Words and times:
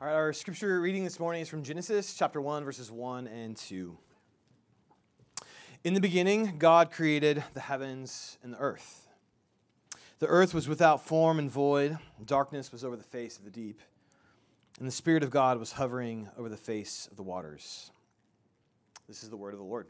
All 0.00 0.08
right, 0.08 0.14
our 0.14 0.32
scripture 0.32 0.80
reading 0.80 1.04
this 1.04 1.20
morning 1.20 1.40
is 1.40 1.48
from 1.48 1.62
Genesis 1.62 2.14
chapter 2.14 2.40
1, 2.40 2.64
verses 2.64 2.90
1 2.90 3.28
and 3.28 3.56
2. 3.56 3.96
In 5.84 5.94
the 5.94 6.00
beginning, 6.00 6.58
God 6.58 6.90
created 6.90 7.44
the 7.54 7.60
heavens 7.60 8.36
and 8.42 8.52
the 8.52 8.58
earth. 8.58 9.06
The 10.18 10.26
earth 10.26 10.52
was 10.52 10.66
without 10.66 11.06
form 11.06 11.38
and 11.38 11.48
void, 11.48 11.96
darkness 12.26 12.72
was 12.72 12.84
over 12.84 12.96
the 12.96 13.04
face 13.04 13.38
of 13.38 13.44
the 13.44 13.52
deep, 13.52 13.80
and 14.80 14.88
the 14.88 14.92
Spirit 14.92 15.22
of 15.22 15.30
God 15.30 15.58
was 15.58 15.70
hovering 15.70 16.28
over 16.36 16.48
the 16.48 16.56
face 16.56 17.06
of 17.08 17.16
the 17.16 17.22
waters. 17.22 17.92
This 19.06 19.22
is 19.22 19.30
the 19.30 19.36
word 19.36 19.54
of 19.54 19.60
the 19.60 19.64
Lord. 19.64 19.86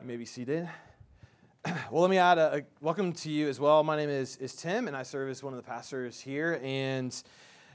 You 0.00 0.08
may 0.08 0.16
be 0.16 0.26
seated. 0.26 0.68
Well, 1.90 2.02
let 2.02 2.10
me 2.10 2.18
add 2.18 2.38
a, 2.38 2.56
a 2.58 2.62
welcome 2.80 3.12
to 3.12 3.30
you 3.30 3.48
as 3.48 3.58
well. 3.58 3.82
My 3.82 3.96
name 3.96 4.10
is, 4.10 4.36
is 4.36 4.54
Tim, 4.54 4.86
and 4.88 4.96
I 4.96 5.02
serve 5.02 5.30
as 5.30 5.42
one 5.42 5.52
of 5.52 5.56
the 5.56 5.68
pastors 5.68 6.20
here. 6.20 6.60
And 6.62 7.12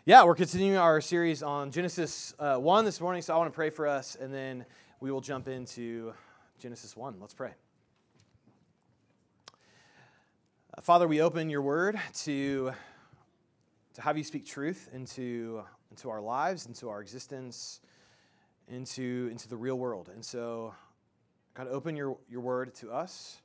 yeah, 0.03 0.23
we're 0.23 0.33
continuing 0.33 0.77
our 0.77 0.99
series 0.99 1.43
on 1.43 1.69
Genesis 1.69 2.33
uh, 2.39 2.55
1 2.55 2.85
this 2.85 2.99
morning, 2.99 3.21
so 3.21 3.35
I 3.35 3.37
want 3.37 3.51
to 3.51 3.55
pray 3.55 3.69
for 3.69 3.85
us, 3.85 4.17
and 4.19 4.33
then 4.33 4.65
we 4.99 5.11
will 5.11 5.21
jump 5.21 5.47
into 5.47 6.11
Genesis 6.57 6.97
1. 6.97 7.17
Let's 7.21 7.35
pray. 7.35 7.51
Uh, 10.75 10.81
Father, 10.81 11.07
we 11.07 11.21
open 11.21 11.51
your 11.51 11.61
word 11.61 11.99
to, 12.23 12.71
to 13.93 14.01
have 14.01 14.17
you 14.17 14.23
speak 14.23 14.43
truth 14.43 14.89
into, 14.91 15.61
into 15.91 16.09
our 16.09 16.19
lives, 16.19 16.65
into 16.65 16.89
our 16.89 16.99
existence, 16.99 17.79
into, 18.69 19.29
into 19.31 19.47
the 19.47 19.57
real 19.57 19.77
world. 19.77 20.09
And 20.11 20.25
so, 20.25 20.73
God, 21.53 21.67
open 21.67 21.95
your, 21.95 22.17
your 22.27 22.41
word 22.41 22.73
to 22.75 22.91
us, 22.91 23.39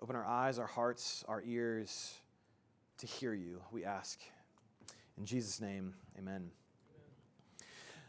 open 0.00 0.16
our 0.16 0.26
eyes, 0.26 0.58
our 0.58 0.66
hearts, 0.66 1.24
our 1.28 1.44
ears 1.46 2.14
to 2.98 3.06
hear 3.06 3.34
you, 3.34 3.62
we 3.70 3.84
ask. 3.84 4.18
In 5.22 5.26
Jesus' 5.26 5.60
name, 5.60 5.94
amen. 6.18 6.50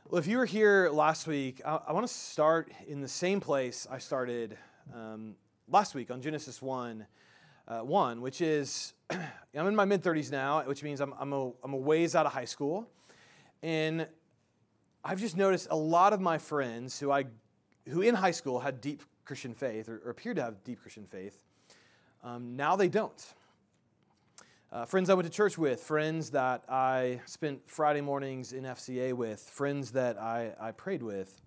Well, 0.09 0.17
if 0.17 0.26
you 0.26 0.40
were 0.40 0.48
here 0.48 0.90
last 0.91 1.27
week, 1.27 1.62
I, 1.63 1.80
I 1.90 1.94
want 1.94 2.08
to 2.08 2.12
start 2.12 2.71
in 2.88 3.01
the 3.01 3.07
same 3.07 3.40
place 3.40 3.85
I 3.88 3.99
started 3.99 4.57
um, 4.91 5.35
last 5.70 5.93
week 5.93 6.10
on 6.10 6.23
Genesis 6.23 6.60
1, 6.60 7.05
uh, 7.68 7.79
1 7.82 8.20
which 8.20 8.41
is 8.41 8.93
I'm 9.12 9.68
in 9.68 9.76
my 9.76 9.85
mid 9.85 10.01
30s 10.01 10.32
now, 10.32 10.63
which 10.63 10.82
means 10.82 11.01
I'm, 11.01 11.13
I'm, 11.20 11.34
a, 11.34 11.51
I'm 11.63 11.73
a 11.73 11.77
ways 11.77 12.15
out 12.15 12.26
of 12.26 12.34
high 12.34 12.46
school. 12.46 12.90
And 13.62 14.07
I've 15.05 15.20
just 15.20 15.38
noticed 15.38 15.68
a 15.70 15.77
lot 15.77 16.13
of 16.13 16.20
my 16.20 16.40
friends 16.40 16.99
who, 16.99 17.12
I, 17.12 17.26
who 17.88 18.01
in 18.01 18.16
high 18.16 18.32
school 18.32 18.60
had 18.60 18.82
deep 18.82 19.04
Christian 19.23 19.54
faith 19.54 19.88
or, 19.88 20.01
or 20.04 20.10
appeared 20.10 20.38
to 20.38 20.41
have 20.41 20.63
deep 20.63 20.82
Christian 20.82 21.05
faith, 21.05 21.43
um, 22.23 22.55
now 22.55 22.76
they 22.76 22.90
don't. 22.90 23.23
Uh, 24.74 24.85
friends 24.85 25.07
I 25.12 25.13
went 25.13 25.27
to 25.27 25.32
church 25.32 25.55
with, 25.55 25.82
friends 25.82 26.32
that 26.32 26.63
I 26.68 27.21
spent 27.27 27.62
Friday 27.70 28.02
mornings 28.02 28.54
in 28.54 28.63
FCA 28.63 29.13
with, 29.13 29.40
friends 29.40 29.91
that 29.91 30.20
I, 30.20 30.55
I 30.60 30.71
prayed 30.71 31.04
with, 31.04 31.40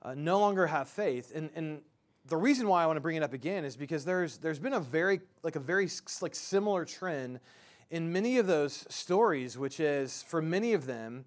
uh, 0.00 0.14
no 0.16 0.40
longer 0.40 0.68
have 0.68 0.88
faith. 0.88 1.30
And, 1.34 1.50
and 1.54 1.82
the 2.26 2.38
reason 2.38 2.66
why 2.66 2.82
I 2.82 2.86
want 2.86 2.96
to 2.96 3.02
bring 3.02 3.16
it 3.16 3.22
up 3.22 3.34
again 3.34 3.62
is 3.62 3.76
because 3.76 4.06
there's, 4.06 4.38
there's 4.38 4.58
been 4.58 4.72
a 4.72 4.80
very, 4.80 5.20
like 5.42 5.56
a 5.56 5.60
very 5.60 5.86
like 6.22 6.34
similar 6.34 6.86
trend 6.86 7.40
in 7.90 8.10
many 8.10 8.38
of 8.38 8.46
those 8.46 8.86
stories, 8.88 9.58
which 9.58 9.78
is 9.78 10.22
for 10.22 10.40
many 10.40 10.72
of 10.72 10.86
them, 10.86 11.26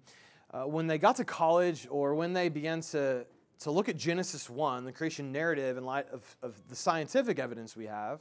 uh, 0.52 0.64
when 0.64 0.88
they 0.88 0.98
got 0.98 1.14
to 1.14 1.24
college 1.24 1.86
or 1.90 2.16
when 2.16 2.32
they 2.32 2.48
began 2.48 2.80
to, 2.80 3.24
to 3.60 3.70
look 3.70 3.88
at 3.88 3.96
Genesis 3.96 4.50
1, 4.50 4.84
the 4.84 4.90
creation 4.90 5.30
narrative, 5.30 5.76
in 5.76 5.84
light 5.84 6.08
of, 6.12 6.36
of 6.42 6.56
the 6.68 6.74
scientific 6.74 7.38
evidence 7.38 7.76
we 7.76 7.86
have, 7.86 8.18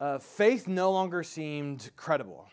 uh, 0.00 0.18
faith 0.18 0.68
no 0.68 0.92
longer 0.92 1.22
seemed 1.22 1.90
credible. 1.96 2.46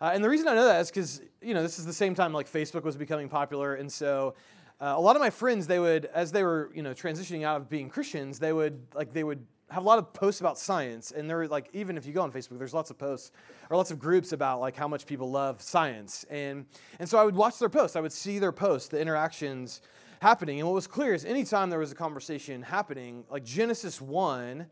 Uh, 0.00 0.12
and 0.14 0.22
the 0.22 0.28
reason 0.28 0.46
I 0.48 0.54
know 0.54 0.64
that 0.64 0.80
is 0.80 0.90
because, 0.90 1.20
you 1.42 1.54
know, 1.54 1.62
this 1.62 1.78
is 1.78 1.86
the 1.86 1.92
same 1.92 2.14
time 2.14 2.32
like 2.32 2.50
Facebook 2.50 2.84
was 2.84 2.96
becoming 2.96 3.28
popular. 3.28 3.74
And 3.74 3.90
so 3.90 4.34
uh, 4.80 4.94
a 4.96 5.00
lot 5.00 5.16
of 5.16 5.20
my 5.20 5.30
friends, 5.30 5.66
they 5.66 5.80
would, 5.80 6.06
as 6.06 6.30
they 6.30 6.44
were, 6.44 6.70
you 6.74 6.82
know, 6.82 6.94
transitioning 6.94 7.44
out 7.44 7.60
of 7.60 7.68
being 7.68 7.88
Christians, 7.88 8.38
they 8.38 8.52
would, 8.52 8.80
like, 8.94 9.12
they 9.12 9.24
would 9.24 9.44
have 9.70 9.82
a 9.82 9.86
lot 9.86 9.98
of 9.98 10.12
posts 10.12 10.40
about 10.40 10.56
science. 10.56 11.10
And 11.10 11.28
they're 11.28 11.46
like, 11.48 11.68
even 11.72 11.98
if 11.98 12.06
you 12.06 12.12
go 12.12 12.22
on 12.22 12.32
Facebook, 12.32 12.58
there's 12.58 12.72
lots 12.72 12.90
of 12.90 12.96
posts 12.96 13.32
or 13.68 13.76
lots 13.76 13.90
of 13.90 13.98
groups 13.98 14.32
about 14.32 14.60
like 14.60 14.76
how 14.76 14.88
much 14.88 15.04
people 15.04 15.30
love 15.30 15.60
science. 15.60 16.24
And, 16.30 16.64
and 16.98 17.08
so 17.08 17.18
I 17.18 17.24
would 17.24 17.36
watch 17.36 17.58
their 17.58 17.68
posts. 17.68 17.96
I 17.96 18.00
would 18.00 18.12
see 18.12 18.38
their 18.38 18.52
posts, 18.52 18.88
the 18.88 19.00
interactions 19.00 19.82
happening. 20.22 20.58
And 20.58 20.68
what 20.68 20.74
was 20.74 20.86
clear 20.86 21.12
is 21.12 21.24
anytime 21.24 21.70
there 21.70 21.78
was 21.78 21.92
a 21.92 21.96
conversation 21.96 22.62
happening, 22.62 23.24
like 23.30 23.44
Genesis 23.44 24.00
1, 24.00 24.66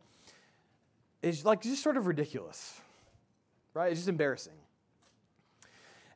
is 1.27 1.45
like 1.45 1.63
just 1.63 1.83
sort 1.83 1.97
of 1.97 2.07
ridiculous, 2.07 2.81
right? 3.75 3.91
It's 3.91 4.01
just 4.01 4.09
embarrassing. 4.09 4.55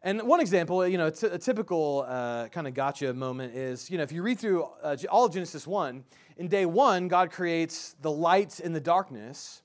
And 0.03 0.22
one 0.22 0.41
example, 0.41 0.87
you 0.87 0.97
know, 0.97 1.09
a, 1.09 1.38
typical 1.38 2.06
uh, 2.09 2.48
kind 2.48 2.66
of 2.66 2.72
gotcha 2.72 3.12
moment 3.12 3.54
is, 3.54 3.91
you 3.91 3.98
know, 3.98 4.03
if 4.03 4.12
you 4.12 4.22
read 4.22 4.38
through 4.38 4.65
uh, 4.82 4.97
all 5.10 5.26
of 5.26 5.34
Genesis 5.34 5.66
1, 5.66 6.04
in 6.38 6.48
day 6.48 6.65
one, 6.65 7.09
God 7.09 7.31
creates 7.31 7.94
the 8.00 8.10
light 8.10 8.60
and 8.60 8.75
the 8.75 8.81
darkness. 8.81 9.62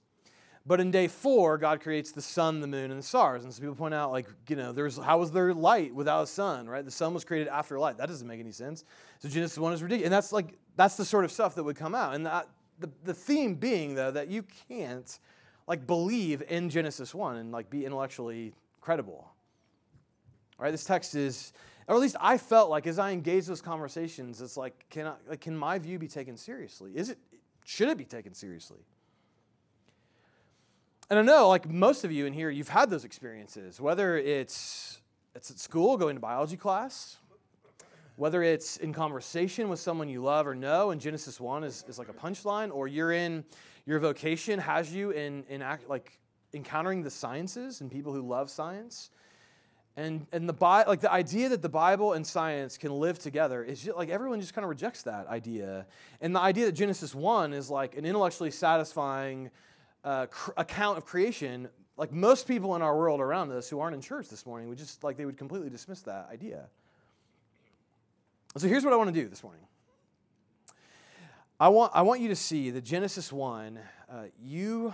But 0.66 0.82
in 0.82 0.92
day 0.92 1.08
four, 1.08 1.58
God 1.58 1.80
creates 1.80 2.12
the 2.12 2.24
sun, 2.24 2.60
the 2.60 2.68
moon, 2.68 2.92
and 2.92 3.00
the 3.00 3.06
stars. 3.06 3.44
And 3.46 3.54
so 3.54 3.62
people 3.62 3.76
point 3.76 3.94
out, 3.94 4.12
like, 4.12 4.28
you 4.50 4.56
know, 4.56 4.74
there's 4.74 4.98
how 4.98 5.20
was 5.20 5.32
there 5.32 5.54
light 5.54 5.94
without 5.94 6.24
a 6.24 6.28
sun, 6.28 6.68
right? 6.68 6.84
The 6.84 6.92
sun 6.92 7.14
was 7.14 7.24
created 7.24 7.48
after 7.48 7.80
light. 7.80 7.98
That 7.98 8.08
doesn't 8.08 8.28
make 8.28 8.40
any 8.40 8.52
sense. 8.52 8.84
So 9.20 9.30
Genesis 9.30 9.60
1 9.60 9.74
is 9.74 9.84
ridiculous. 9.84 10.08
And 10.08 10.14
that's 10.14 10.34
like, 10.34 10.58
that's 10.76 10.98
the 10.98 11.06
sort 11.06 11.24
of 11.24 11.32
stuff 11.32 11.56
that 11.56 11.64
would 11.64 11.78
come 11.78 11.94
out. 11.94 12.16
And 12.16 12.26
that, 12.26 12.50
the, 12.80 12.90
the 13.04 13.14
theme 13.14 13.56
being, 13.56 13.96
though, 13.96 14.12
that 14.12 14.28
you 14.28 14.44
can't 14.68 15.20
like 15.68 15.88
believe 15.88 16.44
in 16.48 16.70
Genesis 16.70 17.14
1 17.14 17.38
and 17.38 17.52
like 17.52 17.70
be 17.70 17.86
intellectually 17.86 18.54
credible. 18.82 19.32
All 20.58 20.64
right, 20.64 20.72
this 20.72 20.86
text 20.86 21.16
is, 21.16 21.54
or 21.88 21.96
at 21.96 22.02
least 22.02 22.16
I 22.22 22.38
felt 22.38 22.70
like 22.70 22.88
as 22.88 23.00
I 23.00 23.12
engaged 23.12 23.48
those 23.48 23.62
conversations, 23.62 24.42
it's 24.42 24.58
like, 24.58 24.86
can, 24.90 25.08
I, 25.08 25.14
like, 25.28 25.42
can 25.42 25.58
my 25.58 25.78
view 25.80 26.00
be 26.00 26.08
taken 26.08 26.38
seriously? 26.38 26.92
Is 26.96 27.10
it, 27.10 27.18
should 27.66 27.90
it 27.90 27.98
be 27.98 28.06
taken 28.06 28.34
seriously? 28.34 28.80
And 31.10 31.20
I 31.20 31.22
know, 31.22 31.50
like 31.50 31.70
most 31.70 32.04
of 32.04 32.12
you 32.12 32.26
in 32.26 32.34
here, 32.34 32.50
you've 32.50 32.70
had 32.70 32.90
those 32.90 33.06
experiences, 33.06 33.80
whether 33.80 34.18
it's, 34.18 35.02
it's 35.36 35.52
at 35.52 35.60
school, 35.60 35.98
going 35.98 36.16
to 36.16 36.20
biology 36.20 36.58
class, 36.58 37.18
whether 38.16 38.42
it's 38.42 38.78
in 38.78 38.94
conversation 38.94 39.68
with 39.68 39.80
someone 39.80 40.08
you 40.08 40.24
love 40.24 40.48
or 40.48 40.56
know, 40.56 40.92
and 40.92 41.02
Genesis 41.02 41.40
1 41.40 41.64
is, 41.64 41.84
is 41.88 42.00
like 42.00 42.10
a 42.10 42.14
punchline, 42.14 42.74
or 42.74 42.88
you're 42.88 43.12
in 43.12 43.44
your 43.86 44.00
vocation 44.00 44.60
has 44.60 44.94
you 44.94 45.12
in, 45.12 45.44
in 45.50 45.62
act, 45.62 45.90
like 45.90 46.18
encountering 46.54 47.04
the 47.04 47.10
sciences 47.10 47.82
and 47.82 47.92
people 47.92 48.14
who 48.14 48.22
love 48.22 48.50
science. 48.50 49.12
And, 49.98 50.28
and 50.32 50.50
the, 50.50 50.54
Bi- 50.54 50.84
like 50.84 51.00
the 51.00 51.12
idea 51.12 51.50
that 51.50 51.62
the 51.62 51.70
Bible 51.70 52.14
and 52.14 52.26
science 52.26 52.78
can 52.78 52.92
live 52.92 53.18
together 53.20 53.64
is 53.64 53.84
just, 53.84 53.98
like 53.98 54.10
everyone 54.10 54.42
just 54.42 54.54
kind 54.54 54.64
of 54.64 54.70
rejects 54.70 55.04
that 55.04 55.28
idea. 55.28 55.86
And 56.20 56.36
the 56.36 56.42
idea 56.42 56.66
that 56.66 56.74
Genesis 56.74 57.16
1 57.16 57.54
is 57.54 57.70
like 57.70 57.96
an 57.96 58.06
intellectually 58.06 58.52
satisfying 58.52 59.52
uh, 60.04 60.26
cr- 60.26 60.52
account 60.58 60.98
of 60.98 61.06
creation, 61.06 61.70
like 61.96 62.12
most 62.12 62.48
people 62.48 62.76
in 62.76 62.82
our 62.82 62.98
world 62.98 63.22
around 63.22 63.52
us 63.52 63.70
who 63.70 63.80
aren't 63.80 63.96
in 63.96 64.02
church 64.02 64.28
this 64.28 64.46
morning 64.46 64.68
would 64.68 64.78
just 64.78 65.04
like 65.04 65.16
they 65.16 65.26
would 65.26 65.38
completely 65.38 65.70
dismiss 65.70 66.02
that 66.02 66.28
idea. 66.32 66.68
So 68.58 68.68
here's 68.68 68.84
what 68.84 68.94
I 68.94 68.98
want 68.98 69.14
to 69.14 69.22
do 69.22 69.30
this 69.30 69.44
morning. 69.44 69.62
I 71.58 71.70
want, 71.70 71.94
I 71.96 72.02
want 72.02 72.20
you 72.20 72.28
to 72.28 72.36
see 72.36 72.70
that 72.72 72.84
Genesis 72.84 73.32
1, 73.32 73.80
uh, 74.10 74.24
you, 74.44 74.94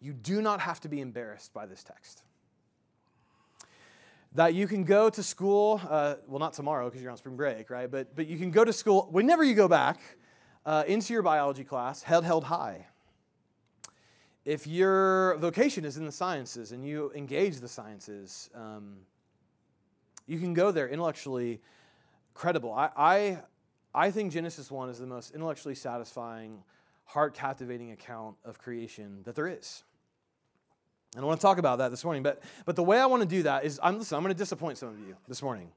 you 0.00 0.12
do 0.12 0.40
not 0.40 0.60
have 0.60 0.78
to 0.82 0.88
be 0.88 1.00
embarrassed 1.00 1.52
by 1.52 1.66
this 1.66 1.82
text. 1.82 2.22
That 4.32 4.54
you 4.54 4.68
can 4.68 4.84
go 4.84 5.10
to 5.10 5.20
school, 5.20 5.80
uh, 5.90 6.14
well, 6.28 6.38
not 6.38 6.52
tomorrow 6.52 6.84
because 6.84 7.02
you're 7.02 7.10
on 7.10 7.16
spring 7.16 7.34
break, 7.34 7.70
right? 7.70 7.90
But, 7.90 8.14
but 8.14 8.28
you 8.28 8.38
can 8.38 8.52
go 8.52 8.64
to 8.64 8.72
school 8.72 9.08
whenever 9.10 9.42
you 9.42 9.54
go 9.54 9.66
back 9.66 9.98
uh, 10.64 10.84
into 10.86 11.12
your 11.12 11.22
biology 11.22 11.64
class, 11.64 12.02
head 12.02 12.22
held 12.22 12.44
high. 12.44 12.86
If 14.44 14.68
your 14.68 15.36
vocation 15.38 15.84
is 15.84 15.96
in 15.96 16.06
the 16.06 16.12
sciences 16.12 16.70
and 16.70 16.86
you 16.86 17.10
engage 17.16 17.56
the 17.56 17.66
sciences, 17.66 18.48
um, 18.54 18.98
you 20.28 20.38
can 20.38 20.54
go 20.54 20.70
there 20.70 20.88
intellectually 20.88 21.60
credible. 22.32 22.72
I, 22.72 23.40
I 23.96 24.10
think 24.10 24.30
Genesis 24.30 24.70
1 24.70 24.90
is 24.90 24.98
the 24.98 25.06
most 25.06 25.34
intellectually 25.34 25.74
satisfying, 25.74 26.62
heart 27.06 27.32
captivating 27.32 27.92
account 27.92 28.36
of 28.44 28.58
creation 28.58 29.22
that 29.24 29.34
there 29.34 29.48
is. 29.48 29.84
And 31.14 31.24
I 31.24 31.26
want 31.26 31.40
to 31.40 31.42
talk 31.42 31.56
about 31.56 31.78
that 31.78 31.90
this 31.90 32.04
morning. 32.04 32.22
But, 32.22 32.42
but 32.66 32.76
the 32.76 32.82
way 32.82 32.98
I 32.98 33.06
want 33.06 33.22
to 33.22 33.28
do 33.28 33.44
that 33.44 33.64
is, 33.64 33.80
I'm, 33.82 33.98
listen, 33.98 34.14
I'm 34.14 34.22
going 34.22 34.34
to 34.34 34.38
disappoint 34.38 34.76
some 34.76 34.90
of 34.90 34.98
you 34.98 35.16
this 35.28 35.42
morning. 35.42 35.70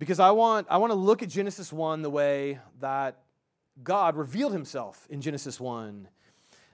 Because 0.00 0.18
I 0.18 0.32
want, 0.32 0.66
I 0.68 0.78
want 0.78 0.90
to 0.90 0.98
look 0.98 1.22
at 1.22 1.28
Genesis 1.28 1.72
1 1.72 2.02
the 2.02 2.10
way 2.10 2.58
that 2.80 3.20
God 3.84 4.16
revealed 4.16 4.52
himself 4.52 5.06
in 5.08 5.20
Genesis 5.20 5.60
1 5.60 6.08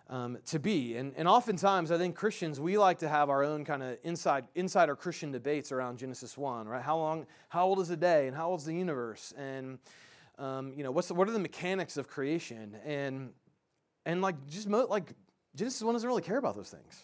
um, 0.09 0.39
to 0.47 0.59
be. 0.59 0.97
And, 0.97 1.13
and 1.19 1.29
oftentimes, 1.29 1.91
I 1.91 1.99
think 1.99 2.17
Christians, 2.17 2.59
we 2.59 2.79
like 2.79 3.01
to 3.01 3.09
have 3.09 3.29
our 3.29 3.45
own 3.45 3.67
kind 3.67 3.83
of 3.83 3.99
inside, 4.03 4.47
insider 4.55 4.97
Christian 4.97 5.31
debates 5.31 5.73
around 5.73 5.99
Genesis 5.99 6.39
1, 6.39 6.67
right? 6.69 6.83
How 6.83 6.97
long, 6.97 7.27
how 7.51 7.67
old 7.67 7.81
is 7.81 7.91
a 7.91 7.99
day 7.99 8.29
and 8.29 8.35
how 8.35 8.49
old 8.49 8.61
is 8.61 8.67
the 8.67 8.75
universe? 8.75 9.35
And, 9.37 9.79
um, 10.39 10.73
you 10.77 10.83
know, 10.83 10.91
what's 10.91 11.09
the, 11.09 11.15
what 11.15 11.29
are 11.29 11.33
the 11.33 11.39
mechanics 11.39 11.97
of 11.97 12.09
creation? 12.09 12.77
And, 12.85 13.31
and 14.05 14.23
like, 14.23 14.47
just 14.49 14.69
mo- 14.69 14.87
like, 14.89 15.13
Genesis 15.55 15.83
1 15.83 15.95
doesn't 15.95 16.09
really 16.09 16.23
care 16.23 16.39
about 16.39 16.57
those 16.57 16.71
things. 16.71 17.03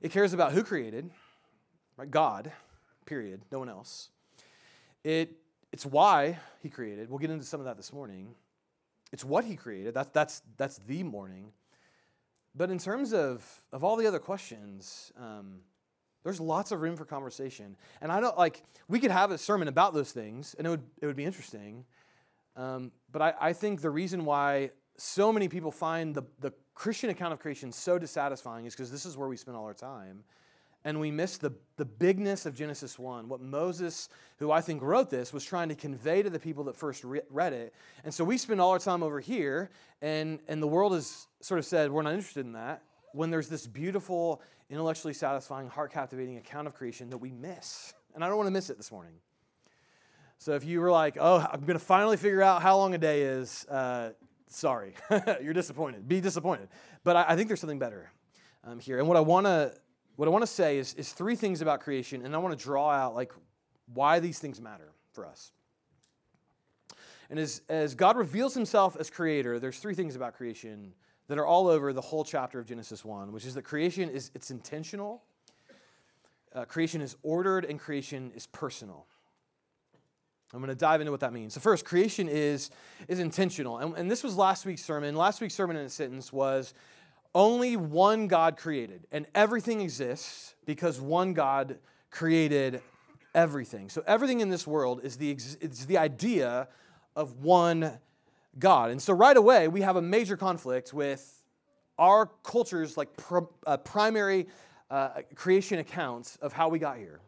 It 0.00 0.10
cares 0.10 0.32
about 0.32 0.52
who 0.52 0.62
created, 0.62 1.10
right? 1.96 2.10
God 2.10 2.52
period, 3.04 3.42
no 3.52 3.58
one 3.58 3.68
else. 3.68 4.10
It, 5.02 5.36
it's 5.72 5.84
why 5.84 6.38
he 6.62 6.70
created. 6.70 7.10
We'll 7.10 7.18
get 7.18 7.30
into 7.30 7.44
some 7.44 7.60
of 7.60 7.66
that 7.66 7.76
this 7.76 7.92
morning. 7.92 8.34
It's 9.12 9.24
what 9.24 9.44
he 9.44 9.56
created. 9.56 9.94
That's 9.94 10.10
that's, 10.10 10.42
that's 10.56 10.78
the 10.86 11.02
morning. 11.02 11.52
But 12.54 12.70
in 12.70 12.78
terms 12.78 13.12
of, 13.12 13.44
of 13.72 13.84
all 13.84 13.96
the 13.96 14.06
other 14.06 14.18
questions, 14.18 15.12
um, 15.18 15.60
there's 16.24 16.40
lots 16.40 16.72
of 16.72 16.80
room 16.80 16.96
for 16.96 17.04
conversation. 17.04 17.76
And 18.00 18.10
I 18.10 18.20
don't 18.20 18.36
like, 18.36 18.62
we 18.88 18.98
could 18.98 19.10
have 19.10 19.30
a 19.30 19.38
sermon 19.38 19.68
about 19.68 19.94
those 19.94 20.10
things, 20.10 20.54
and 20.58 20.66
it 20.66 20.70
would, 20.70 20.82
it 21.00 21.06
would 21.06 21.16
be 21.16 21.24
interesting. 21.24 21.84
Um, 22.56 22.92
but 23.12 23.22
I, 23.22 23.34
I 23.40 23.52
think 23.52 23.82
the 23.82 23.90
reason 23.90 24.24
why 24.24 24.70
so 24.96 25.32
many 25.32 25.48
people 25.48 25.70
find 25.70 26.14
the, 26.14 26.22
the 26.40 26.52
Christian 26.74 27.10
account 27.10 27.32
of 27.32 27.40
creation 27.40 27.70
so 27.72 27.98
dissatisfying 27.98 28.66
is 28.66 28.74
because 28.74 28.90
this 28.90 29.06
is 29.06 29.16
where 29.16 29.28
we 29.28 29.36
spend 29.36 29.56
all 29.56 29.64
our 29.64 29.74
time. 29.74 30.24
And 30.86 31.00
we 31.00 31.10
miss 31.10 31.38
the, 31.38 31.52
the 31.76 31.84
bigness 31.86 32.44
of 32.44 32.54
Genesis 32.54 32.98
1. 32.98 33.28
What 33.28 33.40
Moses, 33.40 34.10
who 34.38 34.50
I 34.50 34.60
think 34.60 34.82
wrote 34.82 35.08
this, 35.08 35.32
was 35.32 35.42
trying 35.42 35.70
to 35.70 35.74
convey 35.74 36.22
to 36.22 36.28
the 36.28 36.38
people 36.38 36.64
that 36.64 36.76
first 36.76 37.04
re- 37.04 37.22
read 37.30 37.54
it. 37.54 37.74
And 38.04 38.12
so 38.12 38.22
we 38.22 38.36
spend 38.36 38.60
all 38.60 38.70
our 38.72 38.78
time 38.78 39.02
over 39.02 39.18
here, 39.18 39.70
and, 40.02 40.40
and 40.46 40.62
the 40.62 40.66
world 40.66 40.92
has 40.92 41.26
sort 41.40 41.58
of 41.58 41.64
said, 41.64 41.90
we're 41.90 42.02
not 42.02 42.12
interested 42.12 42.44
in 42.44 42.52
that. 42.52 42.82
When 43.14 43.30
there's 43.30 43.48
this 43.48 43.66
beautiful, 43.66 44.42
intellectually 44.68 45.14
satisfying, 45.14 45.68
heart 45.68 45.92
captivating 45.92 46.36
account 46.36 46.66
of 46.66 46.74
creation 46.74 47.10
that 47.10 47.18
we 47.18 47.30
miss. 47.30 47.94
And 48.14 48.24
I 48.24 48.28
don't 48.28 48.36
want 48.36 48.48
to 48.48 48.52
miss 48.52 48.70
it 48.70 48.76
this 48.76 48.90
morning. 48.90 49.14
So 50.38 50.54
if 50.54 50.64
you 50.64 50.80
were 50.80 50.90
like, 50.90 51.16
oh, 51.20 51.46
I'm 51.50 51.60
going 51.60 51.78
to 51.78 51.84
finally 51.84 52.16
figure 52.16 52.42
out 52.42 52.60
how 52.60 52.76
long 52.76 52.92
a 52.94 52.98
day 52.98 53.22
is, 53.22 53.64
uh, 53.66 54.10
sorry, 54.48 54.94
you're 55.42 55.54
disappointed. 55.54 56.08
Be 56.08 56.20
disappointed. 56.20 56.68
But 57.04 57.16
I, 57.16 57.24
I 57.28 57.36
think 57.36 57.48
there's 57.48 57.60
something 57.60 57.78
better 57.78 58.10
um, 58.64 58.80
here. 58.80 58.98
And 58.98 59.06
what 59.06 59.16
I 59.16 59.20
want 59.20 59.46
to 59.46 59.74
what 60.16 60.28
I 60.28 60.30
want 60.30 60.42
to 60.42 60.50
say 60.50 60.78
is, 60.78 60.94
is 60.94 61.12
three 61.12 61.34
things 61.34 61.60
about 61.60 61.80
creation, 61.80 62.24
and 62.24 62.34
I 62.34 62.38
want 62.38 62.56
to 62.56 62.62
draw 62.62 62.90
out 62.90 63.14
like 63.14 63.32
why 63.92 64.20
these 64.20 64.38
things 64.38 64.60
matter 64.60 64.92
for 65.12 65.26
us. 65.26 65.52
And 67.30 67.38
as, 67.38 67.62
as 67.68 67.94
God 67.94 68.16
reveals 68.16 68.54
himself 68.54 68.96
as 68.98 69.10
creator, 69.10 69.58
there's 69.58 69.78
three 69.78 69.94
things 69.94 70.14
about 70.14 70.34
creation 70.34 70.92
that 71.28 71.38
are 71.38 71.46
all 71.46 71.68
over 71.68 71.92
the 71.92 72.00
whole 72.00 72.24
chapter 72.24 72.58
of 72.58 72.66
Genesis 72.66 73.04
1, 73.04 73.32
which 73.32 73.44
is 73.44 73.54
that 73.54 73.62
creation 73.62 74.10
is 74.10 74.30
it's 74.34 74.50
intentional, 74.50 75.22
uh, 76.54 76.64
creation 76.64 77.00
is 77.00 77.16
ordered, 77.22 77.64
and 77.64 77.80
creation 77.80 78.30
is 78.34 78.46
personal. 78.46 79.06
I'm 80.52 80.60
going 80.60 80.68
to 80.68 80.76
dive 80.76 81.00
into 81.00 81.10
what 81.10 81.20
that 81.20 81.32
means. 81.32 81.54
So, 81.54 81.60
first, 81.60 81.84
creation 81.84 82.28
is, 82.28 82.70
is 83.08 83.18
intentional. 83.18 83.78
And, 83.78 83.96
and 83.96 84.10
this 84.10 84.22
was 84.22 84.36
last 84.36 84.64
week's 84.64 84.84
sermon. 84.84 85.16
Last 85.16 85.40
week's 85.40 85.54
sermon 85.54 85.76
in 85.76 85.86
a 85.86 85.90
sentence 85.90 86.32
was 86.32 86.74
only 87.34 87.76
one 87.76 88.28
God 88.28 88.56
created, 88.56 89.06
and 89.10 89.26
everything 89.34 89.80
exists 89.80 90.54
because 90.64 91.00
one 91.00 91.32
God 91.32 91.78
created 92.10 92.82
everything. 93.34 93.88
So, 93.88 94.04
everything 94.06 94.40
in 94.40 94.48
this 94.48 94.64
world 94.64 95.00
is 95.02 95.16
the, 95.16 95.30
it's 95.30 95.86
the 95.86 95.98
idea 95.98 96.68
of 97.16 97.38
one 97.42 97.98
God. 98.58 98.90
And 98.90 99.00
so, 99.00 99.12
right 99.12 99.36
away, 99.36 99.68
we 99.68 99.82
have 99.82 99.96
a 99.96 100.02
major 100.02 100.36
conflict 100.36 100.92
with 100.92 101.42
our 101.98 102.26
culture's 102.42 102.96
like 102.96 103.16
pr- 103.16 103.50
uh, 103.66 103.76
primary 103.78 104.48
uh, 104.90 105.22
creation 105.34 105.78
accounts 105.78 106.36
of 106.36 106.52
how 106.52 106.68
we 106.68 106.78
got 106.78 106.96
here 106.96 107.20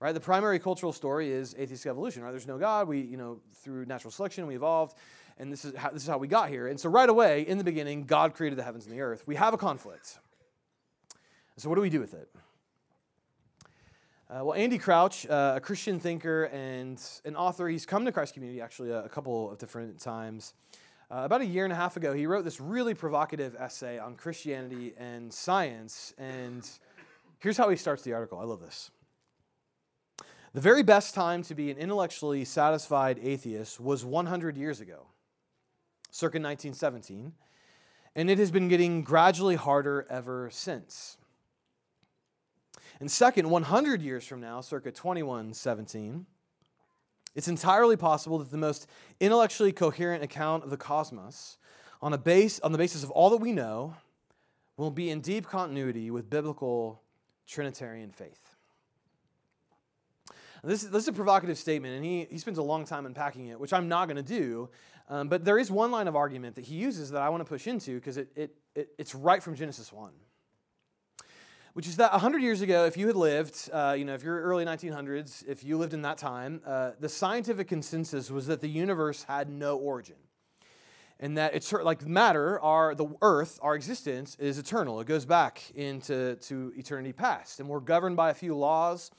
right? 0.00 0.12
The 0.12 0.20
primary 0.20 0.58
cultural 0.58 0.92
story 0.92 1.30
is 1.30 1.54
atheistic 1.58 1.90
evolution, 1.90 2.22
right? 2.22 2.30
There's 2.30 2.46
no 2.46 2.58
God. 2.58 2.88
We, 2.88 3.00
you 3.00 3.16
know, 3.16 3.40
through 3.62 3.86
natural 3.86 4.10
selection, 4.10 4.46
we 4.46 4.56
evolved, 4.56 4.96
and 5.38 5.52
this 5.52 5.64
is 5.64 5.74
how, 5.76 5.90
this 5.90 6.02
is 6.02 6.08
how 6.08 6.18
we 6.18 6.28
got 6.28 6.48
here. 6.48 6.68
And 6.68 6.78
so, 6.78 6.88
right 6.88 7.08
away, 7.08 7.42
in 7.42 7.58
the 7.58 7.64
beginning, 7.64 8.04
God 8.04 8.34
created 8.34 8.58
the 8.58 8.62
heavens 8.62 8.86
and 8.86 8.94
the 8.94 9.00
earth. 9.00 9.24
We 9.26 9.36
have 9.36 9.54
a 9.54 9.58
conflict. 9.58 10.18
So, 11.56 11.68
what 11.68 11.74
do 11.74 11.80
we 11.80 11.90
do 11.90 12.00
with 12.00 12.14
it? 12.14 12.28
Uh, 14.30 14.44
well, 14.44 14.52
Andy 14.52 14.76
Crouch, 14.76 15.26
uh, 15.26 15.54
a 15.56 15.60
Christian 15.60 15.98
thinker 15.98 16.44
and 16.52 17.02
an 17.24 17.34
author, 17.34 17.66
he's 17.66 17.86
come 17.86 18.04
to 18.04 18.12
Christ 18.12 18.34
Community 18.34 18.60
actually 18.60 18.90
a, 18.90 19.04
a 19.04 19.08
couple 19.08 19.50
of 19.50 19.56
different 19.56 19.98
times. 19.98 20.52
Uh, 21.10 21.22
about 21.24 21.40
a 21.40 21.46
year 21.46 21.64
and 21.64 21.72
a 21.72 21.76
half 21.76 21.96
ago, 21.96 22.12
he 22.12 22.26
wrote 22.26 22.44
this 22.44 22.60
really 22.60 22.92
provocative 22.92 23.56
essay 23.58 23.98
on 23.98 24.16
Christianity 24.16 24.92
and 24.98 25.32
science. 25.32 26.12
And 26.18 26.68
here's 27.38 27.56
how 27.56 27.70
he 27.70 27.76
starts 27.76 28.02
the 28.02 28.12
article. 28.12 28.38
I 28.38 28.44
love 28.44 28.60
this. 28.60 28.90
The 30.52 30.60
very 30.60 30.82
best 30.82 31.14
time 31.14 31.42
to 31.44 31.54
be 31.54 31.70
an 31.70 31.78
intellectually 31.78 32.44
satisfied 32.44 33.18
atheist 33.22 33.80
was 33.80 34.04
100 34.04 34.58
years 34.58 34.82
ago, 34.82 35.06
circa 36.10 36.36
1917, 36.36 37.32
and 38.14 38.28
it 38.28 38.38
has 38.38 38.50
been 38.50 38.68
getting 38.68 39.00
gradually 39.00 39.56
harder 39.56 40.06
ever 40.10 40.50
since. 40.52 41.16
And 43.00 43.10
second, 43.10 43.48
100 43.48 44.02
years 44.02 44.26
from 44.26 44.40
now, 44.40 44.60
circa 44.60 44.90
2117, 44.90 46.26
it's 47.34 47.48
entirely 47.48 47.96
possible 47.96 48.38
that 48.38 48.50
the 48.50 48.56
most 48.56 48.88
intellectually 49.20 49.72
coherent 49.72 50.24
account 50.24 50.64
of 50.64 50.70
the 50.70 50.76
cosmos, 50.76 51.58
on, 52.02 52.12
a 52.12 52.18
base, 52.18 52.58
on 52.60 52.72
the 52.72 52.78
basis 52.78 53.04
of 53.04 53.10
all 53.12 53.30
that 53.30 53.36
we 53.36 53.52
know, 53.52 53.94
will 54.76 54.90
be 54.90 55.10
in 55.10 55.20
deep 55.20 55.46
continuity 55.46 56.10
with 56.10 56.28
biblical 56.28 57.02
Trinitarian 57.46 58.10
faith. 58.10 58.56
This, 60.64 60.82
this 60.82 61.04
is 61.04 61.08
a 61.08 61.12
provocative 61.12 61.56
statement, 61.56 61.94
and 61.94 62.04
he, 62.04 62.26
he 62.28 62.38
spends 62.38 62.58
a 62.58 62.62
long 62.62 62.84
time 62.84 63.06
unpacking 63.06 63.46
it, 63.46 63.60
which 63.60 63.72
I'm 63.72 63.88
not 63.88 64.08
going 64.08 64.16
to 64.16 64.22
do. 64.22 64.68
Um, 65.08 65.28
but 65.28 65.44
there 65.44 65.58
is 65.58 65.70
one 65.70 65.90
line 65.90 66.08
of 66.08 66.16
argument 66.16 66.56
that 66.56 66.64
he 66.64 66.74
uses 66.74 67.12
that 67.12 67.22
I 67.22 67.28
want 67.28 67.40
to 67.40 67.44
push 67.44 67.66
into 67.66 67.94
because 67.94 68.16
it, 68.16 68.28
it, 68.34 68.54
it, 68.74 68.88
it's 68.98 69.14
right 69.14 69.42
from 69.42 69.54
Genesis 69.54 69.92
1 69.92 70.10
which 71.78 71.86
is 71.86 71.94
that 71.98 72.10
100 72.10 72.42
years 72.42 72.60
ago, 72.60 72.86
if 72.86 72.96
you 72.96 73.06
had 73.06 73.14
lived, 73.14 73.70
uh, 73.72 73.94
you 73.96 74.04
know, 74.04 74.12
if 74.12 74.24
you're 74.24 74.42
early 74.42 74.64
1900s, 74.64 75.44
if 75.46 75.62
you 75.62 75.78
lived 75.78 75.94
in 75.94 76.02
that 76.02 76.18
time, 76.18 76.60
uh, 76.66 76.90
the 76.98 77.08
scientific 77.08 77.68
consensus 77.68 78.32
was 78.32 78.48
that 78.48 78.60
the 78.60 78.68
universe 78.68 79.22
had 79.22 79.48
no 79.48 79.76
origin. 79.76 80.16
And 81.20 81.38
that 81.38 81.54
it's 81.54 81.72
like 81.72 82.04
matter, 82.04 82.58
our, 82.58 82.96
the 82.96 83.06
earth, 83.22 83.60
our 83.62 83.76
existence 83.76 84.36
is 84.40 84.58
eternal. 84.58 84.98
It 84.98 85.06
goes 85.06 85.24
back 85.24 85.70
into 85.72 86.34
to 86.48 86.72
eternity 86.76 87.12
past. 87.12 87.60
And 87.60 87.68
we're 87.68 87.78
governed 87.78 88.16
by 88.16 88.30
a 88.30 88.34
few 88.34 88.56
laws 88.56 89.12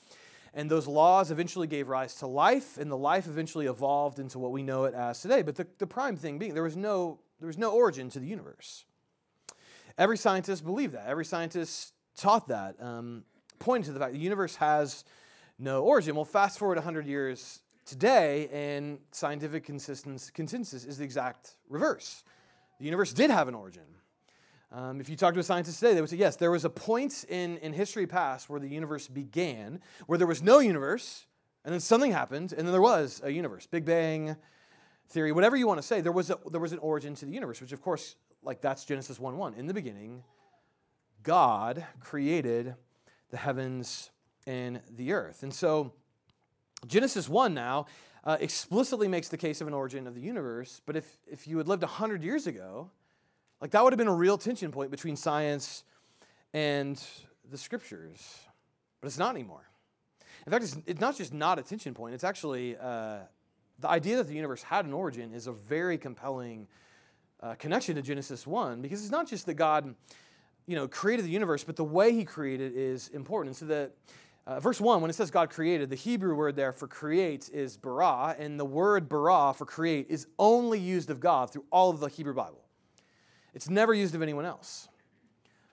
and 0.52 0.70
those 0.70 0.86
laws 0.86 1.30
eventually 1.30 1.66
gave 1.66 1.88
rise 1.88 2.16
to 2.16 2.26
life, 2.26 2.76
and 2.76 2.90
the 2.90 2.96
life 2.96 3.26
eventually 3.26 3.68
evolved 3.68 4.18
into 4.18 4.38
what 4.38 4.52
we 4.52 4.62
know 4.62 4.84
it 4.84 4.92
as 4.92 5.22
today. 5.22 5.40
But 5.40 5.56
the, 5.56 5.66
the 5.78 5.86
prime 5.86 6.16
thing 6.16 6.38
being, 6.38 6.52
there 6.52 6.64
was, 6.64 6.76
no, 6.76 7.20
there 7.38 7.46
was 7.46 7.56
no 7.56 7.70
origin 7.70 8.10
to 8.10 8.20
the 8.20 8.26
universe. 8.26 8.84
Every 9.96 10.18
scientist 10.18 10.62
believed 10.62 10.92
that. 10.94 11.06
Every 11.06 11.24
scientist 11.24 11.94
taught 12.20 12.48
that, 12.48 12.76
um, 12.80 13.24
pointing 13.58 13.86
to 13.86 13.92
the 13.92 13.98
fact 13.98 14.12
the 14.12 14.18
universe 14.18 14.56
has 14.56 15.04
no 15.58 15.82
origin. 15.82 16.14
Well, 16.14 16.24
fast 16.24 16.58
forward 16.58 16.76
100 16.76 17.06
years 17.06 17.60
today, 17.86 18.48
and 18.52 18.98
scientific 19.10 19.64
consensus 19.64 20.84
is 20.84 20.98
the 20.98 21.04
exact 21.04 21.56
reverse. 21.68 22.22
The 22.78 22.84
universe 22.84 23.12
did 23.12 23.30
have 23.30 23.48
an 23.48 23.54
origin. 23.54 23.82
Um, 24.72 25.00
if 25.00 25.08
you 25.08 25.16
talk 25.16 25.34
to 25.34 25.40
a 25.40 25.42
scientist 25.42 25.80
today, 25.80 25.94
they 25.94 26.00
would 26.00 26.10
say, 26.10 26.16
yes, 26.16 26.36
there 26.36 26.50
was 26.50 26.64
a 26.64 26.70
point 26.70 27.24
in, 27.28 27.56
in 27.58 27.72
history 27.72 28.06
past 28.06 28.48
where 28.48 28.60
the 28.60 28.68
universe 28.68 29.08
began, 29.08 29.80
where 30.06 30.16
there 30.16 30.28
was 30.28 30.42
no 30.42 30.60
universe, 30.60 31.26
and 31.64 31.72
then 31.72 31.80
something 31.80 32.12
happened, 32.12 32.52
and 32.52 32.66
then 32.66 32.72
there 32.72 32.80
was 32.80 33.20
a 33.24 33.30
universe. 33.30 33.66
Big 33.66 33.84
Bang 33.84 34.36
theory, 35.08 35.32
whatever 35.32 35.56
you 35.56 35.66
want 35.66 35.78
to 35.78 35.86
say, 35.86 36.00
there 36.00 36.12
was, 36.12 36.30
a, 36.30 36.38
there 36.50 36.60
was 36.60 36.72
an 36.72 36.78
origin 36.78 37.14
to 37.16 37.26
the 37.26 37.32
universe, 37.32 37.60
which, 37.60 37.72
of 37.72 37.82
course, 37.82 38.14
like 38.42 38.60
that's 38.60 38.84
Genesis 38.84 39.18
1 39.18 39.36
1. 39.36 39.54
In 39.54 39.66
the 39.66 39.74
beginning, 39.74 40.22
God 41.22 41.86
created 42.00 42.74
the 43.30 43.36
heavens 43.36 44.10
and 44.46 44.80
the 44.90 45.12
earth. 45.12 45.42
And 45.42 45.52
so, 45.52 45.92
Genesis 46.86 47.28
1 47.28 47.52
now 47.54 47.86
uh, 48.24 48.36
explicitly 48.40 49.08
makes 49.08 49.28
the 49.28 49.36
case 49.36 49.60
of 49.60 49.66
an 49.66 49.74
origin 49.74 50.06
of 50.06 50.14
the 50.14 50.20
universe, 50.20 50.80
but 50.86 50.96
if, 50.96 51.06
if 51.30 51.46
you 51.46 51.58
had 51.58 51.68
lived 51.68 51.82
100 51.82 52.22
years 52.22 52.46
ago, 52.46 52.90
like 53.60 53.70
that 53.72 53.84
would 53.84 53.92
have 53.92 53.98
been 53.98 54.08
a 54.08 54.14
real 54.14 54.38
tension 54.38 54.70
point 54.70 54.90
between 54.90 55.16
science 55.16 55.84
and 56.52 57.02
the 57.50 57.58
scriptures, 57.58 58.40
but 59.00 59.08
it's 59.08 59.18
not 59.18 59.34
anymore. 59.34 59.68
In 60.46 60.50
fact, 60.50 60.64
it's, 60.64 60.78
it's 60.86 61.00
not 61.00 61.16
just 61.16 61.34
not 61.34 61.58
a 61.58 61.62
tension 61.62 61.94
point, 61.94 62.14
it's 62.14 62.24
actually 62.24 62.76
uh, 62.78 63.18
the 63.78 63.88
idea 63.88 64.16
that 64.16 64.26
the 64.26 64.34
universe 64.34 64.62
had 64.62 64.84
an 64.84 64.92
origin 64.92 65.32
is 65.32 65.46
a 65.46 65.52
very 65.52 65.98
compelling 65.98 66.66
uh, 67.42 67.54
connection 67.54 67.94
to 67.96 68.02
Genesis 68.02 68.46
1 68.46 68.82
because 68.82 69.02
it's 69.02 69.10
not 69.10 69.28
just 69.28 69.46
that 69.46 69.54
God 69.54 69.94
you 70.70 70.76
know, 70.76 70.86
created 70.86 71.24
the 71.24 71.30
universe, 71.30 71.64
but 71.64 71.74
the 71.74 71.82
way 71.82 72.12
he 72.12 72.24
created 72.24 72.76
is 72.76 73.08
important. 73.08 73.48
And 73.48 73.56
so 73.56 73.66
that 73.74 73.90
uh, 74.46 74.60
verse 74.60 74.80
1, 74.80 75.00
when 75.00 75.10
it 75.10 75.14
says 75.14 75.28
God 75.28 75.50
created, 75.50 75.90
the 75.90 75.96
Hebrew 75.96 76.32
word 76.36 76.54
there 76.54 76.72
for 76.72 76.86
create 76.86 77.50
is 77.52 77.76
bara, 77.76 78.36
and 78.38 78.58
the 78.58 78.64
word 78.64 79.08
bara 79.08 79.52
for 79.52 79.66
create 79.66 80.06
is 80.08 80.28
only 80.38 80.78
used 80.78 81.10
of 81.10 81.18
God 81.18 81.50
through 81.50 81.64
all 81.72 81.90
of 81.90 81.98
the 81.98 82.06
Hebrew 82.06 82.34
Bible. 82.34 82.62
It's 83.52 83.68
never 83.68 83.92
used 83.92 84.14
of 84.14 84.22
anyone 84.22 84.44
else. 84.44 84.88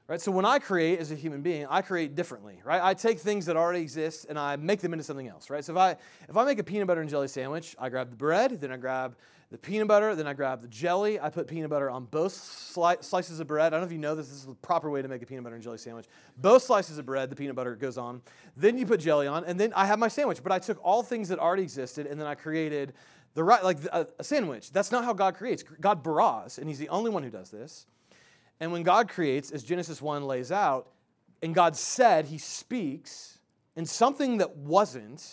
Right? 0.08 0.22
So 0.22 0.32
when 0.32 0.46
I 0.46 0.60
create 0.60 1.00
as 1.00 1.12
a 1.12 1.16
human 1.16 1.42
being, 1.42 1.66
I 1.70 1.82
create 1.82 2.16
differently, 2.16 2.62
right? 2.64 2.82
I 2.82 2.94
take 2.94 3.20
things 3.20 3.46
that 3.48 3.58
already 3.58 3.82
exist 3.82 4.26
and 4.30 4.40
I 4.40 4.56
make 4.56 4.80
them 4.80 4.94
into 4.94 5.04
something 5.04 5.28
else, 5.28 5.50
right? 5.50 5.66
So 5.66 5.74
if 5.74 5.78
I 5.78 5.98
if 6.30 6.38
I 6.38 6.46
make 6.46 6.60
a 6.60 6.64
peanut 6.64 6.88
butter 6.88 7.02
and 7.02 7.10
jelly 7.10 7.28
sandwich, 7.28 7.76
I 7.78 7.90
grab 7.90 8.10
the 8.10 8.16
bread, 8.16 8.62
then 8.62 8.72
I 8.72 8.78
grab 8.78 9.18
the 9.52 9.58
peanut 9.58 9.88
butter, 9.88 10.16
then 10.16 10.28
I 10.28 10.34
grab 10.34 10.62
the 10.62 10.68
jelly. 10.68 11.20
I 11.20 11.30
put 11.30 11.48
peanut 11.48 11.70
butter 11.70 11.90
on 11.90 12.06
both 12.06 12.34
sli- 12.34 13.02
slices 13.04 13.40
of 13.40 13.48
bread. 13.48 13.68
I 13.68 13.70
don't 13.72 13.82
know 13.82 13.86
if 13.86 13.92
you 13.92 13.98
know 13.98 14.16
this, 14.16 14.28
this 14.28 14.38
is 14.38 14.46
the 14.46 14.56
proper 14.56 14.90
way 14.90 15.02
to 15.02 15.08
make 15.08 15.22
a 15.22 15.26
peanut 15.26 15.44
butter 15.44 15.56
and 15.56 15.64
jelly 15.64 15.78
sandwich. 15.78 16.06
Both 16.38 16.64
slices 16.64 16.98
of 16.98 17.06
bread, 17.06 17.30
the 17.30 17.36
peanut 17.36 17.56
butter 17.56 17.76
goes 17.76 17.98
on. 17.98 18.22
Then 18.58 18.78
you 18.78 18.86
put 18.86 19.00
jelly 19.00 19.28
on, 19.28 19.46
and 19.46 19.58
then 19.60 19.72
I 19.74 19.86
have 19.86 20.00
my 20.00 20.10
sandwich. 20.10 20.44
But 20.44 20.52
I 20.52 20.60
took 20.60 20.80
all 20.84 21.02
things 21.02 21.30
that 21.30 21.40
already 21.40 21.64
existed, 21.64 22.08
and 22.08 22.20
then 22.20 22.28
I 22.28 22.36
created 22.36 22.94
the 23.36 23.44
right, 23.44 23.64
like 23.64 23.78
a, 23.92 24.08
a 24.20 24.24
sandwich. 24.24 24.72
That's 24.72 24.92
not 24.92 25.06
how 25.06 25.14
God 25.14 25.36
creates. 25.36 25.64
God 25.64 26.04
baras, 26.04 26.58
and 26.58 26.68
He's 26.68 26.80
the 26.80 26.90
only 26.90 27.10
one 27.10 27.24
who 27.24 27.30
does 27.30 27.50
this. 27.50 27.88
And 28.60 28.72
when 28.72 28.84
God 28.84 29.10
creates, 29.10 29.52
as 29.52 29.64
Genesis 29.64 30.02
1 30.02 30.24
lays 30.26 30.52
out, 30.52 30.90
and 31.42 31.54
God 31.54 31.76
said, 31.76 32.26
He 32.26 32.38
speaks, 32.38 33.40
and 33.76 33.88
something 33.88 34.38
that 34.38 34.58
wasn't 34.58 35.24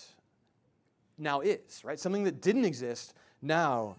now 1.17 1.41
is, 1.41 1.83
right? 1.85 1.99
Something 1.99 2.25
that 2.25 2.43
didn't 2.43 2.65
exist 2.65 3.15
now 3.41 3.97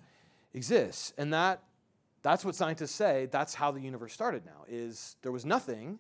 exists. 0.54 1.14
And 1.18 1.34
that 1.34 1.64
that's 2.26 2.44
what 2.44 2.56
scientists 2.56 2.96
say, 2.96 3.28
that's 3.30 3.54
how 3.54 3.70
the 3.70 3.80
universe 3.80 4.12
started 4.12 4.48
now, 4.48 4.66
is 4.68 5.16
there 5.22 5.32
was 5.32 5.46
nothing, 5.46 6.00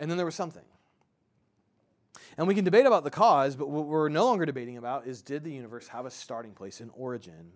and 0.00 0.10
then 0.10 0.16
there 0.16 0.24
was 0.24 0.34
something. 0.34 0.64
And 2.38 2.48
we 2.48 2.54
can 2.54 2.64
debate 2.64 2.86
about 2.86 3.04
the 3.04 3.10
cause, 3.10 3.54
but 3.54 3.68
what 3.68 3.84
we're 3.84 4.08
no 4.08 4.24
longer 4.24 4.46
debating 4.46 4.78
about 4.78 5.06
is 5.06 5.20
did 5.20 5.44
the 5.44 5.52
universe 5.52 5.88
have 5.88 6.06
a 6.06 6.10
starting 6.10 6.52
place, 6.52 6.80
an 6.80 6.90
origin? 6.94 7.52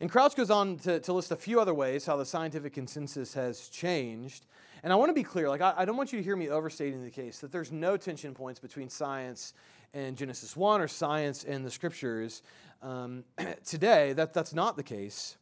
And 0.00 0.10
Crouch 0.10 0.36
goes 0.36 0.50
on 0.50 0.76
to, 0.78 1.00
to 1.00 1.12
list 1.12 1.32
a 1.32 1.36
few 1.36 1.60
other 1.60 1.74
ways 1.74 2.06
how 2.06 2.16
the 2.16 2.24
scientific 2.24 2.74
consensus 2.74 3.34
has 3.34 3.68
changed. 3.68 4.46
And 4.82 4.92
I 4.92 4.96
want 4.96 5.10
to 5.10 5.14
be 5.14 5.22
clear, 5.22 5.48
like 5.48 5.60
I, 5.60 5.74
I 5.78 5.84
don't 5.84 5.96
want 5.96 6.12
you 6.12 6.18
to 6.18 6.24
hear 6.24 6.36
me 6.36 6.48
overstating 6.48 7.02
the 7.02 7.10
case 7.10 7.38
that 7.40 7.52
there's 7.52 7.72
no 7.72 7.96
tension 7.96 8.34
points 8.34 8.60
between 8.60 8.88
science 8.88 9.54
and 9.92 10.16
Genesis 10.16 10.56
1 10.56 10.80
or 10.80 10.88
science 10.88 11.44
and 11.44 11.64
the 11.64 11.70
scriptures. 11.70 12.42
Um, 12.82 13.24
today, 13.64 14.12
that, 14.14 14.32
that's 14.32 14.54
not 14.54 14.76
the 14.76 14.82
case. 14.82 15.36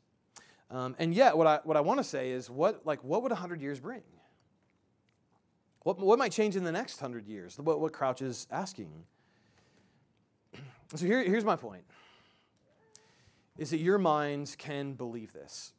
Um, 0.70 0.96
and 0.98 1.14
yet, 1.14 1.36
what 1.36 1.46
I, 1.46 1.60
what 1.64 1.76
I 1.76 1.80
want 1.80 1.98
to 1.98 2.04
say 2.04 2.30
is, 2.30 2.50
what, 2.50 2.84
like, 2.84 3.02
what 3.02 3.22
would 3.22 3.32
100 3.32 3.60
years 3.60 3.80
bring? 3.80 4.02
What, 5.82 5.98
what 5.98 6.18
might 6.18 6.32
change 6.32 6.56
in 6.56 6.64
the 6.64 6.72
next 6.72 7.00
100 7.00 7.26
years? 7.26 7.58
What, 7.58 7.80
what 7.80 7.92
Crouch 7.92 8.22
is 8.22 8.46
asking. 8.50 8.92
So 10.94 11.04
here, 11.04 11.22
here's 11.22 11.44
my 11.44 11.54
point 11.54 11.84
is 13.58 13.70
that 13.70 13.78
your 13.78 13.98
minds 13.98 14.56
can 14.56 14.94
believe 14.94 15.32
this. 15.32 15.72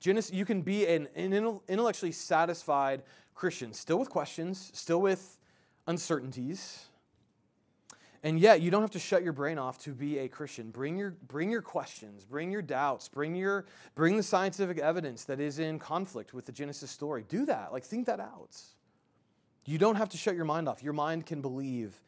Genesis, 0.00 0.32
you 0.32 0.44
can 0.44 0.62
be 0.62 0.86
an, 0.86 1.08
an 1.14 1.32
intellectually 1.68 2.12
satisfied 2.12 3.02
Christian, 3.34 3.72
still 3.72 3.98
with 3.98 4.08
questions, 4.08 4.70
still 4.74 5.00
with 5.00 5.38
uncertainties. 5.86 6.86
And 8.24 8.38
yet, 8.38 8.60
you 8.60 8.70
don't 8.70 8.82
have 8.82 8.90
to 8.92 9.00
shut 9.00 9.24
your 9.24 9.32
brain 9.32 9.58
off 9.58 9.78
to 9.78 9.90
be 9.90 10.18
a 10.18 10.28
Christian. 10.28 10.70
Bring 10.70 10.96
your, 10.96 11.16
bring 11.26 11.50
your 11.50 11.62
questions, 11.62 12.24
bring 12.24 12.52
your 12.52 12.62
doubts, 12.62 13.08
bring, 13.08 13.34
your, 13.34 13.64
bring 13.96 14.16
the 14.16 14.22
scientific 14.22 14.78
evidence 14.78 15.24
that 15.24 15.40
is 15.40 15.58
in 15.58 15.80
conflict 15.80 16.32
with 16.32 16.46
the 16.46 16.52
Genesis 16.52 16.90
story. 16.90 17.24
Do 17.28 17.44
that. 17.46 17.72
Like, 17.72 17.82
think 17.84 18.06
that 18.06 18.20
out. 18.20 18.60
You 19.64 19.78
don't 19.78 19.96
have 19.96 20.08
to 20.10 20.16
shut 20.16 20.36
your 20.36 20.44
mind 20.44 20.68
off. 20.68 20.82
Your 20.82 20.92
mind 20.92 21.26
can 21.26 21.40
believe 21.40 22.00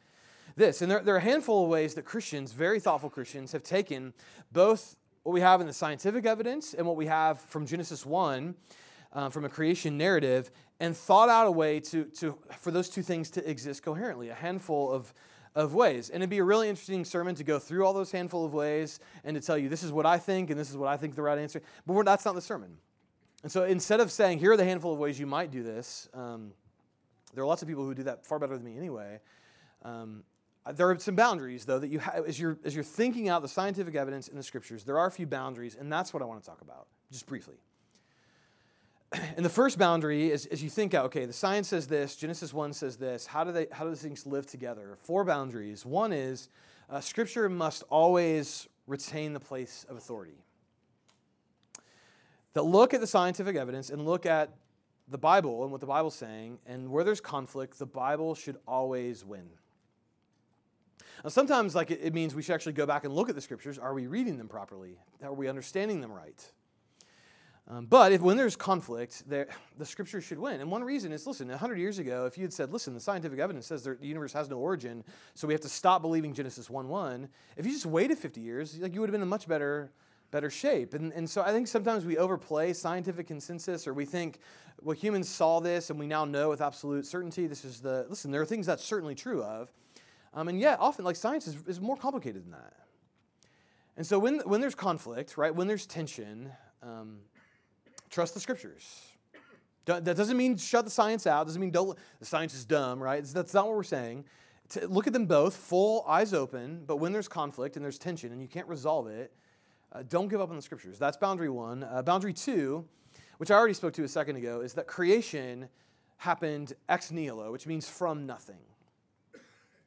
this. 0.57 0.83
And 0.83 0.91
there, 0.91 1.01
there 1.01 1.15
are 1.15 1.19
a 1.19 1.23
handful 1.23 1.65
of 1.65 1.71
ways 1.71 1.95
that 1.95 2.05
Christians, 2.05 2.53
very 2.53 2.81
thoughtful 2.81 3.11
Christians, 3.11 3.53
have 3.53 3.63
taken 3.63 4.13
both 4.53 4.97
what 5.23 5.33
we 5.33 5.41
have 5.41 5.61
in 5.61 5.67
the 5.67 5.73
scientific 5.73 6.27
evidence 6.27 6.75
and 6.75 6.87
what 6.87 6.97
we 6.97 7.07
have 7.07 7.41
from 7.41 7.67
Genesis 7.67 8.05
1, 8.05 8.55
uh, 9.13 9.29
from 9.31 9.45
a 9.45 9.49
creation 9.49 9.97
narrative, 9.97 10.51
and 10.81 10.97
thought 10.97 11.29
out 11.29 11.47
a 11.47 11.51
way 11.51 11.81
to, 11.81 12.05
to, 12.05 12.39
for 12.59 12.71
those 12.71 12.89
two 12.89 13.03
things 13.03 13.31
to 13.31 13.51
exist 13.51 13.83
coherently, 13.83 14.29
a 14.29 14.35
handful 14.35 14.91
of, 14.91 15.15
of 15.55 15.75
ways. 15.75 16.11
And 16.11 16.23
it'd 16.23 16.31
be 16.31 16.39
a 16.39 16.45
really 16.45 16.69
interesting 16.69 17.05
sermon 17.05 17.35
to 17.37 17.45
go 17.45 17.59
through 17.59 17.87
all 17.87 17.95
those 17.95 18.13
handful 18.13 18.45
of 18.45 18.53
ways 18.53 19.01
and 19.25 19.35
to 19.35 19.41
tell 19.41 19.57
you 19.57 19.69
this 19.69 19.83
is 19.83 19.93
what 19.93 20.05
I 20.05 20.19
think 20.19 20.51
and 20.51 20.61
this 20.61 20.71
is 20.71 20.77
what 20.77 20.89
I 20.89 20.97
think 20.97 21.15
the 21.15 21.23
right 21.23 21.39
answer. 21.39 21.63
But 21.87 22.03
that's 22.05 22.25
not 22.25 22.35
the 22.35 22.43
sermon. 22.43 22.77
And 23.43 23.53
so 23.53 23.65
instead 23.65 24.01
of 24.01 24.11
saying, 24.11 24.39
here 24.39 24.53
are 24.53 24.57
the 24.57 24.65
handful 24.65 24.93
of 24.93 24.99
ways 24.99 25.19
you 25.19 25.27
might 25.27 25.51
do 25.51 25.63
this, 25.63 26.09
um, 26.15 26.53
there 27.35 27.45
are 27.45 27.47
lots 27.47 27.63
of 27.63 27.69
people 27.69 27.85
who 27.85 27.95
do 27.95 28.05
that 28.05 28.25
far 28.25 28.39
better 28.39 28.57
than 28.57 28.65
me 28.65 28.77
anyway. 28.77 29.21
Um, 29.83 30.25
there 30.73 30.89
are 30.91 30.99
some 30.99 31.15
boundaries, 31.15 31.65
though, 31.67 31.79
that 31.79 31.89
you 31.89 32.01
as 32.01 32.41
you're, 32.41 32.59
as 32.65 32.75
you're 32.75 32.85
thinking 32.85 33.29
out 33.29 33.43
the 33.43 33.49
scientific 33.49 33.95
evidence 33.95 34.29
in 34.29 34.37
the 34.37 34.43
scriptures. 34.43 34.85
There 34.85 34.99
are 34.99 35.07
a 35.07 35.11
few 35.11 35.27
boundaries, 35.27 35.77
and 35.79 35.93
that's 35.93 36.15
what 36.15 36.23
I 36.23 36.27
want 36.27 36.43
to 36.43 36.49
talk 36.49 36.63
about, 36.63 36.87
just 37.11 37.27
briefly. 37.27 37.57
And 39.37 39.45
the 39.45 39.51
first 39.51 39.79
boundary 39.79 40.31
is 40.31 40.47
as 40.47 40.63
you 40.63 40.71
think 40.71 40.95
out, 40.95 41.07
okay, 41.07 41.25
the 41.27 41.33
science 41.33 41.69
says 41.69 41.87
this, 41.87 42.17
Genesis 42.17 42.53
1 42.53 42.73
says 42.73 42.97
this, 42.97 43.27
how 43.27 43.45
do, 43.45 43.53
they, 43.53 43.67
how 43.71 43.85
do 43.85 43.91
these 43.91 44.03
things 44.03 44.27
live 44.27 44.47
together? 44.47 44.97
Four 45.03 45.25
boundaries. 45.25 45.87
One 45.87 46.13
is 46.13 46.49
uh, 46.91 47.01
Scripture 47.01 47.49
must 47.49 47.85
always 47.91 48.67
retain 48.87 49.33
the 49.33 49.41
place 49.41 49.87
of 49.89 49.97
authority. 49.97 50.39
That 52.55 52.63
look 52.63 52.95
at 52.95 53.01
the 53.01 53.07
scientific 53.07 53.57
evidence 53.57 53.91
and 53.91 54.05
look 54.05 54.27
at 54.27 54.51
the 55.09 55.19
Bible 55.19 55.63
and 55.63 55.71
what 55.71 55.81
the 55.81 55.87
Bible's 55.87 56.15
saying, 56.15 56.59
and 56.67 56.89
where 56.91 57.05
there's 57.05 57.21
conflict, 57.21 57.79
the 57.79 57.87
Bible 57.87 58.35
should 58.35 58.57
always 58.67 59.25
win. 59.25 59.49
Now, 61.23 61.31
sometimes 61.31 61.75
like 61.75 61.91
it, 61.91 62.13
means 62.13 62.35
we 62.35 62.43
should 62.43 62.55
actually 62.55 62.73
go 62.73 62.87
back 62.87 63.05
and 63.05 63.15
look 63.15 63.29
at 63.29 63.35
the 63.35 63.41
scriptures. 63.41 63.79
Are 63.79 63.95
we 63.95 64.07
reading 64.07 64.37
them 64.37 64.49
properly? 64.49 64.99
Are 65.23 65.33
we 65.33 65.49
understanding 65.49 66.01
them 66.01 66.13
right? 66.13 66.53
Um, 67.67 67.87
but 67.87 68.13
if 68.13 68.21
when 68.21 68.37
there's 68.37 68.57
conflict, 68.57 69.23
there, 69.27 69.49
the 69.79 69.87
scriptures 69.87 70.25
should 70.25 70.39
win. 70.39 70.61
And 70.61 70.71
one 70.71 70.85
reason 70.85 71.13
is 71.13 71.27
listen, 71.27 71.49
100 71.49 71.79
years 71.79 71.99
ago, 71.99 72.27
if 72.27 72.37
you 72.37 72.45
had 72.45 72.53
said, 72.53 72.73
listen, 72.73 72.95
the 72.95 73.01
scientific 73.01 73.39
evidence 73.39 73.67
says 73.67 73.85
the 73.85 73.97
universe 74.01 74.33
has 74.33 74.49
no 74.51 74.59
origin, 74.59 75.05
so 75.35 75.47
we 75.47 75.55
have 75.55 75.63
to 75.63 75.69
stop 75.69 76.03
believing 76.03 76.35
Genesis 76.35 76.69
1 76.69 76.89
1, 76.89 77.29
if 77.57 77.65
you 77.65 77.73
just 77.73 77.87
waited 77.87 78.19
50 78.19 78.41
years, 78.41 78.79
like 78.79 78.95
you 78.95 79.01
would 79.01 79.09
have 79.09 79.13
been 79.13 79.23
in 79.23 79.29
much 79.29 79.49
better, 79.49 79.91
better 80.31 80.51
shape. 80.51 80.95
And, 80.95 81.13
and 81.13 81.29
so 81.29 81.43
I 81.43 81.53
think 81.53 81.69
sometimes 81.69 82.05
we 82.05 82.19
overplay 82.19 82.73
scientific 82.73 83.27
consensus 83.27 83.87
or 83.87 83.95
we 83.95 84.05
think, 84.05 84.41
well, 84.83 84.97
humans 84.97 85.29
saw 85.29 85.61
this 85.61 85.91
and 85.91 85.99
we 85.99 86.07
now 86.07 86.25
know 86.25 86.51
with 86.51 86.61
absolute 86.61 87.07
certainty 87.07 87.47
this 87.47 87.65
is 87.65 87.81
the, 87.81 88.05
listen, 88.11 88.31
there 88.31 88.43
are 88.43 88.47
things 88.47 88.67
that's 88.67 88.85
certainly 88.85 89.15
true 89.15 89.43
of. 89.43 89.73
Um, 90.35 90.49
and 90.49 90.59
yet, 90.59 90.79
often, 90.81 91.05
like 91.05 91.17
science 91.17 91.47
is, 91.47 91.57
is 91.67 91.81
more 91.81 91.97
complicated 91.97 92.45
than 92.45 92.51
that. 92.51 92.75
And 93.97 94.05
so, 94.05 94.19
when, 94.19 94.41
when 94.41 94.61
there's 94.61 94.75
conflict, 94.75 95.39
right, 95.39 95.55
when 95.55 95.69
there's 95.69 95.87
tension, 95.87 96.51
um, 96.83 97.19
trust 98.11 98.35
the 98.35 98.41
scriptures. 98.41 99.03
That 99.87 100.05
doesn't 100.05 100.39
mean 100.39 100.57
shut 100.57 100.87
the 100.87 100.91
science 100.91 101.27
out. 101.27 101.47
Doesn't 101.47 101.61
mean 101.61 101.71
don't. 101.71 101.99
The 102.19 102.25
science 102.25 102.55
is 102.55 102.65
dumb, 102.65 103.03
right? 103.03 103.23
That's 103.23 103.53
not 103.53 103.67
what 103.67 103.77
we're 103.77 103.83
saying. 103.83 104.25
To 104.71 104.89
look 104.89 105.07
at 105.07 105.13
them 105.13 105.27
both, 105.27 105.55
full 105.55 106.05
eyes 106.09 106.33
open. 106.33 106.85
But 106.87 106.97
when 106.97 107.13
there's 107.13 107.29
conflict 107.29 107.77
and 107.77 107.85
there's 107.85 107.99
tension 107.99 108.33
and 108.33 108.41
you 108.41 108.49
can't 108.49 108.67
resolve 108.67 109.09
it, 109.09 109.31
uh, 109.93 110.03
don't 110.09 110.29
give 110.29 110.41
up 110.41 110.49
on 110.49 110.57
the 110.57 110.63
scriptures. 110.63 110.99
That's 110.99 111.19
boundary 111.19 111.51
one. 111.51 111.85
Uh, 111.85 112.01
boundary 112.01 112.33
two, 112.33 112.87
which 113.37 113.51
I 113.51 113.57
already 113.57 113.75
spoke 113.75 113.93
to 113.95 114.05
a 114.05 114.09
second 114.09 114.37
ago, 114.37 114.63
is 114.63 114.73
that 114.73 114.87
creation 114.87 115.69
happened 116.17 116.73
ex 116.89 117.11
nihilo, 117.11 117.53
which 117.53 117.67
means 117.67 117.87
from 117.87 118.25
nothing 118.25 118.61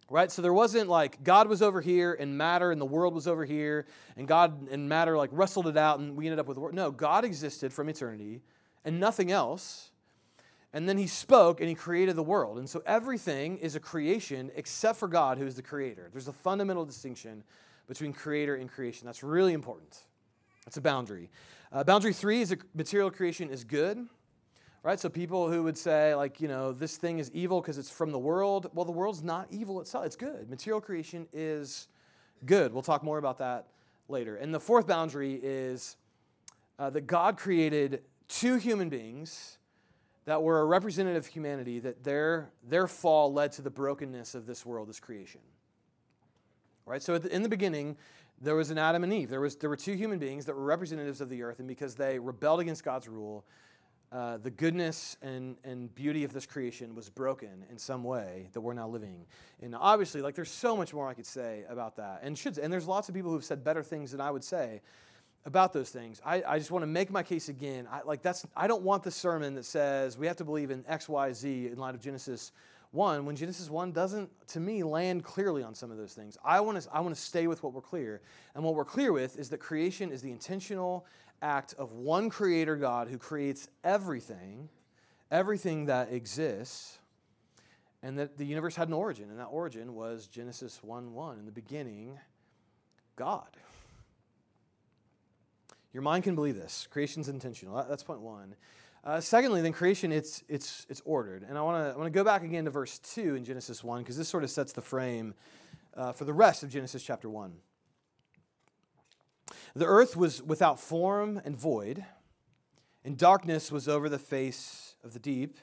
right? 0.10 0.32
So 0.32 0.42
there 0.42 0.54
wasn't 0.54 0.90
like 0.90 1.24
god 1.24 1.48
was 1.48 1.62
over 1.62 1.82
here 1.82 2.14
and 2.14 2.38
matter 2.38 2.72
and 2.72 2.80
the 2.80 2.86
world 2.86 3.14
was 3.14 3.28
over 3.28 3.46
here 3.46 3.86
and 4.16 4.28
god 4.28 4.70
and 4.70 4.88
matter 4.88 5.18
like 5.18 5.30
wrestled 5.34 5.68
it 5.68 5.78
out 5.78 6.00
and 6.00 6.16
we 6.16 6.26
ended 6.26 6.40
up 6.40 6.48
with 6.48 6.56
the 6.56 6.62
world 6.62 6.76
no 6.76 6.92
god 6.92 7.26
existed 7.26 7.74
from 7.74 7.90
eternity 7.90 8.42
and 8.88 9.02
nothing 9.02 9.32
else. 9.32 9.92
And 10.74 10.88
then 10.88 10.98
he 10.98 11.08
spoke 11.08 11.60
and 11.60 11.68
he 11.68 11.76
created 11.76 12.16
the 12.16 12.24
world. 12.24 12.58
And 12.58 12.70
so 12.70 12.82
everything 12.86 13.58
is 13.58 13.76
a 13.76 13.80
creation 13.80 14.50
except 14.56 14.98
for 14.98 15.10
god 15.10 15.38
who 15.38 15.46
is 15.46 15.56
the 15.56 15.62
creator. 15.62 16.10
There's 16.12 16.30
a 16.30 16.34
fundamental 16.34 16.86
distinction 16.86 17.44
between 17.88 18.14
creator 18.14 18.56
and 18.56 18.70
creation. 18.70 19.06
That's 19.06 19.24
really 19.24 19.54
important. 19.54 19.98
That's 20.66 20.78
a 20.78 20.82
boundary. 20.82 21.30
Uh, 21.72 21.84
boundary 21.84 22.14
three 22.14 22.42
is 22.42 22.54
a 22.54 22.58
material 22.74 23.12
creation 23.12 23.50
is 23.50 23.66
good 23.66 24.08
right? 24.88 25.02
So 25.02 25.10
people 25.10 25.52
who 25.52 25.64
would 25.64 25.78
say, 25.78 26.16
like, 26.16 26.40
you 26.40 26.48
know, 26.48 26.72
this 26.72 26.96
thing 26.96 27.20
is 27.20 27.30
evil 27.34 27.60
because 27.60 27.78
it's 27.78 27.90
from 27.90 28.14
the 28.14 28.18
world. 28.18 28.72
Well, 28.74 28.86
the 28.86 28.94
world's 28.94 29.22
not 29.22 29.48
evil 29.52 29.82
itself, 29.82 30.06
it's 30.06 30.16
good. 30.16 30.50
Material 30.50 30.80
creation 30.80 31.28
is 31.34 31.90
good. 32.46 32.72
We'll 32.72 32.84
talk 32.84 33.04
more 33.04 33.18
about 33.18 33.40
that 33.40 33.68
later. 34.08 34.38
And 34.38 34.54
the 34.54 34.62
fourth 34.62 34.88
boundary 34.88 35.42
is 35.44 35.98
uh, 36.80 36.90
that 36.92 37.06
God 37.06 37.36
created 37.36 38.04
two 38.30 38.56
human 38.56 38.88
beings 38.88 39.58
that 40.24 40.42
were 40.42 40.62
a 40.62 40.66
representative 40.66 41.26
of 41.26 41.28
humanity, 41.28 41.80
that 41.80 42.06
their, 42.06 42.50
their 42.66 42.88
fall 42.88 43.34
led 43.34 43.52
to 43.54 43.62
the 43.62 43.70
brokenness 43.70 44.36
of 44.36 44.46
this 44.46 44.66
world, 44.66 44.88
this 44.88 45.02
creation. 45.02 45.42
Right? 46.86 47.02
So 47.02 47.16
in 47.16 47.44
the 47.44 47.50
beginning, 47.50 47.98
there 48.40 48.56
was 48.56 48.72
an 48.72 48.78
Adam 48.78 49.04
and 49.04 49.12
Eve. 49.12 49.30
There, 49.30 49.42
was, 49.42 49.58
there 49.58 49.70
were 49.70 49.76
two 49.76 49.96
human 49.96 50.18
beings 50.18 50.46
that 50.46 50.56
were 50.56 50.64
representatives 50.64 51.20
of 51.20 51.28
the 51.28 51.44
earth, 51.44 51.60
and 51.60 51.68
because 51.68 51.96
they 51.96 52.20
rebelled 52.20 52.62
against 52.62 52.86
God's 52.86 53.10
rule, 53.10 53.44
uh, 54.12 54.38
the 54.38 54.50
goodness 54.50 55.18
and, 55.22 55.58
and 55.64 55.94
beauty 55.94 56.24
of 56.24 56.32
this 56.32 56.46
creation 56.46 56.96
was 56.96 57.10
broken 57.10 57.66
in 57.70 57.78
some 57.78 58.04
way 58.04 58.48
that 58.54 58.62
we're 58.62 58.74
now 58.74 58.88
living 58.88 59.26
and 59.62 59.76
obviously 59.76 60.22
like 60.22 60.34
there's 60.34 60.52
so 60.52 60.78
much 60.78 60.94
more 60.94 61.10
i 61.10 61.14
could 61.14 61.26
say 61.26 61.64
about 61.70 61.98
that 61.98 62.20
and 62.24 62.38
should 62.38 62.58
and 62.58 62.72
there's 62.72 62.88
lots 62.88 63.10
of 63.10 63.16
people 63.16 63.32
who've 63.32 63.44
said 63.44 63.64
better 63.64 63.84
things 63.84 64.12
than 64.12 64.22
i 64.22 64.32
would 64.32 64.44
say 64.44 64.82
about 65.48 65.72
those 65.72 65.90
things. 65.90 66.22
I, 66.26 66.44
I 66.46 66.60
just 66.60 66.72
want 66.72 66.84
to 66.84 66.88
make 66.88 67.10
my 67.10 67.24
case 67.24 67.48
again. 67.48 67.88
I, 67.90 68.02
like 68.04 68.22
that's 68.22 68.46
I 68.56 68.68
don't 68.68 68.84
want 68.84 69.04
the 69.04 69.12
sermon 69.12 69.56
that 69.56 69.64
says 69.64 70.18
we 70.18 70.28
have 70.28 70.36
to 70.36 70.44
believe 70.44 70.72
in 70.72 70.84
X, 70.88 71.08
Y, 71.08 71.32
Z 71.32 71.68
in 71.68 71.78
light 71.78 71.96
of 71.96 72.02
Genesis 72.02 72.52
one 72.92 73.26
when 73.26 73.36
Genesis 73.36 73.70
one 73.70 73.92
doesn't, 73.92 74.30
to 74.50 74.60
me, 74.60 74.84
land 74.84 75.24
clearly 75.24 75.64
on 75.64 75.74
some 75.74 75.90
of 75.90 75.98
those 75.98 76.14
things. 76.14 76.38
I 76.44 76.60
want 76.60 76.82
to 76.82 76.90
I 76.94 77.00
want 77.00 77.16
to 77.16 77.22
stay 77.22 77.48
with 77.48 77.64
what 77.64 77.74
we're 77.74 77.82
clear, 77.82 78.22
and 78.56 78.64
what 78.64 78.76
we're 78.76 78.86
clear 78.86 79.14
with 79.14 79.40
is 79.40 79.50
that 79.50 79.60
creation 79.60 80.12
is 80.12 80.22
the 80.22 80.32
intentional 80.32 81.06
act 81.42 81.74
of 81.78 81.92
one 81.92 82.30
Creator 82.30 82.78
God 82.78 83.08
who 83.08 83.18
creates 83.18 83.70
everything, 83.84 84.70
everything 85.32 85.86
that 85.86 86.12
exists, 86.12 87.00
and 88.04 88.18
that 88.20 88.38
the 88.38 88.46
universe 88.46 88.76
had 88.76 88.88
an 88.88 88.94
origin, 88.94 89.30
and 89.30 89.40
that 89.40 89.46
origin 89.46 89.96
was 89.96 90.28
Genesis 90.28 90.82
one 90.84 91.14
one 91.14 91.40
in 91.40 91.46
the 91.46 91.52
beginning, 91.52 92.20
God. 93.16 93.58
Your 95.94 96.04
mind 96.04 96.24
can 96.24 96.36
believe 96.36 96.56
this. 96.56 96.88
Creation's 96.92 97.28
intentional. 97.28 97.84
That's 97.90 98.04
point 98.04 98.22
one. 98.22 98.56
Uh, 99.04 99.22
secondly, 99.22 99.62
then 99.62 99.72
creation, 99.72 100.12
it's, 100.12 100.44
it's, 100.50 100.86
it's 100.90 101.02
ordered. 101.06 101.46
And 101.48 101.58
I 101.58 101.62
want 101.62 101.84
to 101.84 101.94
I 101.94 101.98
wanna 101.98 102.10
go 102.10 102.24
back 102.24 102.44
again 102.44 102.66
to 102.66 102.72
verse 102.72 103.00
2 103.00 103.36
in 103.36 103.46
Genesis 103.46 103.84
1, 103.84 104.02
because 104.02 104.18
this 104.18 104.28
sort 104.28 104.44
of 104.44 104.50
sets 104.50 104.74
the 104.74 104.82
frame 104.82 105.34
uh, 105.96 106.12
for 106.12 106.26
the 106.26 106.34
rest 106.34 106.62
of 106.62 106.70
Genesis 106.70 107.02
chapter 107.04 107.30
1. 107.30 107.54
The 109.78 109.86
earth 109.86 110.18
was 110.18 110.42
without 110.42 110.80
form 110.80 111.40
and 111.46 111.56
void, 111.56 112.04
and 113.06 113.16
darkness 113.16 113.72
was 113.72 113.88
over 113.88 114.10
the 114.10 114.18
face 114.18 114.96
of 115.04 115.14
the 115.14 115.20
deep, 115.20 115.56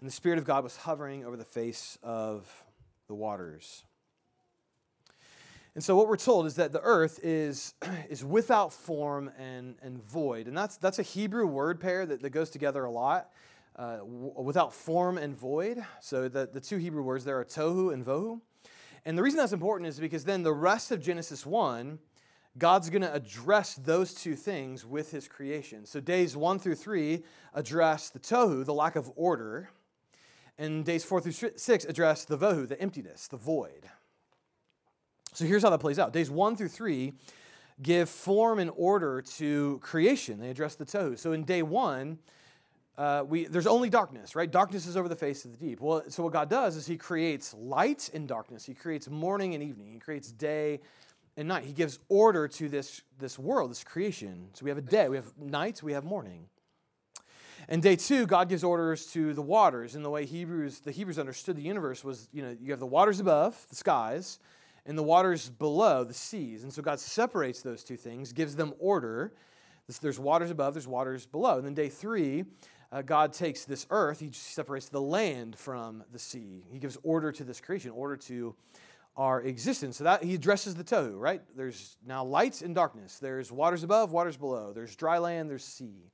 and 0.00 0.08
the 0.08 0.12
Spirit 0.12 0.40
of 0.40 0.44
God 0.44 0.64
was 0.64 0.78
hovering 0.78 1.24
over 1.24 1.36
the 1.36 1.44
face 1.44 1.98
of 2.02 2.64
the 3.06 3.14
waters. 3.14 3.84
And 5.76 5.84
so 5.84 5.94
what 5.94 6.08
we're 6.08 6.16
told 6.16 6.46
is 6.46 6.56
that 6.56 6.72
the 6.72 6.80
earth 6.82 7.20
is, 7.22 7.74
is 8.10 8.24
without 8.24 8.72
form 8.72 9.30
and, 9.38 9.76
and 9.82 10.02
void. 10.02 10.48
And 10.48 10.58
that's, 10.58 10.76
that's 10.76 10.98
a 10.98 11.04
Hebrew 11.04 11.46
word 11.46 11.78
pair 11.78 12.06
that, 12.06 12.20
that 12.22 12.30
goes 12.30 12.50
together 12.50 12.84
a 12.84 12.90
lot. 12.90 13.30
Uh, 13.76 13.98
w- 13.98 14.32
without 14.34 14.74
form 14.74 15.16
and 15.16 15.36
void. 15.36 15.78
So 16.00 16.28
the, 16.28 16.50
the 16.52 16.60
two 16.60 16.78
Hebrew 16.78 17.02
words 17.02 17.24
there 17.24 17.38
are 17.38 17.44
tohu 17.44 17.94
and 17.94 18.04
vohu. 18.04 18.40
And 19.04 19.16
the 19.16 19.22
reason 19.22 19.38
that's 19.38 19.52
important 19.52 19.86
is 19.86 20.00
because 20.00 20.24
then 20.24 20.42
the 20.42 20.52
rest 20.52 20.90
of 20.90 21.00
Genesis 21.00 21.46
1, 21.46 22.00
God's 22.56 22.90
going 22.90 23.02
to 23.02 23.12
address 23.12 23.74
those 23.74 24.14
two 24.14 24.34
things 24.34 24.84
with 24.84 25.10
his 25.10 25.28
creation. 25.28 25.86
So 25.86 26.00
days 26.00 26.36
1 26.36 26.58
through 26.58 26.74
3 26.76 27.22
address 27.54 28.10
the 28.10 28.18
tohu, 28.18 28.64
the 28.64 28.74
lack 28.74 28.96
of 28.96 29.10
order. 29.14 29.70
And 30.56 30.84
days 30.84 31.04
4 31.04 31.20
through 31.20 31.50
6 31.56 31.84
address 31.84 32.24
the 32.24 32.38
vohu, 32.38 32.66
the 32.66 32.80
emptiness, 32.80 33.28
the 33.28 33.36
void. 33.36 33.88
So 35.34 35.44
here's 35.44 35.62
how 35.62 35.70
that 35.70 35.78
plays 35.78 35.98
out. 35.98 36.12
Days 36.12 36.30
one 36.30 36.56
through 36.56 36.68
three 36.68 37.12
give 37.80 38.08
form 38.08 38.58
and 38.58 38.72
order 38.74 39.22
to 39.22 39.78
creation. 39.82 40.40
They 40.40 40.50
address 40.50 40.74
the 40.74 40.84
tohu. 40.84 41.16
So 41.16 41.30
in 41.30 41.44
day 41.44 41.62
one, 41.62 42.18
uh, 42.96 43.22
we, 43.24 43.44
there's 43.44 43.68
only 43.68 43.88
darkness, 43.88 44.34
right? 44.34 44.50
Darkness 44.50 44.86
is 44.86 44.96
over 44.96 45.08
the 45.08 45.14
face 45.14 45.44
of 45.44 45.52
the 45.52 45.56
deep. 45.56 45.80
Well, 45.80 46.02
so 46.08 46.24
what 46.24 46.32
God 46.32 46.50
does 46.50 46.74
is 46.74 46.88
He 46.88 46.96
creates 46.96 47.54
light 47.54 48.10
and 48.12 48.26
darkness. 48.26 48.64
He 48.64 48.74
creates 48.74 49.08
morning 49.08 49.54
and 49.54 49.62
evening. 49.62 49.92
He 49.92 50.00
creates 50.00 50.32
day 50.32 50.80
and 51.38 51.46
night. 51.46 51.64
He 51.64 51.72
gives 51.72 52.00
order 52.08 52.48
to 52.48 52.68
this, 52.68 53.02
this 53.18 53.38
world, 53.38 53.70
this 53.70 53.84
creation. 53.84 54.48
So 54.54 54.64
we 54.64 54.70
have 54.70 54.78
a 54.78 54.82
day, 54.82 55.08
we 55.08 55.16
have 55.16 55.32
night, 55.38 55.82
we 55.82 55.92
have 55.92 56.04
morning. 56.04 56.46
And 57.68 57.80
day 57.80 57.94
two, 57.96 58.26
God 58.26 58.48
gives 58.48 58.64
orders 58.64 59.06
to 59.12 59.32
the 59.32 59.42
waters. 59.42 59.94
And 59.94 60.04
the 60.04 60.10
way 60.10 60.26
Hebrews, 60.26 60.80
the 60.80 60.90
Hebrews 60.90 61.18
understood 61.18 61.56
the 61.56 61.62
universe 61.62 62.02
was, 62.02 62.28
you 62.32 62.42
know, 62.42 62.56
you 62.60 62.72
have 62.72 62.80
the 62.80 62.86
waters 62.86 63.20
above, 63.20 63.66
the 63.70 63.76
skies, 63.76 64.40
and 64.84 64.98
the 64.98 65.02
waters 65.02 65.48
below, 65.48 66.02
the 66.02 66.14
seas. 66.14 66.64
And 66.64 66.72
so 66.72 66.82
God 66.82 66.98
separates 66.98 67.62
those 67.62 67.84
two 67.84 67.96
things, 67.96 68.32
gives 68.32 68.56
them 68.56 68.74
order. 68.80 69.32
There's 70.00 70.18
waters 70.18 70.50
above, 70.50 70.74
there's 70.74 70.88
waters 70.88 71.24
below. 71.24 71.58
And 71.58 71.66
then 71.66 71.74
day 71.74 71.88
three, 71.88 72.46
uh, 72.90 73.02
God 73.02 73.32
takes 73.32 73.64
this 73.64 73.86
earth, 73.90 74.18
he 74.18 74.30
separates 74.32 74.88
the 74.88 75.00
land 75.00 75.56
from 75.56 76.02
the 76.10 76.18
sea. 76.18 76.64
He 76.72 76.78
gives 76.78 76.96
order 77.04 77.30
to 77.30 77.44
this 77.44 77.60
creation, 77.60 77.92
order 77.92 78.16
to 78.16 78.56
our 79.16 79.42
existence. 79.42 79.96
So 79.96 80.04
that 80.04 80.22
he 80.22 80.34
addresses 80.34 80.74
the 80.74 80.84
tohu, 80.84 81.18
right? 81.18 81.42
There's 81.56 81.96
now 82.06 82.24
lights 82.24 82.62
and 82.62 82.74
darkness. 82.74 83.18
There's 83.18 83.50
waters 83.50 83.82
above, 83.82 84.12
waters 84.12 84.36
below. 84.36 84.72
There's 84.72 84.94
dry 84.94 85.18
land, 85.18 85.50
there's 85.50 85.64
sea. 85.64 86.10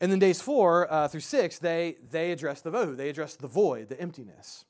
And 0.00 0.12
then 0.12 0.18
days 0.18 0.42
four 0.42 0.92
uh, 0.92 1.08
through 1.08 1.20
six, 1.20 1.58
they, 1.58 1.96
they 2.10 2.32
address 2.32 2.60
the 2.60 2.70
vohu. 2.70 2.96
They 2.96 3.08
address 3.08 3.36
the 3.36 3.48
void, 3.48 3.88
the 3.88 3.98
emptiness. 3.98 4.66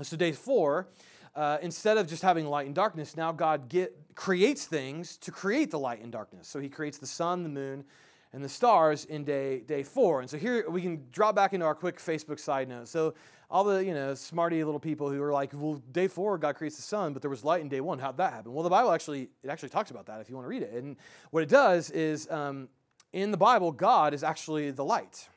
So 0.00 0.16
day 0.16 0.32
four, 0.32 0.88
uh, 1.36 1.58
instead 1.62 1.98
of 1.98 2.08
just 2.08 2.22
having 2.22 2.46
light 2.46 2.66
and 2.66 2.74
darkness, 2.74 3.16
now 3.16 3.30
God 3.30 3.68
get, 3.68 3.96
creates 4.14 4.66
things 4.66 5.16
to 5.18 5.30
create 5.30 5.70
the 5.70 5.78
light 5.78 6.02
and 6.02 6.10
darkness. 6.10 6.48
So 6.48 6.58
he 6.58 6.68
creates 6.68 6.98
the 6.98 7.06
sun, 7.06 7.42
the 7.42 7.48
moon, 7.48 7.84
and 8.32 8.42
the 8.42 8.48
stars 8.48 9.04
in 9.04 9.24
day, 9.24 9.60
day 9.60 9.82
four. 9.82 10.20
And 10.20 10.28
so 10.28 10.36
here 10.36 10.68
we 10.68 10.82
can 10.82 11.04
drop 11.12 11.36
back 11.36 11.52
into 11.52 11.66
our 11.66 11.74
quick 11.74 11.98
Facebook 11.98 12.40
side 12.40 12.68
note. 12.68 12.88
So 12.88 13.14
all 13.52 13.64
the, 13.64 13.84
you 13.84 13.92
know, 13.92 14.14
smarty 14.14 14.64
little 14.64 14.80
people 14.80 15.10
who 15.10 15.22
are 15.22 15.30
like, 15.30 15.50
well, 15.52 15.74
day 15.92 16.08
four, 16.08 16.38
God 16.38 16.56
creates 16.56 16.76
the 16.76 16.82
sun, 16.82 17.12
but 17.12 17.20
there 17.20 17.30
was 17.30 17.44
light 17.44 17.60
in 17.60 17.68
day 17.68 17.82
one. 17.82 17.98
How'd 17.98 18.16
that 18.16 18.32
happen? 18.32 18.54
Well, 18.54 18.62
the 18.62 18.70
Bible 18.70 18.90
actually, 18.90 19.28
it 19.42 19.50
actually 19.50 19.68
talks 19.68 19.90
about 19.90 20.06
that 20.06 20.22
if 20.22 20.30
you 20.30 20.34
want 20.34 20.46
to 20.46 20.48
read 20.48 20.62
it. 20.62 20.72
And 20.72 20.96
what 21.30 21.42
it 21.42 21.50
does 21.50 21.90
is 21.90 22.28
um, 22.30 22.70
in 23.12 23.30
the 23.30 23.36
Bible, 23.36 23.70
God 23.70 24.14
is 24.14 24.24
actually 24.24 24.70
the 24.70 24.86
light. 24.86 25.28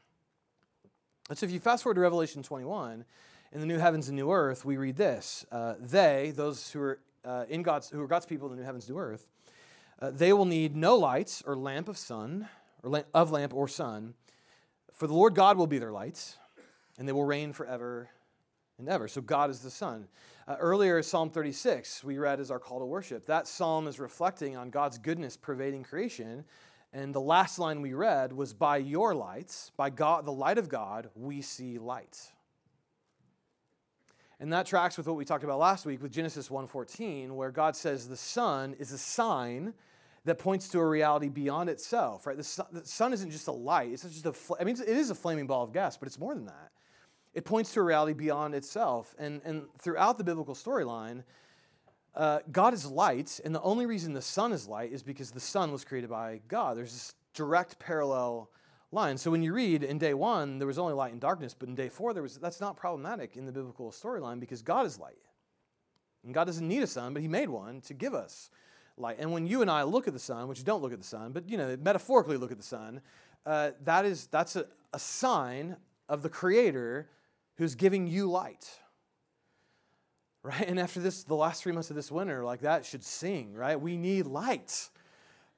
And 1.28 1.38
so 1.38 1.46
if 1.46 1.52
you 1.52 1.60
fast 1.60 1.84
forward 1.84 1.96
to 1.96 2.02
Revelation 2.02 2.42
21, 2.42 3.04
in 3.52 3.60
the 3.60 3.66
new 3.66 3.80
heavens 3.80 4.08
and 4.08 4.16
new 4.16 4.32
earth, 4.32 4.64
we 4.64 4.78
read 4.78 4.96
this 4.96 5.46
uh, 5.52 5.74
They, 5.78 6.32
those 6.34 6.72
who 6.72 6.82
are 6.82 7.00
uh, 7.26 7.44
in 7.50 7.64
God's, 7.64 7.90
who 7.90 8.02
are 8.02 8.08
God's 8.08 8.26
people 8.26 8.48
in 8.48 8.56
the 8.56 8.62
new 8.62 8.66
heavens, 8.66 8.88
and 8.88 8.96
new 8.96 9.02
earth, 9.02 9.28
uh, 10.00 10.12
they 10.12 10.32
will 10.32 10.46
need 10.46 10.74
no 10.74 10.96
lights 10.96 11.44
or 11.46 11.58
lamp 11.58 11.90
of 11.90 11.98
sun, 11.98 12.48
or 12.82 12.90
lamp, 12.92 13.08
of 13.14 13.32
lamp 13.32 13.54
or 13.54 13.68
sun, 13.68 14.14
for 14.94 15.06
the 15.06 15.14
Lord 15.14 15.36
God 15.36 15.58
will 15.58 15.68
be 15.68 15.80
their 15.80 15.92
lights, 15.92 16.38
and 16.98 17.08
they 17.08 17.14
will 17.14 17.26
reign 17.26 17.54
forever 17.54 18.10
and 18.78 18.90
ever. 18.90 19.08
So 19.08 19.22
God 19.22 19.50
is 19.50 19.60
the 19.60 19.70
sun. 19.70 20.08
Uh, 20.48 20.56
earlier, 20.60 21.02
Psalm 21.02 21.30
36, 21.30 22.04
we 22.04 22.18
read 22.18 22.40
as 22.40 22.52
our 22.52 22.60
call 22.60 22.80
to 22.80 22.86
worship. 22.86 23.26
That 23.26 23.48
psalm 23.48 23.88
is 23.88 24.00
reflecting 24.00 24.58
on 24.58 24.70
God's 24.70 24.98
goodness 24.98 25.38
pervading 25.38 25.84
creation. 25.84 26.46
And 26.94 27.14
the 27.14 27.22
last 27.22 27.60
line 27.60 27.82
we 27.82 27.94
read 27.94 28.32
was, 28.32 28.54
By 28.54 28.78
your 28.78 29.16
lights, 29.16 29.72
by 29.76 29.90
God, 29.90 30.26
the 30.26 30.32
light 30.32 30.58
of 30.58 30.70
God, 30.70 31.10
we 31.16 31.42
see 31.42 31.78
light. 31.78 32.32
And 34.40 34.52
that 34.54 34.66
tracks 34.66 34.98
with 34.98 35.08
what 35.08 35.16
we 35.16 35.26
talked 35.26 35.44
about 35.44 35.60
last 35.60 35.86
week 35.86 36.02
with 36.02 36.12
Genesis 36.12 36.50
1:14 36.50 37.36
where 37.36 37.52
God 37.52 37.76
says 37.76 38.08
the 38.08 38.18
sun 38.18 38.74
is 38.80 38.92
a 38.92 38.98
sign 38.98 39.74
that 40.26 40.40
points 40.40 40.68
to 40.70 40.80
a 40.80 40.86
reality 40.86 41.30
beyond 41.30 41.70
itself, 41.70 42.28
right? 42.28 42.36
The 42.36 42.44
sun, 42.44 42.66
the 42.72 42.86
sun 42.86 43.14
isn't 43.14 43.32
just 43.32 43.48
a 43.48 43.54
light. 43.54 43.92
It's 43.92 44.04
just 44.04 44.26
a 44.26 44.34
I 44.60 44.66
mean 44.66 44.76
it 44.76 44.90
is 44.90 45.10
a 45.10 45.16
flaming 45.16 45.48
ball 45.48 45.64
of 45.64 45.72
gas, 45.72 45.96
but 45.96 46.08
it's 46.08 46.20
more 46.20 46.36
than 46.36 46.46
that. 46.48 46.72
It 47.36 47.46
points 47.46 47.74
to 47.74 47.82
a 47.82 47.84
reality 47.84 48.14
beyond 48.14 48.56
itself. 48.56 49.14
And, 49.20 49.42
and 49.46 49.64
throughout 49.78 50.18
the 50.18 50.24
biblical 50.24 50.56
storyline, 50.56 51.24
uh, 52.16 52.40
God 52.50 52.74
is 52.74 52.86
light, 52.86 53.42
and 53.44 53.54
the 53.54 53.62
only 53.62 53.86
reason 53.86 54.14
the 54.14 54.22
sun 54.22 54.54
is 54.54 54.68
light 54.68 54.94
is 54.94 55.04
because 55.04 55.32
the 55.32 55.40
sun 55.42 55.74
was 55.74 55.84
created 55.84 56.10
by 56.10 56.40
God. 56.48 56.78
There's 56.78 56.94
this 56.94 57.14
direct 57.34 57.78
parallel 57.78 58.50
line. 58.94 59.18
So 59.18 59.30
when 59.30 59.44
you 59.44 59.54
read 59.54 59.84
in 59.84 59.98
day 59.98 60.14
one, 60.14 60.58
there 60.58 60.68
was 60.68 60.80
only 60.80 60.94
light 60.94 61.12
and 61.12 61.20
darkness, 61.20 61.54
but 61.54 61.68
in 61.68 61.76
day 61.76 61.90
four, 61.90 62.14
there 62.14 62.24
was 62.24 62.38
that's 62.38 62.62
not 62.62 62.78
problematic 62.78 63.36
in 63.36 63.46
the 63.46 63.52
biblical 63.52 63.92
storyline 63.92 64.40
because 64.40 64.62
God 64.62 64.86
is 64.86 64.98
light. 64.98 65.18
And 66.24 66.34
God 66.34 66.46
doesn't 66.46 66.68
need 66.68 66.82
a 66.82 66.88
sun, 66.88 67.14
but 67.14 67.22
He 67.22 67.28
made 67.28 67.50
one 67.50 67.82
to 67.82 67.94
give 67.94 68.14
us 68.14 68.50
light. 68.98 69.18
And 69.20 69.34
when 69.34 69.46
you 69.46 69.62
and 69.62 69.70
I 69.70 69.84
look 69.84 70.08
at 70.08 70.14
the 70.14 70.20
sun, 70.20 70.48
which 70.48 70.60
you 70.60 70.64
don't 70.64 70.82
look 70.82 70.94
at 70.94 71.00
the 71.00 71.06
sun, 71.06 71.34
but 71.34 71.50
you 71.50 71.58
know, 71.58 71.76
metaphorically 71.82 72.38
look 72.38 72.52
at 72.52 72.58
the 72.58 72.64
sun, 72.64 73.02
uh, 73.46 73.72
that 73.84 74.06
is 74.06 74.28
that's 74.28 74.56
a, 74.56 74.66
a 74.94 75.00
sign 75.00 75.76
of 76.08 76.22
the 76.22 76.30
Creator 76.30 77.10
who's 77.58 77.76
giving 77.76 78.08
you 78.08 78.30
light. 78.30 78.70
Right? 80.44 80.68
And 80.68 80.80
after 80.80 81.00
this, 81.00 81.24
the 81.24 81.36
last 81.36 81.64
three 81.64 81.72
months 81.72 81.90
of 81.90 81.96
this 81.96 82.12
winter, 82.12 82.44
like 82.44 82.62
that 82.62 82.86
should 82.86 83.04
sing, 83.04 83.56
right? 83.56 83.80
We 83.80 83.98
need 83.98 84.28
light. 84.28 84.90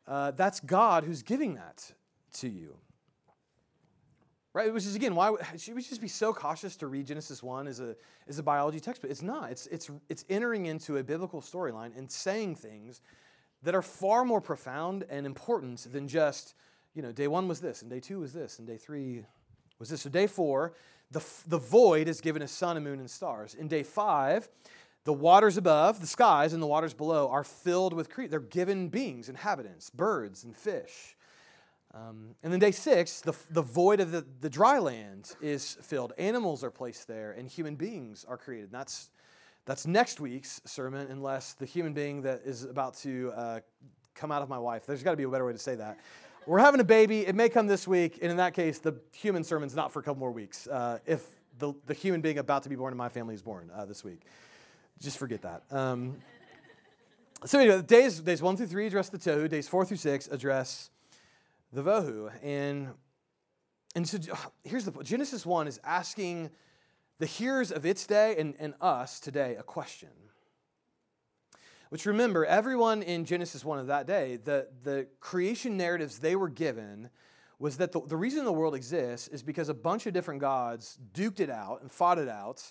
Uh, 0.07 0.31
that's 0.31 0.61
God 0.61 1.03
who's 1.03 1.23
giving 1.23 1.55
that 1.55 1.91
to 2.35 2.47
you. 2.47 2.77
Right? 4.53 4.73
Which 4.73 4.85
is 4.85 4.95
again 4.95 5.13
why 5.13 5.35
should 5.57 5.75
we 5.75 5.81
just 5.81 6.01
be 6.01 6.07
so 6.07 6.33
cautious 6.33 6.77
to 6.77 6.87
read 6.87 7.05
Genesis 7.05 7.43
1 7.43 7.67
as 7.67 7.79
a, 7.79 7.95
as 8.27 8.39
a 8.39 8.43
biology 8.43 8.79
textbook? 8.79 9.11
It's 9.11 9.21
not. 9.21 9.51
It's, 9.51 9.67
it's, 9.67 9.91
it's 10.09 10.25
entering 10.29 10.67
into 10.67 10.97
a 10.97 11.03
biblical 11.03 11.41
storyline 11.41 11.95
and 11.97 12.09
saying 12.09 12.55
things 12.55 13.01
that 13.63 13.75
are 13.75 13.81
far 13.81 14.23
more 14.23 14.41
profound 14.41 15.03
and 15.09 15.25
important 15.25 15.91
than 15.91 16.07
just, 16.07 16.55
you 16.93 17.01
know, 17.01 17.11
day 17.11 17.27
one 17.27 17.47
was 17.47 17.59
this, 17.59 17.81
and 17.81 17.91
day 17.91 17.99
two 17.99 18.19
was 18.19 18.33
this, 18.33 18.59
and 18.59 18.67
day 18.67 18.77
three 18.77 19.25
was 19.79 19.89
this. 19.89 20.01
So 20.01 20.09
day 20.09 20.27
four, 20.27 20.73
the, 21.11 21.23
the 21.47 21.57
void 21.57 22.07
is 22.07 22.21
given 22.21 22.41
a 22.41 22.47
sun, 22.47 22.77
and 22.77 22.85
moon, 22.85 22.99
and 22.99 23.09
stars. 23.09 23.53
In 23.53 23.67
day 23.67 23.83
five, 23.83 24.49
the 25.05 25.13
waters 25.13 25.55
above, 25.55 26.01
the 26.01 26.07
skies, 26.07 26.51
and 26.53 26.61
the 26.61 26.67
waters 26.67 26.93
below 26.93 27.29
are 27.29 27.43
filled 27.43 27.93
with 27.93 28.09
creatures. 28.09 28.31
They're 28.31 28.39
given 28.41 28.89
beings, 28.89 29.29
inhabitants, 29.29 29.89
birds, 29.89 30.43
and 30.43 30.55
fish. 30.55 31.15
Um, 31.93 32.35
and 32.43 32.51
then 32.51 32.59
day 32.59 32.71
six, 32.71 33.21
the, 33.21 33.33
the 33.49 33.61
void 33.61 34.01
of 34.01 34.11
the, 34.11 34.25
the 34.41 34.49
dry 34.49 34.79
land 34.79 35.33
is 35.41 35.77
filled. 35.81 36.11
Animals 36.17 36.63
are 36.63 36.69
placed 36.69 37.07
there, 37.07 37.31
and 37.31 37.47
human 37.47 37.75
beings 37.75 38.25
are 38.27 38.37
created. 38.37 38.65
And 38.65 38.73
that's, 38.73 39.09
that's 39.65 39.87
next 39.87 40.19
week's 40.19 40.61
sermon, 40.65 41.07
unless 41.09 41.53
the 41.53 41.65
human 41.65 41.93
being 41.93 42.23
that 42.23 42.41
is 42.43 42.65
about 42.65 42.95
to 42.97 43.31
uh, 43.33 43.59
come 44.13 44.31
out 44.31 44.41
of 44.41 44.49
my 44.49 44.59
wife. 44.59 44.85
There's 44.85 45.03
got 45.03 45.11
to 45.11 45.17
be 45.17 45.23
a 45.23 45.29
better 45.29 45.45
way 45.45 45.53
to 45.53 45.57
say 45.57 45.75
that. 45.75 45.97
We're 46.47 46.59
having 46.59 46.79
a 46.79 46.85
baby. 46.85 47.27
It 47.27 47.35
may 47.35 47.49
come 47.49 47.67
this 47.67 47.85
week. 47.85 48.19
And 48.21 48.31
in 48.31 48.37
that 48.37 48.53
case, 48.53 48.79
the 48.79 48.95
human 49.11 49.43
sermon's 49.43 49.75
not 49.75 49.91
for 49.91 49.99
a 49.99 50.01
couple 50.01 50.21
more 50.21 50.31
weeks. 50.31 50.65
Uh, 50.65 50.99
if 51.05 51.21
the, 51.59 51.73
the 51.87 51.93
human 51.93 52.21
being 52.21 52.37
about 52.37 52.63
to 52.63 52.69
be 52.69 52.75
born 52.77 52.93
in 52.93 52.97
my 52.97 53.09
family 53.09 53.35
is 53.35 53.41
born 53.41 53.69
uh, 53.75 53.83
this 53.83 54.01
week, 54.01 54.21
just 55.01 55.17
forget 55.17 55.41
that. 55.41 55.63
Um, 55.71 56.15
so, 57.43 57.59
anyway, 57.59 57.81
days, 57.81 58.21
days 58.21 58.41
one 58.41 58.55
through 58.55 58.67
three 58.67 58.87
address 58.87 59.09
the 59.09 59.17
tohu, 59.17 59.49
days 59.49 59.67
four 59.67 59.83
through 59.83 59.97
six 59.97 60.29
address 60.29 60.89
the 61.73 61.83
vohu. 61.83 62.31
And, 62.41 62.91
and 63.93 64.07
so 64.07 64.17
here's 64.63 64.85
the 64.85 64.93
point 64.93 65.05
Genesis 65.05 65.45
1 65.45 65.67
is 65.67 65.81
asking 65.83 66.49
the 67.19 67.25
hearers 67.25 67.73
of 67.73 67.85
its 67.85 68.07
day 68.07 68.37
and, 68.39 68.55
and 68.57 68.73
us 68.79 69.19
today 69.19 69.57
a 69.59 69.63
question. 69.63 70.09
Which 71.89 72.05
remember, 72.05 72.45
everyone 72.45 73.01
in 73.01 73.23
Genesis 73.23 73.63
1 73.63 73.79
of 73.79 73.87
that 73.87 74.07
day, 74.07 74.37
the, 74.43 74.67
the 74.83 75.07
creation 75.19 75.77
narratives 75.77 76.19
they 76.19 76.35
were 76.35 76.49
given 76.49 77.09
was 77.59 77.77
that 77.77 77.91
the, 77.91 78.01
the 78.01 78.17
reason 78.17 78.45
the 78.45 78.51
world 78.51 78.75
exists 78.75 79.27
is 79.29 79.41
because 79.41 79.69
a 79.69 79.73
bunch 79.73 80.05
of 80.05 80.13
different 80.13 80.41
gods 80.41 80.99
duked 81.13 81.39
it 81.39 81.49
out 81.49 81.81
and 81.81 81.91
fought 81.91 82.19
it 82.19 82.27
out. 82.27 82.61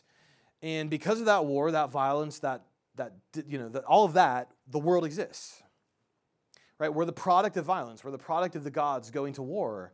And 0.63 0.91
because 0.91 1.19
of 1.19 1.27
that 1.27 1.47
war, 1.47 1.71
that 1.71 1.91
violence, 1.91 2.39
that, 2.41 2.63
that 2.97 3.13
you 3.49 3.59
know, 3.59 3.69
all 3.87 4.05
of 4.05 4.13
that, 4.15 4.51
the 4.69 4.79
world 4.79 5.05
exists. 5.05 5.63
Right? 6.79 6.93
We're 6.93 7.07
the 7.07 7.13
product 7.13 7.57
of 7.57 7.65
violence. 7.65 8.05
We're 8.05 8.11
the 8.11 8.19
product 8.19 8.55
of 8.55 8.65
the 8.65 8.71
gods 8.71 9.11
going 9.11 9.33
to 9.35 9.43
war 9.43 9.93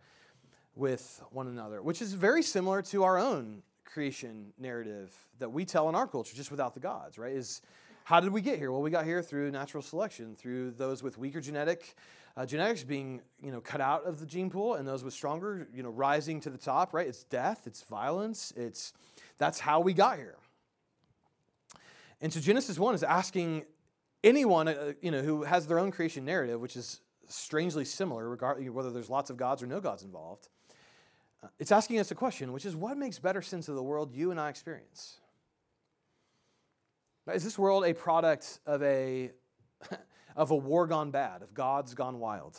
with 0.74 1.22
one 1.30 1.46
another, 1.46 1.80
which 1.80 2.02
is 2.02 2.12
very 2.14 2.42
similar 2.42 2.82
to 2.82 3.04
our 3.04 3.18
own 3.18 3.62
creation 3.84 4.52
narrative 4.58 5.14
that 5.38 5.50
we 5.50 5.64
tell 5.64 5.88
in 5.88 5.94
our 5.94 6.06
culture, 6.06 6.34
just 6.34 6.50
without 6.50 6.74
the 6.74 6.80
gods, 6.80 7.18
right? 7.18 7.32
Is 7.32 7.60
how 8.04 8.20
did 8.20 8.32
we 8.32 8.40
get 8.40 8.58
here? 8.58 8.72
Well, 8.72 8.82
we 8.82 8.90
got 8.90 9.04
here 9.04 9.22
through 9.22 9.50
natural 9.50 9.82
selection, 9.82 10.34
through 10.36 10.72
those 10.72 11.02
with 11.02 11.18
weaker 11.18 11.40
genetic 11.40 11.94
uh, 12.36 12.46
genetics 12.46 12.82
being 12.82 13.20
you 13.42 13.52
know 13.52 13.60
cut 13.60 13.80
out 13.80 14.04
of 14.04 14.20
the 14.20 14.26
gene 14.26 14.50
pool, 14.50 14.74
and 14.74 14.86
those 14.86 15.04
with 15.04 15.14
stronger 15.14 15.68
you 15.74 15.82
know 15.82 15.90
rising 15.90 16.40
to 16.40 16.50
the 16.50 16.58
top. 16.58 16.94
Right? 16.94 17.06
It's 17.06 17.24
death, 17.24 17.62
it's 17.66 17.82
violence, 17.82 18.52
it's 18.56 18.92
that's 19.38 19.60
how 19.60 19.80
we 19.80 19.92
got 19.92 20.16
here. 20.16 20.36
And 22.20 22.32
so 22.32 22.40
Genesis 22.40 22.78
one 22.78 22.94
is 22.94 23.02
asking 23.02 23.64
anyone 24.24 24.68
uh, 24.68 24.92
you 25.00 25.10
know 25.10 25.22
who 25.22 25.44
has 25.44 25.66
their 25.66 25.78
own 25.78 25.90
creation 25.90 26.24
narrative, 26.24 26.60
which 26.60 26.76
is 26.76 27.00
strangely 27.28 27.84
similar, 27.84 28.28
regardless 28.28 28.68
whether 28.70 28.90
there's 28.90 29.10
lots 29.10 29.30
of 29.30 29.36
gods 29.36 29.62
or 29.62 29.66
no 29.66 29.80
gods 29.80 30.02
involved 30.02 30.48
it's 31.58 31.72
asking 31.72 31.98
us 31.98 32.10
a 32.10 32.14
question, 32.14 32.52
which 32.52 32.64
is 32.64 32.76
what 32.76 32.96
makes 32.96 33.18
better 33.18 33.42
sense 33.42 33.68
of 33.68 33.74
the 33.74 33.82
world 33.82 34.12
you 34.12 34.30
and 34.30 34.40
I 34.40 34.48
experience? 34.48 35.18
Is 37.30 37.44
this 37.44 37.58
world 37.58 37.84
a 37.84 37.94
product 37.94 38.58
of 38.66 38.82
a, 38.82 39.30
of 40.36 40.50
a 40.50 40.56
war 40.56 40.86
gone 40.86 41.12
bad, 41.12 41.42
of 41.42 41.54
gods 41.54 41.94
gone 41.94 42.18
wild, 42.18 42.58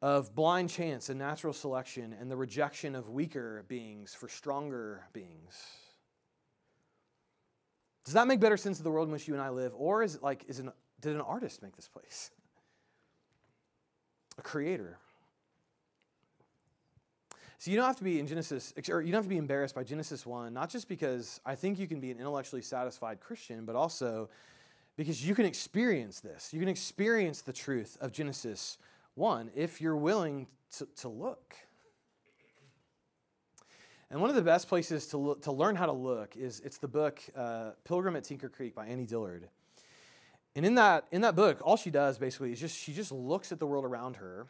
of 0.00 0.34
blind 0.34 0.70
chance 0.70 1.10
and 1.10 1.18
natural 1.18 1.52
selection 1.52 2.14
and 2.18 2.30
the 2.30 2.36
rejection 2.36 2.94
of 2.94 3.10
weaker 3.10 3.64
beings 3.68 4.14
for 4.14 4.28
stronger 4.28 5.04
beings? 5.12 5.62
Does 8.04 8.14
that 8.14 8.26
make 8.26 8.40
better 8.40 8.56
sense 8.56 8.78
of 8.78 8.84
the 8.84 8.90
world 8.90 9.08
in 9.08 9.12
which 9.12 9.28
you 9.28 9.34
and 9.34 9.42
I 9.42 9.50
live? 9.50 9.72
Or 9.76 10.02
is 10.02 10.14
it 10.14 10.22
like, 10.22 10.44
is 10.48 10.58
an, 10.58 10.72
did 11.00 11.14
an 11.14 11.20
artist 11.20 11.62
make 11.62 11.76
this 11.76 11.88
place? 11.88 12.30
A 14.38 14.42
creator? 14.42 14.98
So 17.60 17.70
you 17.70 17.76
don't 17.76 17.86
have 17.86 17.96
to 17.96 18.04
be 18.04 18.18
in 18.18 18.26
Genesis, 18.26 18.72
or 18.88 19.02
you 19.02 19.12
don't 19.12 19.18
have 19.18 19.26
to 19.26 19.28
be 19.28 19.36
embarrassed 19.36 19.74
by 19.74 19.84
Genesis 19.84 20.24
1, 20.24 20.54
not 20.54 20.70
just 20.70 20.88
because 20.88 21.40
I 21.44 21.54
think 21.54 21.78
you 21.78 21.86
can 21.86 22.00
be 22.00 22.10
an 22.10 22.18
intellectually 22.18 22.62
satisfied 22.62 23.20
Christian, 23.20 23.66
but 23.66 23.76
also 23.76 24.30
because 24.96 25.22
you 25.22 25.34
can 25.34 25.44
experience 25.44 26.20
this. 26.20 26.54
You 26.54 26.60
can 26.60 26.70
experience 26.70 27.42
the 27.42 27.52
truth 27.52 27.98
of 28.00 28.12
Genesis 28.12 28.78
1 29.14 29.50
if 29.54 29.78
you're 29.78 29.94
willing 29.94 30.46
to, 30.78 30.88
to 30.96 31.08
look. 31.08 31.54
And 34.10 34.22
one 34.22 34.30
of 34.30 34.36
the 34.36 34.42
best 34.42 34.66
places 34.66 35.08
to, 35.08 35.18
look, 35.18 35.42
to 35.42 35.52
learn 35.52 35.76
how 35.76 35.84
to 35.84 35.92
look 35.92 36.38
is 36.38 36.60
it's 36.60 36.78
the 36.78 36.88
book 36.88 37.20
uh, 37.36 37.72
Pilgrim 37.84 38.16
at 38.16 38.24
Tinker 38.24 38.48
Creek 38.48 38.74
by 38.74 38.86
Annie 38.86 39.04
Dillard. 39.04 39.50
And 40.56 40.64
in 40.64 40.76
that, 40.76 41.04
in 41.12 41.20
that 41.20 41.36
book, 41.36 41.60
all 41.62 41.76
she 41.76 41.90
does 41.90 42.16
basically 42.16 42.52
is 42.52 42.58
just 42.58 42.74
she 42.74 42.94
just 42.94 43.12
looks 43.12 43.52
at 43.52 43.58
the 43.58 43.66
world 43.66 43.84
around 43.84 44.16
her 44.16 44.46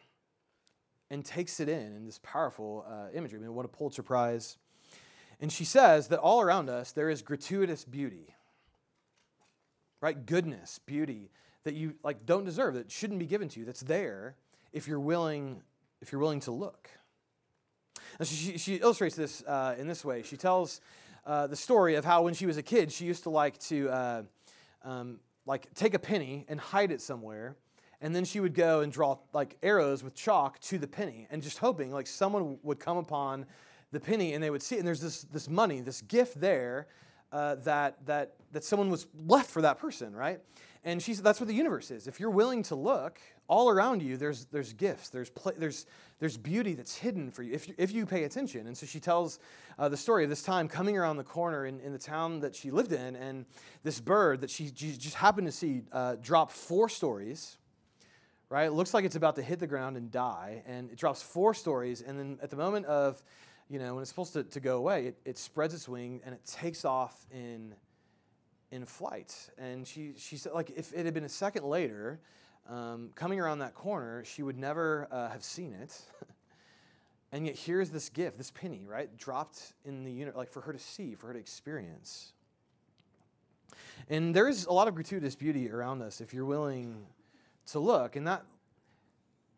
and 1.11 1.25
takes 1.25 1.61
it 1.61 1.69
in 1.69 1.95
in 1.97 2.07
this 2.07 2.21
powerful 2.23 2.85
uh, 2.89 3.09
imagery. 3.15 3.39
I 3.39 3.43
mean, 3.43 3.55
what 3.55 3.65
a 3.65 3.69
Pulitzer 3.69 4.03
Prize. 4.03 4.57
And 5.41 5.51
she 5.51 5.65
says 5.65 6.09
that 6.09 6.19
all 6.19 6.41
around 6.41 6.69
us 6.69 6.93
there 6.93 7.11
is 7.11 7.23
gratuitous 7.23 7.85
beauty, 7.85 8.35
right? 10.01 10.27
Goodness, 10.27 10.79
beauty 10.85 11.31
that 11.65 11.75
you 11.75 11.95
like 12.03 12.27
don't 12.27 12.45
deserve, 12.45 12.75
that 12.75 12.91
shouldn't 12.91 13.19
be 13.19 13.27
given 13.27 13.49
to 13.49 13.61
you, 13.61 13.67
that's 13.67 13.81
there 13.81 14.37
if 14.73 14.87
you're 14.87 15.01
willing, 15.01 15.63
if 16.01 16.13
you're 16.13 16.21
willing 16.21 16.41
to 16.41 16.51
look. 16.51 16.91
And 18.19 18.29
she, 18.29 18.59
she 18.59 18.77
illustrates 18.77 19.17
this 19.17 19.43
uh, 19.47 19.75
in 19.79 19.89
this 19.89 20.05
way. 20.05 20.23
She 20.23 20.37
tells 20.37 20.81
uh, 21.27 21.47
the 21.47 21.57
story 21.57 21.95
of 21.95 22.05
how 22.05 22.23
when 22.23 22.35
she 22.35 22.47
was 22.47 22.57
a 22.57 22.63
kid, 22.63 22.93
she 22.93 23.05
used 23.05 23.25
to 23.25 23.31
like 23.31 23.59
to 23.61 23.89
uh, 23.89 24.23
um, 24.85 25.21
like 25.47 25.73
take 25.75 25.95
a 25.95 25.99
penny 25.99 26.45
and 26.49 26.61
hide 26.61 26.91
it 26.91 27.01
somewhere 27.01 27.57
and 28.01 28.15
then 28.15 28.25
she 28.25 28.41
would 28.41 28.55
go 28.55 28.81
and 28.81 28.93
draw 28.93 29.19
like 29.33 29.57
arrows 29.63 30.03
with 30.03 30.15
chalk 30.15 30.59
to 30.61 30.79
the 30.79 30.87
penny 30.87 31.27
and 31.31 31.43
just 31.43 31.59
hoping 31.59 31.93
like 31.93 32.07
someone 32.07 32.59
would 32.63 32.81
come 32.81 32.97
upon 32.97 33.47
the 33.93 34.01
penny 34.01 34.33
and 34.33 34.43
they 34.43 34.51
would 34.51 34.63
see 34.63 34.77
it. 34.77 34.79
And 34.79 34.89
there's 34.89 35.01
this, 35.01 35.23
this 35.25 35.49
money 35.49 35.81
this 35.81 36.01
gift 36.03 36.41
there 36.41 36.87
uh, 37.33 37.57
that, 37.57 38.05
that, 38.07 38.35
that 38.53 38.65
someone 38.65 38.91
was 38.91 39.07
left 39.27 39.51
for 39.51 39.63
that 39.63 39.79
person 39.79 40.15
right? 40.15 40.41
And 40.83 41.03
she 41.03 41.13
said 41.13 41.25
that's 41.25 41.41
what 41.41 41.47
the 41.47 41.55
universe 41.55 41.91
is. 41.91 42.07
If 42.07 42.19
you're 42.19 42.31
willing 42.31 42.63
to 42.65 42.75
look 42.75 43.21
all 43.49 43.69
around 43.69 44.01
you 44.01 44.17
there's, 44.17 44.47
there's 44.47 44.73
gifts. 44.73 45.11
There's, 45.11 45.29
pl- 45.29 45.53
there's, 45.59 45.85
there's 46.21 46.39
beauty 46.39 46.73
that's 46.73 46.97
hidden 46.97 47.31
for 47.31 47.43
you 47.43 47.53
if, 47.53 47.69
you 47.69 47.75
if 47.77 47.93
you 47.93 48.07
pay 48.07 48.25
attention. 48.25 48.67
And 48.67 48.79
so 48.79 48.87
she 48.87 48.99
tells 48.99 49.41
uh, 49.79 49.91
the 49.91 49.97
story 49.97 50.25
of 50.25 50.31
this 50.31 50.43
time 50.43 50.69
coming 50.69 50.97
around 50.97 51.19
the 51.19 51.25
corner 51.25 51.67
in, 51.67 51.81
in 51.81 51.93
the 51.93 51.99
town 51.99 52.41
that 52.41 52.55
she 52.55 52.71
lived 52.71 52.93
in 52.93 53.15
and 53.15 53.45
this 53.83 54.01
bird 54.01 54.41
that 54.41 54.49
she, 54.49 54.73
she 54.75 54.93
just 54.93 55.17
happened 55.17 55.47
to 55.49 55.53
see 55.53 55.83
uh, 55.93 56.17
drop 56.23 56.51
four 56.51 56.89
stories 56.89 57.59
right? 58.51 58.67
It 58.67 58.73
looks 58.73 58.93
like 58.93 59.05
it's 59.05 59.17
about 59.17 59.37
to 59.37 59.43
hit 59.43 59.61
the 59.61 59.67
ground 59.67 59.97
and 59.97 60.11
die, 60.11 60.63
and 60.67 60.91
it 60.91 60.99
drops 60.99 61.23
four 61.23 61.55
stories, 61.55 62.03
and 62.03 62.19
then 62.19 62.39
at 62.43 62.51
the 62.51 62.57
moment 62.57 62.85
of, 62.87 63.23
you 63.71 63.79
know, 63.79 63.95
when 63.95 64.03
it's 64.03 64.11
supposed 64.11 64.35
to, 64.35 64.45
to 64.45 64.61
go 64.61 64.77
away, 64.77 65.07
it, 65.07 65.17
it 65.25 65.39
spreads 65.39 65.73
its 65.73 65.89
wing 65.89 66.21
and 66.25 66.35
it 66.35 66.45
takes 66.45 66.85
off 66.85 67.27
in 67.31 67.75
in 68.71 68.85
flight. 68.85 69.35
And 69.59 69.87
she, 69.87 70.13
she 70.17 70.37
said, 70.37 70.53
like, 70.53 70.71
if 70.71 70.93
it 70.93 71.05
had 71.05 71.15
been 71.15 71.25
a 71.25 71.29
second 71.29 71.65
later, 71.65 72.21
um, 72.69 73.11
coming 73.15 73.41
around 73.41 73.61
that 73.61 73.75
corner, 73.75 74.25
she 74.25 74.43
would 74.43 74.57
never 74.57 75.09
uh, 75.11 75.29
have 75.31 75.43
seen 75.43 75.73
it. 75.73 76.01
and 77.33 77.47
yet, 77.47 77.57
here's 77.57 77.91
this 77.91 78.09
gift, 78.09 78.39
this 78.39 78.51
penny, 78.51 78.83
right? 78.87 79.17
Dropped 79.17 79.73
in 79.85 80.05
the 80.05 80.13
unit, 80.13 80.37
like 80.37 80.51
for 80.51 80.61
her 80.63 80.73
to 80.73 80.79
see, 80.79 81.15
for 81.15 81.29
her 81.29 81.33
to 81.33 81.39
experience. 81.39 82.33
And 84.09 84.35
there 84.35 84.49
is 84.49 84.67
a 84.67 84.73
lot 84.73 84.89
of 84.89 84.95
gratuitous 84.95 85.35
beauty 85.35 85.71
around 85.71 86.03
us 86.03 86.21
if 86.21 86.33
you're 86.33 86.45
willing 86.45 87.07
to 87.67 87.79
look. 87.79 88.17
And 88.17 88.27
that, 88.27 88.45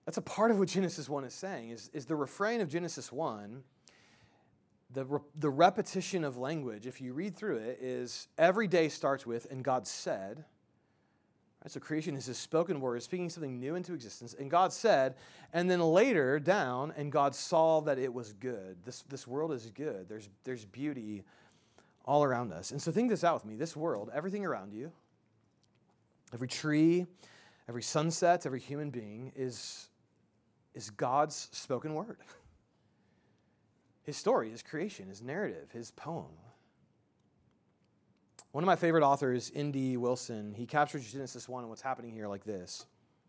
that's 0.05 0.19
a 0.19 0.23
part 0.23 0.51
of 0.51 0.59
what 0.59 0.69
Genesis 0.69 1.09
1 1.09 1.25
is 1.25 1.35
saying, 1.35 1.71
is, 1.71 1.91
is 1.93 2.07
the 2.07 2.17
refrain 2.17 2.61
of 2.61 2.69
Genesis 2.69 3.13
1, 3.13 3.63
the, 4.93 5.05
re, 5.05 5.21
the 5.39 5.51
repetition 5.51 6.25
of 6.25 6.37
language, 6.37 6.87
if 6.87 7.01
you 7.01 7.13
read 7.13 7.37
through 7.37 7.57
it, 7.57 7.79
is 7.81 8.29
every 8.37 8.67
day 8.67 8.89
starts 8.89 9.27
with, 9.27 9.51
and 9.51 9.65
God 9.65 9.87
said, 9.87 10.45
so 11.69 11.79
creation 11.79 12.17
is 12.17 12.27
his 12.27 12.39
spoken 12.39 12.81
word, 12.81 13.03
speaking 13.03 13.31
something 13.31 13.61
new 13.61 13.77
into 13.77 13.95
existence. 13.95 14.35
And 14.37 14.51
God 14.51 14.73
said, 14.73 15.15
and 15.53 15.71
then 15.71 15.81
later 15.81 16.41
down, 16.41 16.93
and 16.97 17.13
God 17.13 17.37
saw 17.37 17.81
that 17.83 17.99
it 17.99 18.13
was 18.13 18.33
good. 18.33 18.79
This, 18.85 19.03
this 19.03 19.29
world 19.29 19.53
is 19.53 19.71
good. 19.71 20.09
There's, 20.09 20.29
there's 20.43 20.65
beauty 20.65 21.23
all 22.05 22.25
around 22.25 22.53
us. 22.53 22.73
And 22.73 22.83
so 22.83 22.91
think 22.91 23.11
this 23.11 23.23
out 23.23 23.35
with 23.35 23.45
me. 23.45 23.55
This 23.55 23.77
world, 23.77 24.11
everything 24.13 24.45
around 24.45 24.73
you, 24.73 24.91
every 26.35 26.49
tree, 26.49 27.07
every 27.69 27.83
sunset, 27.83 28.47
every 28.47 28.61
human 28.61 28.91
being 28.91 29.33
is, 29.37 29.89
is 30.75 30.91
God's 30.91 31.49
spoken 31.53 31.95
word. 31.95 32.19
His 34.05 34.17
story, 34.17 34.51
his 34.51 34.65
creation, 34.65 35.09
his 35.09 35.23
narrative, 35.23 35.71
his 35.73 35.93
poem. 35.93 36.33
One 38.51 38.65
of 38.65 38.67
my 38.67 38.75
favorite 38.75 39.05
authors, 39.05 39.53
N.D. 39.55 39.97
Wilson, 39.97 40.55
he 40.55 40.67
captures 40.67 41.11
Genesis 41.11 41.49
1 41.49 41.63
and 41.63 41.71
what's 41.71 41.83
happening 41.83 42.13
here 42.13 42.27
like 42.27 42.45
this. 42.45 42.85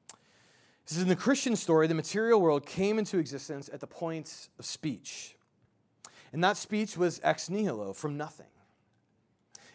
He 0.10 0.94
says, 0.96 1.04
In 1.04 1.10
the 1.10 1.16
Christian 1.16 1.56
story, 1.56 1.86
the 1.86 1.94
material 1.94 2.42
world 2.42 2.66
came 2.66 2.98
into 2.98 3.20
existence 3.20 3.70
at 3.72 3.82
the 3.82 3.88
point 3.88 4.50
of 4.58 4.66
speech. 4.66 5.36
And 6.34 6.44
that 6.44 6.58
speech 6.58 6.98
was 6.98 7.22
ex 7.24 7.50
nihilo, 7.50 7.94
from 7.94 8.18
nothing. 8.18 8.48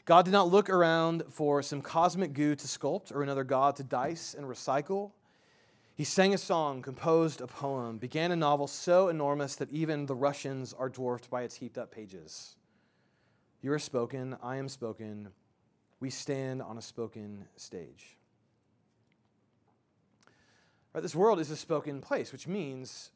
God 0.09 0.25
did 0.25 0.31
not 0.31 0.51
look 0.51 0.71
around 0.71 1.25
for 1.29 1.63
some 1.63 1.83
cosmic 1.83 2.33
goo 2.33 2.55
to 2.55 2.67
sculpt 2.67 3.15
or 3.15 3.23
another 3.23 3.45
God 3.45 3.77
to 3.77 3.85
dice 3.85 4.33
and 4.33 4.47
recycle. 4.47 5.11
He 5.95 6.05
sang 6.05 6.33
a 6.33 6.39
song, 6.39 6.81
composed 6.81 7.43
a 7.43 7.47
poem, 7.47 7.99
began 7.99 8.33
a 8.33 8.37
novel 8.37 8.69
so 8.69 9.11
enormous 9.11 9.57
that 9.57 9.71
even 9.71 10.07
the 10.07 10.15
Russians 10.15 10.73
are 10.73 10.89
dwarfed 10.89 11.29
by 11.29 11.43
its 11.43 11.57
heaped 11.57 11.77
up 11.77 11.91
pages. 11.91 12.57
You 13.61 13.71
are 13.73 13.79
spoken, 13.79 14.39
I 14.43 14.57
am 14.57 14.71
spoken, 14.71 15.29
we 16.01 16.09
stand 16.09 16.63
on 16.63 16.79
a 16.79 16.83
spoken 16.83 17.45
stage. 17.57 18.17
Right? 20.95 21.03
This 21.03 21.15
world 21.15 21.39
is 21.39 21.51
a 21.51 21.57
spoken 21.57 22.01
place, 22.01 22.33
which 22.33 22.49
means 22.49 23.11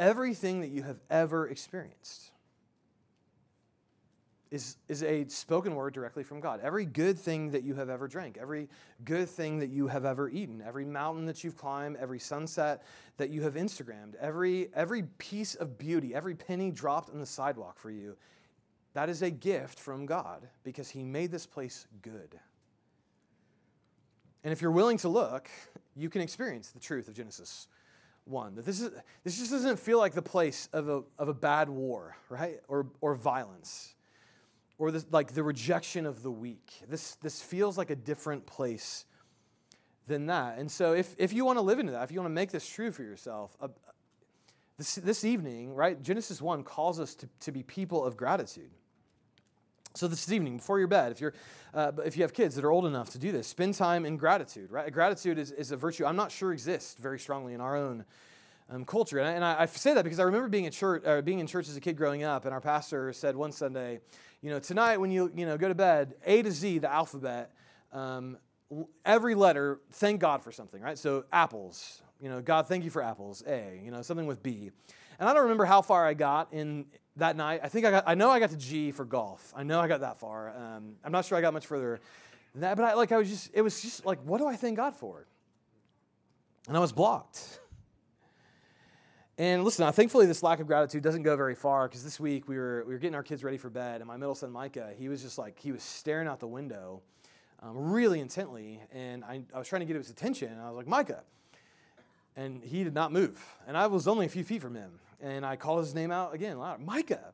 everything 0.00 0.62
that 0.62 0.70
you 0.70 0.82
have 0.82 0.98
ever 1.08 1.46
experienced 1.48 2.32
is, 4.54 4.76
is 4.86 5.02
a 5.02 5.26
spoken 5.26 5.74
word 5.74 5.94
directly 5.94 6.22
from 6.22 6.38
God. 6.38 6.60
Every 6.62 6.84
good 6.84 7.18
thing 7.18 7.50
that 7.50 7.64
you 7.64 7.74
have 7.74 7.90
ever 7.90 8.06
drank, 8.06 8.38
every 8.40 8.68
good 9.04 9.28
thing 9.28 9.58
that 9.58 9.70
you 9.70 9.88
have 9.88 10.04
ever 10.04 10.28
eaten, 10.28 10.62
every 10.64 10.84
mountain 10.84 11.26
that 11.26 11.42
you've 11.42 11.56
climbed, 11.56 11.96
every 11.96 12.20
sunset 12.20 12.84
that 13.16 13.30
you 13.30 13.42
have 13.42 13.54
Instagrammed, 13.54 14.14
every, 14.20 14.68
every 14.72 15.02
piece 15.18 15.56
of 15.56 15.76
beauty, 15.76 16.14
every 16.14 16.36
penny 16.36 16.70
dropped 16.70 17.10
on 17.10 17.18
the 17.18 17.26
sidewalk 17.26 17.80
for 17.80 17.90
you, 17.90 18.16
that 18.92 19.08
is 19.08 19.22
a 19.22 19.30
gift 19.30 19.80
from 19.80 20.06
God 20.06 20.46
because 20.62 20.88
He 20.88 21.02
made 21.02 21.32
this 21.32 21.46
place 21.46 21.88
good. 22.00 22.38
And 24.44 24.52
if 24.52 24.62
you're 24.62 24.70
willing 24.70 24.98
to 24.98 25.08
look, 25.08 25.50
you 25.96 26.08
can 26.08 26.20
experience 26.20 26.68
the 26.68 26.78
truth 26.78 27.08
of 27.08 27.14
Genesis 27.14 27.66
1. 28.26 28.54
That 28.54 28.64
this, 28.64 28.80
is, 28.80 28.90
this 29.24 29.36
just 29.36 29.50
doesn't 29.50 29.80
feel 29.80 29.98
like 29.98 30.12
the 30.12 30.22
place 30.22 30.68
of 30.72 30.88
a, 30.88 31.02
of 31.18 31.26
a 31.26 31.34
bad 31.34 31.68
war, 31.68 32.16
right? 32.28 32.60
Or, 32.68 32.86
or 33.00 33.16
violence 33.16 33.94
or 34.78 34.90
this, 34.90 35.06
like 35.10 35.34
the 35.34 35.42
rejection 35.42 36.06
of 36.06 36.22
the 36.22 36.30
weak. 36.30 36.72
This, 36.88 37.14
this 37.16 37.40
feels 37.42 37.78
like 37.78 37.90
a 37.90 37.96
different 37.96 38.46
place 38.46 39.04
than 40.06 40.26
that. 40.26 40.58
And 40.58 40.70
so, 40.70 40.92
if, 40.92 41.14
if 41.18 41.32
you 41.32 41.44
want 41.44 41.58
to 41.58 41.62
live 41.62 41.78
into 41.78 41.92
that, 41.92 42.02
if 42.02 42.12
you 42.12 42.20
want 42.20 42.30
to 42.30 42.34
make 42.34 42.50
this 42.50 42.68
true 42.68 42.90
for 42.90 43.02
yourself, 43.02 43.56
uh, 43.60 43.68
this, 44.76 44.96
this 44.96 45.24
evening, 45.24 45.74
right, 45.74 46.02
Genesis 46.02 46.42
1 46.42 46.64
calls 46.64 46.98
us 46.98 47.14
to, 47.16 47.28
to 47.40 47.52
be 47.52 47.62
people 47.62 48.04
of 48.04 48.16
gratitude. 48.16 48.70
So 49.96 50.08
this 50.08 50.30
evening, 50.32 50.56
before 50.56 50.80
your 50.80 50.88
bed, 50.88 51.12
if 51.12 51.20
you're, 51.20 51.34
uh, 51.72 51.92
if 52.04 52.16
you 52.16 52.24
have 52.24 52.32
kids 52.32 52.56
that 52.56 52.64
are 52.64 52.72
old 52.72 52.84
enough 52.84 53.10
to 53.10 53.18
do 53.18 53.30
this, 53.30 53.46
spend 53.46 53.74
time 53.74 54.04
in 54.04 54.16
gratitude. 54.16 54.72
Right, 54.72 54.92
gratitude 54.92 55.38
is, 55.38 55.52
is 55.52 55.70
a 55.70 55.76
virtue 55.76 56.04
I'm 56.04 56.16
not 56.16 56.32
sure 56.32 56.52
exists 56.52 56.96
very 57.00 57.20
strongly 57.20 57.54
in 57.54 57.60
our 57.60 57.76
own 57.76 58.04
um, 58.68 58.84
culture. 58.84 59.18
And, 59.18 59.28
I, 59.28 59.32
and 59.32 59.44
I, 59.44 59.66
say 59.66 59.94
that 59.94 60.02
because 60.02 60.18
I 60.18 60.24
remember 60.24 60.48
being, 60.48 60.66
at 60.66 60.72
church, 60.72 61.04
uh, 61.06 61.22
being 61.22 61.38
in 61.38 61.46
church 61.46 61.68
as 61.68 61.76
a 61.76 61.80
kid 61.80 61.96
growing 61.96 62.24
up, 62.24 62.44
and 62.44 62.52
our 62.52 62.60
pastor 62.60 63.12
said 63.12 63.36
one 63.36 63.52
Sunday, 63.52 64.00
you 64.44 64.50
know, 64.50 64.58
tonight 64.58 64.98
when 64.98 65.10
you, 65.10 65.32
you 65.34 65.46
know, 65.46 65.56
go 65.56 65.68
to 65.68 65.74
bed, 65.74 66.16
A 66.26 66.42
to 66.42 66.52
Z, 66.52 66.80
the 66.80 66.92
alphabet, 66.92 67.50
um, 67.92 68.36
every 69.02 69.34
letter, 69.34 69.80
thank 69.92 70.20
God 70.20 70.42
for 70.42 70.52
something, 70.52 70.82
right? 70.82 70.98
So 70.98 71.24
apples, 71.32 72.02
you 72.20 72.28
know, 72.28 72.42
God, 72.42 72.68
thank 72.68 72.84
you 72.84 72.90
for 72.90 73.00
apples, 73.00 73.42
A, 73.46 73.80
you 73.82 73.90
know, 73.90 74.02
something 74.02 74.26
with 74.26 74.42
B. 74.42 74.70
And 75.18 75.26
I 75.26 75.32
don't 75.32 75.44
remember 75.44 75.64
how 75.64 75.80
far 75.80 76.06
I 76.06 76.12
got 76.12 76.52
in 76.52 76.84
that 77.16 77.36
night. 77.36 77.60
I 77.62 77.68
think 77.68 77.86
I 77.86 77.90
got, 77.90 78.04
I 78.06 78.16
know 78.16 78.28
I 78.28 78.38
got 78.38 78.50
to 78.50 78.58
G 78.58 78.90
for 78.90 79.06
golf. 79.06 79.50
I 79.56 79.62
know 79.62 79.80
I 79.80 79.88
got 79.88 80.00
that 80.00 80.18
far. 80.18 80.50
Um, 80.50 80.96
I'm 81.02 81.10
not 81.10 81.24
sure 81.24 81.38
I 81.38 81.40
got 81.40 81.54
much 81.54 81.66
further 81.66 82.00
than 82.52 82.60
that, 82.60 82.76
but 82.76 82.84
I, 82.84 82.92
like, 82.92 83.12
I 83.12 83.16
was 83.16 83.30
just, 83.30 83.50
it 83.54 83.62
was 83.62 83.80
just 83.80 84.04
like, 84.04 84.18
what 84.24 84.36
do 84.36 84.46
I 84.46 84.56
thank 84.56 84.76
God 84.76 84.94
for? 84.94 85.26
And 86.68 86.76
I 86.76 86.80
was 86.80 86.92
blocked. 86.92 87.60
And 89.36 89.64
listen, 89.64 89.90
thankfully, 89.92 90.26
this 90.26 90.44
lack 90.44 90.60
of 90.60 90.68
gratitude 90.68 91.02
doesn't 91.02 91.24
go 91.24 91.36
very 91.36 91.56
far 91.56 91.88
because 91.88 92.04
this 92.04 92.20
week 92.20 92.48
we 92.48 92.56
were, 92.56 92.84
we 92.86 92.94
were 92.94 93.00
getting 93.00 93.16
our 93.16 93.22
kids 93.22 93.42
ready 93.42 93.58
for 93.58 93.68
bed, 93.68 94.00
and 94.00 94.06
my 94.06 94.16
middle 94.16 94.36
son, 94.36 94.52
Micah, 94.52 94.92
he 94.96 95.08
was 95.08 95.22
just 95.22 95.38
like, 95.38 95.58
he 95.58 95.72
was 95.72 95.82
staring 95.82 96.28
out 96.28 96.38
the 96.38 96.46
window 96.46 97.02
um, 97.60 97.76
really 97.76 98.20
intently, 98.20 98.80
and 98.92 99.24
I, 99.24 99.42
I 99.52 99.58
was 99.58 99.66
trying 99.66 99.80
to 99.80 99.86
get 99.86 99.96
his 99.96 100.08
attention, 100.08 100.52
and 100.52 100.60
I 100.60 100.68
was 100.68 100.76
like, 100.76 100.86
Micah. 100.86 101.22
And 102.36 102.62
he 102.62 102.84
did 102.84 102.94
not 102.94 103.12
move. 103.12 103.40
And 103.66 103.76
I 103.76 103.86
was 103.86 104.08
only 104.08 104.26
a 104.26 104.28
few 104.28 104.44
feet 104.44 104.60
from 104.60 104.74
him. 104.74 104.98
And 105.20 105.46
I 105.46 105.54
called 105.54 105.80
his 105.80 105.94
name 105.94 106.10
out 106.10 106.34
again, 106.34 106.58
loud, 106.58 106.80
Micah. 106.80 107.32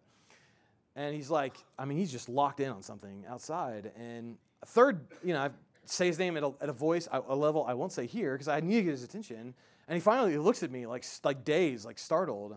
And 0.94 1.14
he's 1.14 1.30
like, 1.30 1.56
I 1.78 1.86
mean, 1.86 1.96
he's 1.96 2.12
just 2.12 2.28
locked 2.28 2.60
in 2.60 2.70
on 2.70 2.82
something 2.82 3.24
outside. 3.26 3.92
And 3.98 4.36
third, 4.66 5.06
you 5.24 5.32
know, 5.32 5.40
I 5.40 5.50
say 5.86 6.06
his 6.06 6.18
name 6.18 6.36
at 6.36 6.42
a, 6.42 6.52
at 6.60 6.68
a 6.68 6.72
voice, 6.74 7.08
a 7.10 7.34
level 7.34 7.64
I 7.66 7.74
won't 7.74 7.92
say 7.92 8.06
here 8.06 8.34
because 8.34 8.48
I 8.48 8.60
need 8.60 8.76
to 8.76 8.82
get 8.82 8.90
his 8.90 9.04
attention. 9.04 9.54
And 9.90 9.96
he 9.96 10.00
finally 10.00 10.38
looks 10.38 10.62
at 10.62 10.70
me 10.70 10.87
like 10.87 11.05
like 11.24 11.44
dazed, 11.44 11.85
like 11.85 11.98
startled. 11.98 12.57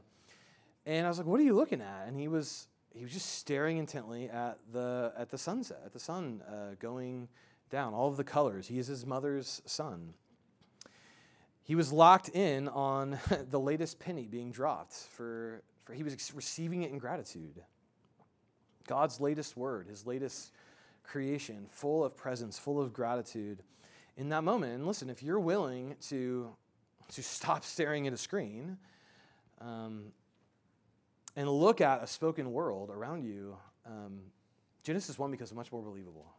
And 0.86 1.04
I 1.04 1.10
was 1.10 1.18
like, 1.18 1.26
"What 1.26 1.40
are 1.40 1.44
you 1.44 1.56
looking 1.56 1.82
at?" 1.82 2.08
And 2.08 2.16
he 2.16 2.28
was 2.28 2.68
he 2.94 3.02
was 3.02 3.12
just 3.12 3.40
staring 3.40 3.80
intently 3.80 4.30
at 4.30 4.60
the 4.72 5.12
at 5.18 5.32
the 5.32 5.40
sunset, 5.40 5.82
at 5.84 5.94
the 5.94 6.00
sun 6.00 6.44
uh, 6.48 6.76
going 6.78 7.28
down, 7.72 7.96
all 7.96 8.08
of 8.08 8.18
the 8.18 8.24
colors. 8.24 8.68
He 8.68 8.78
is 8.78 8.86
his 8.86 9.04
mother's 9.04 9.64
son. 9.66 10.14
He 11.64 11.74
was 11.74 11.92
locked 11.92 12.30
in 12.30 12.68
on 12.68 13.18
the 13.50 13.60
latest 13.60 14.00
penny 14.00 14.28
being 14.28 14.52
dropped 14.52 14.94
for, 14.94 15.64
for 15.86 15.96
he 15.96 16.04
was 16.04 16.32
receiving 16.36 16.84
it 16.84 16.92
in 16.92 17.00
gratitude. 17.00 17.64
God's 18.86 19.20
latest 19.20 19.58
word, 19.58 19.88
his 19.88 20.06
latest 20.06 20.52
creation, 21.02 21.66
full 21.68 22.06
of 22.06 22.16
presence, 22.16 22.60
full 22.60 22.80
of 22.80 22.94
gratitude 22.94 23.64
in 24.18 24.30
that 24.30 24.44
moment. 24.44 24.76
And 24.76 24.86
listen, 24.86 25.10
if 25.10 25.24
you're 25.24 25.40
willing 25.40 25.96
to 26.10 26.54
to 27.10 27.24
stop 27.24 27.64
staring 27.64 28.08
at 28.08 28.14
a 28.14 28.18
screen 28.18 28.78
um, 29.62 30.06
and 31.36 31.50
look 31.50 31.82
at 31.82 32.04
a 32.04 32.08
spoken 32.08 32.52
world 32.52 32.90
around 32.90 33.24
you, 33.24 33.56
um, 33.86 34.20
Genesis 34.84 35.18
1 35.18 35.32
becomes 35.32 35.54
much 35.54 35.72
more 35.72 35.82
believable. 35.82 36.34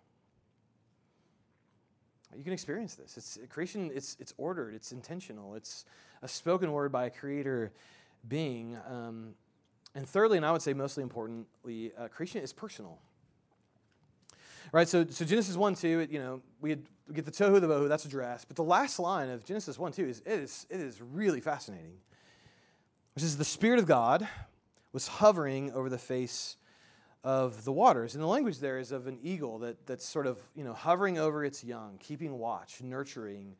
You 2.36 2.42
can 2.42 2.52
experience 2.52 2.94
this. 2.94 3.16
It's 3.16 3.38
creation, 3.48 3.90
it's, 3.94 4.16
it's 4.18 4.34
ordered, 4.36 4.74
it's 4.74 4.92
intentional, 4.92 5.54
it's 5.54 5.84
a 6.22 6.28
spoken 6.28 6.72
word 6.72 6.90
by 6.90 7.06
a 7.06 7.10
creator 7.10 7.72
being. 8.26 8.76
Um, 8.88 9.34
and 9.94 10.08
thirdly, 10.08 10.36
and 10.36 10.44
I 10.44 10.50
would 10.50 10.62
say 10.62 10.72
mostly 10.72 11.02
importantly, 11.02 11.92
uh, 11.96 12.08
creation 12.08 12.42
is 12.42 12.52
personal. 12.52 12.98
Right, 14.74 14.88
so, 14.88 15.06
so 15.08 15.24
Genesis 15.24 15.56
1, 15.56 15.76
2, 15.76 16.00
it, 16.00 16.10
you 16.10 16.18
know, 16.18 16.42
we, 16.60 16.70
had, 16.70 16.82
we 17.06 17.14
get 17.14 17.24
the 17.24 17.30
tohu, 17.30 17.60
the 17.60 17.68
bohu, 17.68 17.88
that's 17.88 18.06
a 18.06 18.08
dress. 18.08 18.44
But 18.44 18.56
the 18.56 18.64
last 18.64 18.98
line 18.98 19.30
of 19.30 19.44
Genesis 19.44 19.78
1, 19.78 19.92
2 19.92 20.04
is 20.04 20.18
it, 20.26 20.32
is, 20.32 20.66
it 20.68 20.80
is 20.80 21.00
really 21.00 21.40
fascinating. 21.40 21.92
Which 23.14 23.22
is 23.22 23.36
the 23.36 23.44
Spirit 23.44 23.78
of 23.78 23.86
God 23.86 24.26
was 24.92 25.06
hovering 25.06 25.70
over 25.74 25.88
the 25.88 25.96
face 25.96 26.56
of 27.22 27.62
the 27.62 27.70
waters. 27.70 28.16
And 28.16 28.22
the 28.24 28.26
language 28.26 28.58
there 28.58 28.80
is 28.80 28.90
of 28.90 29.06
an 29.06 29.20
eagle 29.22 29.60
that, 29.60 29.86
that's 29.86 30.04
sort 30.04 30.26
of, 30.26 30.38
you 30.56 30.64
know, 30.64 30.72
hovering 30.72 31.18
over 31.18 31.44
its 31.44 31.62
young, 31.62 31.96
keeping 32.00 32.36
watch, 32.36 32.82
nurturing, 32.82 33.54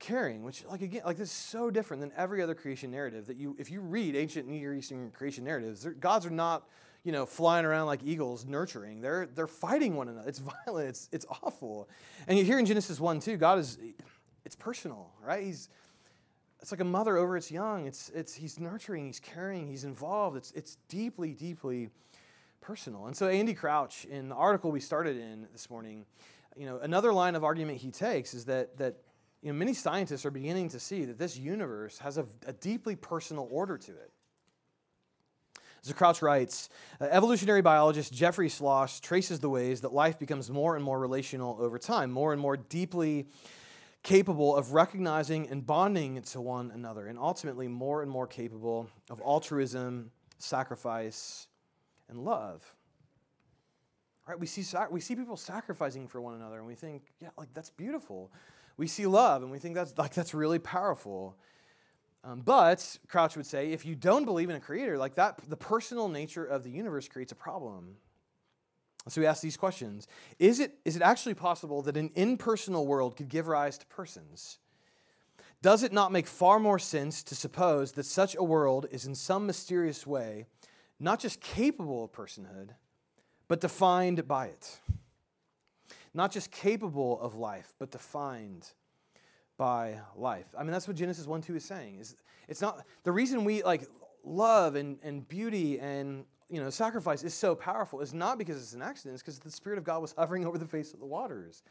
caring, 0.00 0.42
which 0.42 0.64
like 0.64 0.82
again, 0.82 1.02
like 1.06 1.18
this 1.18 1.28
is 1.28 1.36
so 1.36 1.70
different 1.70 2.00
than 2.00 2.10
every 2.16 2.42
other 2.42 2.56
creation 2.56 2.90
narrative 2.90 3.26
that 3.26 3.36
you 3.36 3.54
if 3.60 3.70
you 3.70 3.80
read 3.80 4.16
ancient 4.16 4.48
Near 4.48 4.74
Eastern 4.74 5.12
creation 5.12 5.44
narratives, 5.44 5.86
gods 6.00 6.26
are 6.26 6.30
not 6.30 6.68
you 7.08 7.12
know, 7.12 7.24
flying 7.24 7.64
around 7.64 7.86
like 7.86 8.00
eagles, 8.04 8.44
nurturing. 8.44 9.00
They're, 9.00 9.30
they're 9.34 9.46
fighting 9.46 9.96
one 9.96 10.10
another. 10.10 10.28
It's 10.28 10.40
violent. 10.66 10.90
It's, 10.90 11.08
it's 11.10 11.24
awful. 11.42 11.88
And 12.26 12.36
you 12.38 12.44
hear 12.44 12.58
in 12.58 12.66
Genesis 12.66 13.00
1, 13.00 13.20
2, 13.20 13.38
God 13.38 13.58
is, 13.58 13.78
it's 14.44 14.54
personal, 14.54 15.10
right? 15.24 15.42
He's, 15.42 15.70
it's 16.60 16.70
like 16.70 16.82
a 16.82 16.84
mother 16.84 17.16
over 17.16 17.34
its 17.38 17.50
young. 17.50 17.86
It's, 17.86 18.10
it's, 18.10 18.34
he's 18.34 18.60
nurturing, 18.60 19.06
he's 19.06 19.20
caring, 19.20 19.68
he's 19.68 19.84
involved. 19.84 20.36
It's, 20.36 20.50
it's 20.50 20.76
deeply, 20.90 21.32
deeply 21.32 21.88
personal. 22.60 23.06
And 23.06 23.16
so 23.16 23.26
Andy 23.26 23.54
Crouch, 23.54 24.04
in 24.04 24.28
the 24.28 24.34
article 24.34 24.70
we 24.70 24.80
started 24.80 25.16
in 25.16 25.48
this 25.50 25.70
morning, 25.70 26.04
you 26.58 26.66
know, 26.66 26.76
another 26.76 27.14
line 27.14 27.36
of 27.36 27.42
argument 27.42 27.78
he 27.78 27.90
takes 27.90 28.34
is 28.34 28.44
that, 28.44 28.76
that 28.76 28.96
you 29.40 29.50
know, 29.50 29.58
many 29.58 29.72
scientists 29.72 30.26
are 30.26 30.30
beginning 30.30 30.68
to 30.68 30.78
see 30.78 31.06
that 31.06 31.18
this 31.18 31.38
universe 31.38 31.96
has 32.00 32.18
a, 32.18 32.26
a 32.46 32.52
deeply 32.52 32.96
personal 32.96 33.48
order 33.50 33.78
to 33.78 33.92
it. 33.92 34.12
As 35.84 36.22
writes, 36.22 36.68
uh, 37.00 37.04
evolutionary 37.04 37.62
biologist 37.62 38.12
Jeffrey 38.12 38.48
Schloss 38.48 39.00
traces 39.00 39.40
the 39.40 39.48
ways 39.48 39.80
that 39.82 39.92
life 39.92 40.18
becomes 40.18 40.50
more 40.50 40.76
and 40.76 40.84
more 40.84 40.98
relational 40.98 41.56
over 41.60 41.78
time, 41.78 42.10
more 42.10 42.32
and 42.32 42.40
more 42.40 42.56
deeply 42.56 43.26
capable 44.02 44.56
of 44.56 44.72
recognizing 44.72 45.48
and 45.48 45.66
bonding 45.66 46.22
to 46.22 46.40
one 46.40 46.70
another, 46.70 47.06
and 47.06 47.18
ultimately 47.18 47.68
more 47.68 48.02
and 48.02 48.10
more 48.10 48.26
capable 48.26 48.88
of 49.10 49.20
altruism, 49.20 50.10
sacrifice, 50.38 51.46
and 52.08 52.24
love. 52.24 52.74
Right? 54.26 54.38
We 54.38 54.46
see, 54.46 54.64
we 54.90 55.00
see 55.00 55.16
people 55.16 55.36
sacrificing 55.36 56.06
for 56.06 56.20
one 56.20 56.34
another, 56.34 56.58
and 56.58 56.66
we 56.66 56.74
think, 56.74 57.02
yeah, 57.20 57.30
like 57.38 57.52
that's 57.54 57.70
beautiful. 57.70 58.30
We 58.76 58.86
see 58.86 59.06
love, 59.06 59.42
and 59.42 59.50
we 59.50 59.58
think 59.58 59.74
that's 59.74 59.96
like 59.96 60.14
that's 60.14 60.34
really 60.34 60.58
powerful. 60.58 61.36
Um, 62.24 62.42
but 62.44 62.98
Crouch 63.08 63.36
would 63.36 63.46
say, 63.46 63.72
if 63.72 63.86
you 63.86 63.94
don't 63.94 64.24
believe 64.24 64.50
in 64.50 64.56
a 64.56 64.60
creator, 64.60 64.98
like 64.98 65.14
that, 65.14 65.40
the 65.48 65.56
personal 65.56 66.08
nature 66.08 66.44
of 66.44 66.64
the 66.64 66.70
universe 66.70 67.08
creates 67.08 67.32
a 67.32 67.36
problem. 67.36 67.96
So 69.08 69.20
we 69.20 69.26
ask 69.26 69.40
these 69.40 69.56
questions 69.56 70.06
Is 70.38 70.60
it, 70.60 70.78
is 70.84 70.96
it 70.96 71.02
actually 71.02 71.34
possible 71.34 71.82
that 71.82 71.96
an 71.96 72.10
impersonal 72.14 72.86
world 72.86 73.16
could 73.16 73.28
give 73.28 73.46
rise 73.46 73.78
to 73.78 73.86
persons? 73.86 74.58
Does 75.60 75.82
it 75.82 75.92
not 75.92 76.12
make 76.12 76.26
far 76.26 76.60
more 76.60 76.78
sense 76.78 77.22
to 77.24 77.34
suppose 77.34 77.92
that 77.92 78.06
such 78.06 78.36
a 78.36 78.44
world 78.44 78.86
is 78.90 79.06
in 79.06 79.14
some 79.14 79.46
mysterious 79.46 80.06
way 80.06 80.46
not 81.00 81.20
just 81.20 81.40
capable 81.40 82.04
of 82.04 82.12
personhood, 82.12 82.70
but 83.48 83.60
defined 83.60 84.26
by 84.28 84.46
it? 84.46 84.80
Not 86.14 86.32
just 86.32 86.50
capable 86.50 87.20
of 87.20 87.34
life, 87.34 87.74
but 87.78 87.90
defined 87.90 88.72
by 89.58 89.98
life. 90.16 90.46
I 90.58 90.62
mean, 90.62 90.72
that's 90.72 90.88
what 90.88 90.96
Genesis 90.96 91.26
1 91.26 91.42
2 91.42 91.56
is 91.56 91.64
saying. 91.64 91.98
Is 91.98 92.16
it's 92.48 92.62
not 92.62 92.86
the 93.04 93.12
reason 93.12 93.44
we 93.44 93.62
like 93.62 93.86
love 94.24 94.74
and, 94.74 94.98
and 95.02 95.28
beauty 95.28 95.78
and 95.78 96.24
you 96.48 96.62
know 96.62 96.70
sacrifice 96.70 97.22
is 97.22 97.34
so 97.34 97.54
powerful 97.54 98.00
is 98.00 98.14
not 98.14 98.38
because 98.38 98.56
it's 98.56 98.72
an 98.72 98.80
accident, 98.80 99.14
it's 99.14 99.22
because 99.22 99.38
the 99.38 99.50
Spirit 99.50 99.78
of 99.78 99.84
God 99.84 100.00
was 100.00 100.14
hovering 100.16 100.46
over 100.46 100.56
the 100.56 100.66
face 100.66 100.94
of 100.94 101.00
the 101.00 101.06
waters. 101.06 101.62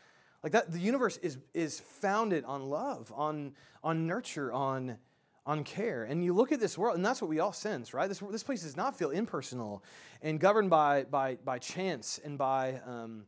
Like 0.44 0.52
that, 0.52 0.72
the 0.72 0.80
universe 0.80 1.18
is, 1.18 1.40
is 1.54 1.80
founded 1.80 2.46
on 2.46 2.70
love, 2.70 3.12
on, 3.16 3.54
on 3.84 4.06
nurture, 4.06 4.52
on, 4.54 4.98
on 5.46 5.64
care. 5.64 6.04
And 6.04 6.24
you 6.24 6.34
look 6.34 6.52
at 6.52 6.60
this 6.60 6.78
world, 6.78 6.96
and 6.96 7.06
that's 7.06 7.22
what 7.22 7.30
we 7.30 7.40
all 7.40 7.54
sense, 7.54 7.94
right? 7.94 8.08
This, 8.08 8.20
this 8.20 8.44
place 8.44 8.62
does 8.62 8.78
not 8.78 8.98
feel 8.98 9.10
impersonal 9.10 9.84
and 10.22 10.40
governed 10.40 10.70
by, 10.70 11.06
by, 11.06 11.38
by 11.44 11.58
chance 11.58 12.20
and 12.24 12.38
by, 12.38 12.80
um, 12.86 13.24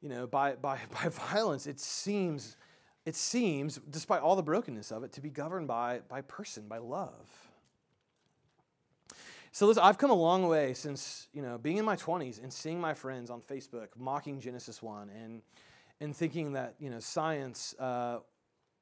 you 0.00 0.08
know, 0.08 0.26
by, 0.26 0.56
by, 0.56 0.78
by 1.02 1.08
violence. 1.08 1.66
It 1.66 1.78
seems, 1.78 2.56
it 3.04 3.16
seems, 3.16 3.80
despite 3.90 4.22
all 4.22 4.36
the 4.36 4.42
brokenness 4.42 4.92
of 4.92 5.02
it, 5.02 5.12
to 5.12 5.20
be 5.20 5.30
governed 5.30 5.66
by, 5.66 6.00
by 6.08 6.20
person, 6.20 6.68
by 6.68 6.78
love. 6.78 7.28
So 9.54 9.66
listen, 9.66 9.82
I've 9.82 9.98
come 9.98 10.10
a 10.10 10.14
long 10.14 10.48
way 10.48 10.72
since, 10.72 11.28
you 11.34 11.42
know, 11.42 11.58
being 11.58 11.76
in 11.76 11.84
my 11.84 11.96
20s 11.96 12.42
and 12.42 12.50
seeing 12.50 12.80
my 12.80 12.94
friends 12.94 13.28
on 13.28 13.42
Facebook 13.42 13.88
mocking 13.98 14.40
Genesis 14.40 14.82
1 14.82 15.10
and, 15.10 15.42
and 16.00 16.16
thinking 16.16 16.54
that, 16.54 16.74
you 16.78 16.88
know, 16.88 17.00
science, 17.00 17.74
uh, 17.78 18.20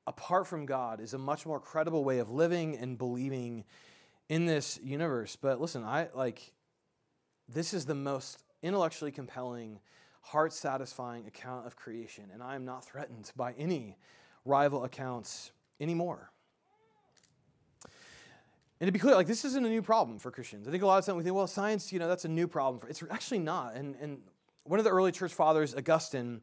apart 0.07 0.47
from 0.47 0.67
God, 0.67 1.01
is 1.01 1.13
a 1.13 1.19
much 1.19 1.45
more 1.45 1.59
credible 1.59 2.05
way 2.05 2.19
of 2.19 2.31
living 2.31 2.77
and 2.77 2.97
believing 2.97 3.65
in 4.29 4.47
this 4.47 4.79
universe. 4.81 5.35
But 5.35 5.61
listen, 5.61 5.83
I 5.83 6.09
like, 6.15 6.53
this 7.49 7.75
is 7.75 7.85
the 7.85 7.97
most 7.97 8.39
intellectually 8.63 9.11
compelling, 9.11 9.81
heart 10.21 10.53
satisfying 10.53 11.27
account 11.27 11.67
of 11.67 11.77
creation, 11.77 12.25
and 12.33 12.43
I 12.43 12.55
am 12.55 12.65
not 12.65 12.85
threatened 12.85 13.33
by 13.37 13.53
any 13.53 13.97
rival 14.45 14.85
accounts 14.85 15.53
anymore. 15.81 16.31
And 18.81 18.89
to 18.89 18.93
be 18.93 18.99
clear, 18.99 19.15
like 19.15 19.27
this 19.27 19.45
isn't 19.45 19.65
a 19.65 19.69
new 19.69 19.83
problem 19.83 20.19
for 20.19 20.31
Christians. 20.31 20.67
I 20.67 20.71
think 20.71 20.83
a 20.83 20.87
lot 20.87 20.99
of 20.99 21.05
times 21.05 21.19
we 21.19 21.23
think, 21.23 21.37
well, 21.37 21.47
science, 21.47 21.93
you 21.93 21.99
know, 21.99 22.09
that's 22.09 22.25
a 22.25 22.29
new 22.29 22.49
problem. 22.49 22.83
It's 22.89 23.03
actually 23.11 23.41
not. 23.41 23.75
And, 23.75 23.95
and 24.01 24.19
one 24.65 24.79
of 24.79 24.85
the 24.85 24.91
early 24.91 25.13
church 25.13 25.35
fathers, 25.35 25.75
Augustine, 25.75 26.41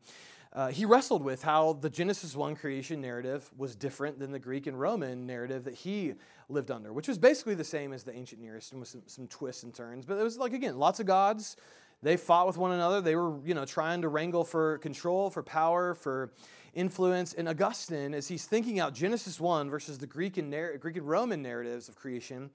uh, 0.54 0.68
he 0.68 0.86
wrestled 0.86 1.24
with 1.24 1.42
how 1.42 1.74
the 1.74 1.90
Genesis 1.90 2.36
1 2.36 2.56
creation 2.56 3.02
narrative 3.02 3.52
was 3.58 3.76
different 3.76 4.20
than 4.20 4.32
the 4.32 4.40
Greek 4.40 4.68
and 4.68 4.80
Roman 4.80 5.26
narrative 5.26 5.63
that 5.66 5.74
he 5.74 6.13
lived 6.48 6.72
under, 6.72 6.94
which 6.94 7.08
was 7.08 7.18
basically 7.18 7.56
the 7.56 7.63
same 7.63 7.92
as 7.92 8.04
the 8.04 8.16
ancient 8.16 8.42
Near 8.42 8.58
Eastern 8.58 8.80
with 8.80 8.90
some, 8.90 9.02
some 9.08 9.28
twists 9.28 9.63
and 9.63 9.74
turns. 9.74 10.06
But 10.06 10.18
it 10.18 10.24
was 10.24 10.38
like, 10.38 10.54
again, 10.54 10.78
lots 10.78 11.00
of 11.00 11.06
gods. 11.06 11.58
They 12.03 12.17
fought 12.17 12.47
with 12.47 12.57
one 12.57 12.71
another. 12.71 13.01
They 13.01 13.15
were, 13.15 13.39
you 13.43 13.53
know, 13.53 13.65
trying 13.65 14.01
to 14.03 14.10
wrangle 14.10 14.43
for 14.43 14.77
control, 14.79 15.29
for 15.29 15.41
power, 15.41 15.95
for 15.95 16.31
influence. 16.73 17.33
And 17.33 17.49
Augustine, 17.49 18.13
as 18.13 18.27
he's 18.27 18.45
thinking 18.45 18.79
out 18.79 18.93
Genesis 18.93 19.39
1 19.39 19.69
versus 19.69 19.97
the 19.97 20.07
Greek 20.07 20.38
and, 20.38 20.49
narr- 20.49 20.77
Greek 20.77 20.97
and 20.97 21.07
Roman 21.07 21.41
narratives 21.41 21.89
of 21.89 21.95
creation, 21.95 22.51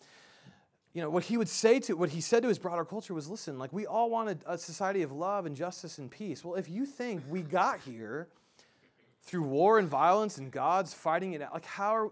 you 0.95 1.03
know, 1.03 1.11
what 1.11 1.25
he 1.25 1.37
would 1.37 1.49
say 1.49 1.81
to, 1.81 1.95
what 1.95 2.11
he 2.11 2.21
said 2.21 2.43
to 2.43 2.49
his 2.49 2.59
broader 2.59 2.85
culture 2.85 3.15
was 3.15 3.29
listen, 3.29 3.59
like 3.59 3.73
we 3.73 3.87
all 3.87 4.11
wanted 4.11 4.45
a 4.47 4.59
society 4.59 5.03
of 5.03 5.11
love 5.11 5.47
and 5.47 5.57
justice 5.57 5.99
and 5.99 6.11
peace. 6.11 6.45
Well, 6.45 6.55
if 6.55 6.69
you 6.69 6.85
think 6.85 7.23
we 7.29 7.43
got 7.43 7.81
here 7.81 8.29
through 9.23 9.43
war 9.43 9.79
and 9.79 9.89
violence 9.89 10.39
and 10.39 10.51
God's 10.51 10.93
fighting 10.93 11.33
it 11.33 11.43
out, 11.43 11.55
like 11.55 11.65
how 11.65 11.97
are, 11.97 12.11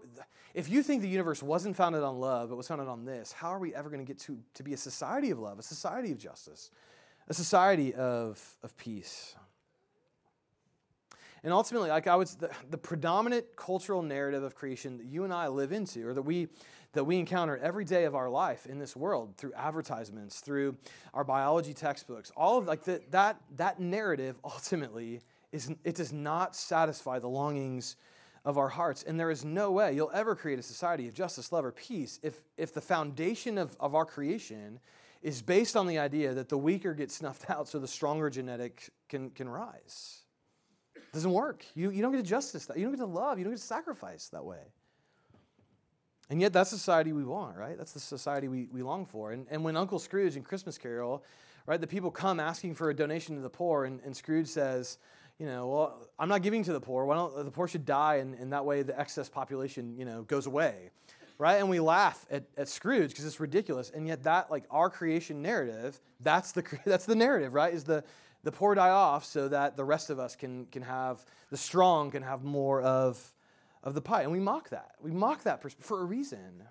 if 0.53 0.67
you 0.67 0.81
think 0.81 1.01
the 1.01 1.07
universe 1.07 1.43
wasn't 1.43 1.75
founded 1.75 2.01
on 2.01 2.19
love, 2.19 2.49
but 2.49 2.55
was 2.55 2.67
founded 2.67 2.87
on 2.87 3.05
this, 3.05 3.31
how 3.31 3.49
are 3.49 3.59
we 3.59 3.73
ever 3.75 3.89
going 3.89 4.03
to 4.03 4.05
get 4.05 4.19
to, 4.21 4.39
to 4.55 4.63
be 4.63 4.73
a 4.73 4.77
society 4.77 5.29
of 5.29 5.37
love, 5.37 5.59
a 5.59 5.63
society 5.63 6.11
of 6.11 6.17
justice, 6.17 6.71
a 7.27 7.33
society 7.33 7.93
of, 7.93 8.41
of 8.63 8.75
peace? 8.77 9.35
And 11.43 11.51
ultimately, 11.51 11.89
like 11.89 12.07
I 12.07 12.15
was, 12.15 12.35
the, 12.35 12.51
the 12.69 12.77
predominant 12.77 13.55
cultural 13.55 14.03
narrative 14.03 14.43
of 14.43 14.53
creation 14.53 14.97
that 14.97 15.07
you 15.07 15.23
and 15.23 15.33
I 15.33 15.47
live 15.47 15.71
into, 15.71 16.07
or 16.07 16.13
that 16.13 16.21
we 16.21 16.49
that 16.93 17.05
we 17.05 17.17
encounter 17.17 17.57
every 17.57 17.85
day 17.85 18.03
of 18.03 18.15
our 18.15 18.29
life 18.29 18.65
in 18.65 18.77
this 18.77 18.97
world 18.97 19.37
through 19.37 19.53
advertisements, 19.53 20.41
through 20.41 20.75
our 21.13 21.23
biology 21.23 21.73
textbooks, 21.73 22.31
all 22.35 22.57
of 22.57 22.67
like 22.67 22.83
the, 22.83 23.01
that 23.11 23.37
that 23.55 23.79
narrative 23.79 24.37
ultimately 24.43 25.21
is 25.51 25.73
it 25.83 25.95
does 25.95 26.13
not 26.13 26.55
satisfy 26.55 27.17
the 27.17 27.29
longings 27.29 27.95
of 28.43 28.57
our 28.57 28.69
hearts. 28.69 29.03
And 29.03 29.19
there 29.19 29.31
is 29.31 29.45
no 29.45 29.71
way 29.71 29.93
you'll 29.93 30.11
ever 30.13 30.35
create 30.35 30.59
a 30.59 30.63
society 30.63 31.07
of 31.07 31.13
justice, 31.13 31.51
love, 31.51 31.65
or 31.65 31.71
peace 31.71 32.19
if 32.23 32.43
if 32.57 32.73
the 32.73 32.81
foundation 32.81 33.57
of, 33.57 33.75
of 33.79 33.95
our 33.95 34.05
creation 34.05 34.79
is 35.21 35.41
based 35.41 35.75
on 35.75 35.87
the 35.87 35.99
idea 35.99 36.33
that 36.33 36.49
the 36.49 36.57
weaker 36.57 36.93
get 36.93 37.11
snuffed 37.11 37.49
out 37.49 37.67
so 37.67 37.79
the 37.79 37.87
stronger 37.87 38.29
genetic 38.29 38.89
can, 39.09 39.29
can 39.29 39.47
rise. 39.47 40.21
It 40.95 41.13
doesn't 41.13 41.31
work. 41.31 41.65
You, 41.75 41.91
you 41.91 42.01
don't 42.01 42.11
get 42.11 42.23
to 42.23 42.29
justice 42.29 42.65
that. 42.67 42.77
You 42.77 42.83
don't 42.83 42.93
get 42.93 42.99
to 42.99 43.05
love. 43.05 43.37
You 43.37 43.43
don't 43.43 43.53
get 43.53 43.59
to 43.59 43.65
sacrifice 43.65 44.29
that 44.29 44.45
way. 44.45 44.73
And 46.29 46.39
yet, 46.39 46.53
that's 46.53 46.71
the 46.71 46.77
society 46.77 47.11
we 47.11 47.25
want, 47.25 47.57
right? 47.57 47.77
That's 47.77 47.91
the 47.91 47.99
society 47.99 48.47
we, 48.47 48.69
we 48.71 48.81
long 48.81 49.05
for. 49.05 49.33
And, 49.33 49.45
and 49.51 49.65
when 49.65 49.75
Uncle 49.75 49.99
Scrooge 49.99 50.37
in 50.37 50.43
Christmas 50.43 50.77
Carol, 50.77 51.25
right, 51.65 51.79
the 51.79 51.87
people 51.87 52.09
come 52.09 52.39
asking 52.39 52.75
for 52.75 52.89
a 52.89 52.95
donation 52.95 53.35
to 53.35 53.41
the 53.41 53.49
poor, 53.49 53.83
and, 53.83 53.99
and 54.05 54.15
Scrooge 54.15 54.47
says, 54.47 54.97
you 55.39 55.45
know, 55.45 55.67
well, 55.67 56.07
I'm 56.17 56.29
not 56.29 56.41
giving 56.41 56.63
to 56.63 56.71
the 56.71 56.79
poor. 56.79 57.03
Why 57.03 57.15
don't 57.15 57.43
the 57.43 57.51
poor 57.51 57.67
should 57.67 57.85
die, 57.85 58.15
and, 58.17 58.33
and 58.35 58.53
that 58.53 58.63
way 58.63 58.81
the 58.81 58.97
excess 58.97 59.27
population, 59.27 59.97
you 59.97 60.05
know, 60.05 60.21
goes 60.23 60.45
away, 60.45 60.91
right? 61.41 61.55
And 61.55 61.71
we 61.71 61.79
laugh 61.79 62.23
at, 62.29 62.43
at 62.55 62.69
Scrooge 62.69 63.09
because 63.09 63.25
it's 63.25 63.39
ridiculous. 63.39 63.89
And 63.89 64.07
yet, 64.07 64.23
that 64.23 64.51
like 64.51 64.65
our 64.69 64.91
creation 64.91 65.41
narrative, 65.41 65.99
that's 66.19 66.51
the 66.51 66.63
that's 66.85 67.05
the 67.05 67.15
narrative, 67.15 67.55
right? 67.55 67.73
Is 67.73 67.83
the 67.83 68.03
the 68.43 68.51
poor 68.51 68.75
die 68.75 68.89
off 68.89 69.25
so 69.25 69.47
that 69.47 69.77
the 69.77 69.83
rest 69.83 70.09
of 70.09 70.19
us 70.19 70.35
can, 70.35 70.65
can 70.67 70.81
have, 70.83 71.23
the 71.49 71.57
strong 71.57 72.11
can 72.11 72.23
have 72.23 72.43
more 72.43 72.81
of, 72.81 73.33
of 73.83 73.93
the 73.93 74.01
pie. 74.01 74.23
And 74.23 74.31
we 74.31 74.39
mock 74.39 74.69
that. 74.69 74.95
We 75.01 75.11
mock 75.11 75.43
that 75.43 75.61
for 75.61 76.01
a 76.01 76.03
reason. 76.03 76.63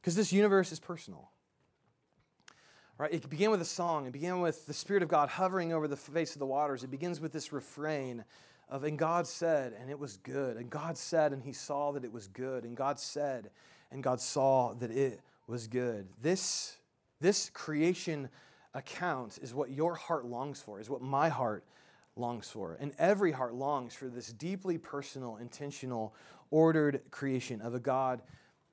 Because 0.00 0.14
this 0.14 0.32
universe 0.32 0.72
is 0.72 0.80
personal. 0.80 1.30
Right? 2.96 3.12
It 3.12 3.28
began 3.28 3.50
with 3.50 3.60
a 3.60 3.66
song. 3.66 4.06
It 4.06 4.12
began 4.12 4.40
with 4.40 4.66
the 4.66 4.74
Spirit 4.74 5.02
of 5.02 5.08
God 5.08 5.28
hovering 5.28 5.72
over 5.72 5.88
the 5.88 5.96
face 5.96 6.34
of 6.34 6.38
the 6.38 6.46
waters. 6.46 6.82
It 6.82 6.90
begins 6.90 7.20
with 7.20 7.32
this 7.32 7.52
refrain 7.52 8.24
of, 8.70 8.84
and 8.84 8.98
God 8.98 9.26
said, 9.26 9.74
and 9.78 9.90
it 9.90 9.98
was 9.98 10.16
good. 10.18 10.56
And 10.56 10.70
God 10.70 10.96
said, 10.96 11.32
and 11.32 11.42
he 11.42 11.52
saw 11.52 11.92
that 11.92 12.04
it 12.04 12.12
was 12.12 12.28
good. 12.28 12.64
And 12.64 12.76
God 12.76 12.98
said, 13.00 13.50
and 13.90 14.02
God 14.02 14.20
saw 14.20 14.74
that 14.74 14.90
it 14.90 15.20
was 15.46 15.66
good. 15.66 16.08
This, 16.22 16.76
this 17.20 17.50
creation 17.50 18.28
account 18.72 19.38
is 19.42 19.52
what 19.52 19.70
your 19.70 19.96
heart 19.96 20.24
longs 20.24 20.62
for, 20.62 20.80
is 20.80 20.88
what 20.88 21.02
my 21.02 21.28
heart 21.28 21.64
longs 22.14 22.48
for. 22.48 22.76
And 22.80 22.92
every 22.98 23.32
heart 23.32 23.54
longs 23.54 23.94
for 23.94 24.08
this 24.08 24.32
deeply 24.32 24.78
personal, 24.78 25.36
intentional, 25.36 26.14
ordered 26.52 27.02
creation 27.10 27.60
of 27.60 27.74
a 27.74 27.80
God 27.80 28.22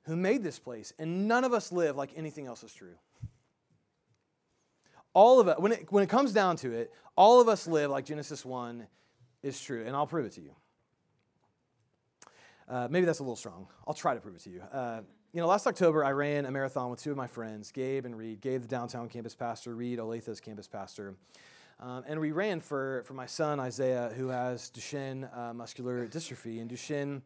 who 0.02 0.14
made 0.14 0.44
this 0.44 0.60
place. 0.60 0.92
And 0.98 1.26
none 1.26 1.42
of 1.42 1.52
us 1.52 1.72
live 1.72 1.96
like 1.96 2.10
anything 2.16 2.46
else 2.46 2.62
is 2.62 2.72
true. 2.72 2.94
All 5.12 5.40
of 5.40 5.48
it, 5.48 5.58
when 5.58 5.72
it, 5.72 5.90
when 5.90 6.04
it 6.04 6.08
comes 6.08 6.32
down 6.32 6.56
to 6.58 6.72
it, 6.72 6.92
all 7.16 7.40
of 7.40 7.48
us 7.48 7.66
live 7.66 7.90
like 7.90 8.04
Genesis 8.04 8.44
1 8.44 8.86
is 9.42 9.60
true. 9.60 9.84
And 9.86 9.94
I'll 9.94 10.06
prove 10.06 10.26
it 10.26 10.32
to 10.32 10.40
you. 10.40 10.54
Uh, 12.68 12.88
maybe 12.90 13.06
that's 13.06 13.20
a 13.20 13.22
little 13.22 13.36
strong. 13.36 13.66
I'll 13.86 13.94
try 13.94 14.14
to 14.14 14.20
prove 14.20 14.36
it 14.36 14.42
to 14.42 14.50
you. 14.50 14.62
Uh, 14.72 15.00
you 15.32 15.40
know, 15.40 15.46
last 15.46 15.66
October, 15.66 16.04
I 16.04 16.12
ran 16.12 16.46
a 16.46 16.50
marathon 16.50 16.90
with 16.90 17.02
two 17.02 17.10
of 17.10 17.16
my 17.16 17.26
friends, 17.26 17.70
Gabe 17.70 18.04
and 18.04 18.16
Reed. 18.16 18.40
Gabe, 18.40 18.62
the 18.62 18.68
downtown 18.68 19.08
campus 19.08 19.34
pastor, 19.34 19.74
Reed, 19.74 19.98
Olathe's 19.98 20.40
campus 20.40 20.68
pastor. 20.68 21.16
Um, 21.80 22.04
and 22.08 22.18
we 22.18 22.32
ran 22.32 22.60
for, 22.60 23.04
for 23.06 23.14
my 23.14 23.26
son, 23.26 23.60
Isaiah, 23.60 24.12
who 24.16 24.28
has 24.28 24.70
Duchenne 24.70 25.28
uh, 25.36 25.54
muscular 25.54 26.08
dystrophy. 26.08 26.60
And 26.60 26.70
Duchenne, 26.70 27.22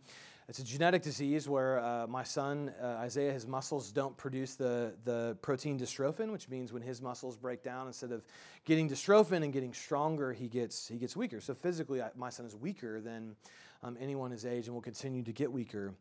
it's 0.53 0.59
a 0.59 0.65
genetic 0.65 1.01
disease 1.01 1.49
where 1.49 1.79
uh, 1.79 2.07
my 2.07 2.23
son, 2.23 2.75
uh, 2.79 2.99
Isaiah, 3.01 3.33
his 3.33 3.47
muscles 3.47 3.91
don't 3.91 4.15
produce 4.19 4.55
the, 4.55 4.93
the 5.03 5.35
protein 5.41 5.79
dystrophin, 5.79 6.31
which 6.31 6.47
means 6.51 6.75
when 6.75 6.83
his 6.83 7.01
muscles 7.01 7.39
break 7.39 7.63
down, 7.63 7.87
instead 7.87 8.13
of 8.13 8.23
getting 8.67 8.87
dystrophin 8.87 9.45
and 9.45 9.51
getting 9.51 9.73
stronger, 9.73 10.31
he 10.31 10.49
gets, 10.49 10.89
he 10.89 10.99
gets 10.99 11.17
weaker. 11.17 11.41
So 11.41 11.55
physically, 11.55 12.03
I, 12.03 12.11
my 12.17 12.29
son 12.29 12.45
is 12.45 12.55
weaker 12.55 13.01
than 13.01 13.35
um, 13.83 13.97
anyone 13.99 14.31
his 14.31 14.45
age 14.45 14.67
and 14.67 14.75
will 14.75 14.83
continue 14.83 15.23
to 15.23 15.33
get 15.33 15.51
weaker 15.51 15.95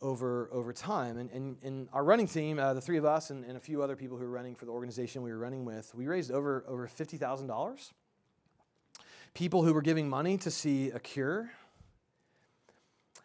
over, 0.00 0.48
over 0.52 0.72
time. 0.72 1.18
And, 1.18 1.28
and, 1.32 1.56
and 1.64 1.88
our 1.92 2.04
running 2.04 2.28
team, 2.28 2.60
uh, 2.60 2.74
the 2.74 2.80
three 2.80 2.96
of 2.96 3.04
us 3.04 3.30
and, 3.30 3.44
and 3.44 3.56
a 3.56 3.60
few 3.60 3.82
other 3.82 3.96
people 3.96 4.16
who 4.16 4.22
were 4.22 4.30
running 4.30 4.54
for 4.54 4.66
the 4.66 4.70
organization 4.70 5.22
we 5.22 5.32
were 5.32 5.38
running 5.38 5.64
with, 5.64 5.92
we 5.96 6.06
raised 6.06 6.30
over, 6.30 6.64
over 6.68 6.86
$50,000. 6.86 7.90
People 9.34 9.64
who 9.64 9.74
were 9.74 9.82
giving 9.82 10.08
money 10.08 10.36
to 10.38 10.50
see 10.52 10.90
a 10.90 11.00
cure. 11.00 11.50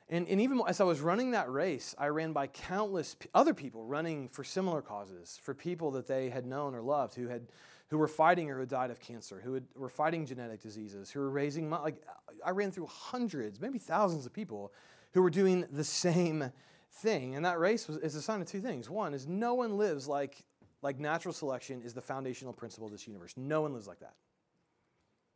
And, 0.07 0.27
and 0.27 0.39
even 0.39 0.61
as 0.67 0.79
I 0.79 0.83
was 0.83 1.01
running 1.01 1.31
that 1.31 1.49
race, 1.51 1.95
I 1.97 2.07
ran 2.07 2.31
by 2.31 2.47
countless 2.47 3.15
other 3.33 3.53
people 3.53 3.85
running 3.85 4.27
for 4.27 4.43
similar 4.43 4.81
causes, 4.81 5.39
for 5.41 5.53
people 5.55 5.91
that 5.91 6.05
they 6.05 6.29
had 6.29 6.45
known 6.45 6.75
or 6.75 6.81
loved 6.81 7.15
who, 7.15 7.27
had, 7.27 7.47
who 7.87 7.97
were 7.97 8.07
fighting 8.07 8.51
or 8.51 8.59
who 8.59 8.65
died 8.67 8.91
of 8.91 8.99
cancer, 8.99 9.41
who 9.43 9.55
had, 9.55 9.63
were 9.75 9.89
fighting 9.89 10.25
genetic 10.25 10.61
diseases, 10.61 11.09
who 11.09 11.19
were 11.19 11.31
raising 11.31 11.67
money. 11.67 11.83
Like, 11.85 12.03
I 12.45 12.51
ran 12.51 12.71
through 12.71 12.85
hundreds, 12.85 13.59
maybe 13.59 13.79
thousands 13.79 14.27
of 14.27 14.33
people 14.33 14.71
who 15.13 15.23
were 15.23 15.31
doing 15.31 15.65
the 15.71 15.83
same 15.83 16.51
thing. 16.91 17.35
And 17.35 17.43
that 17.43 17.57
race 17.57 17.87
was, 17.87 17.97
is 17.97 18.13
a 18.13 18.21
sign 18.21 18.41
of 18.41 18.47
two 18.47 18.61
things. 18.61 18.89
One 18.89 19.15
is 19.15 19.27
no 19.27 19.55
one 19.55 19.75
lives 19.75 20.07
like, 20.07 20.43
like 20.83 20.99
natural 20.99 21.33
selection 21.33 21.81
is 21.81 21.95
the 21.95 22.01
foundational 22.01 22.53
principle 22.53 22.85
of 22.85 22.91
this 22.91 23.07
universe. 23.07 23.33
No 23.35 23.61
one 23.61 23.73
lives 23.73 23.87
like 23.87 24.01
that. 24.01 24.13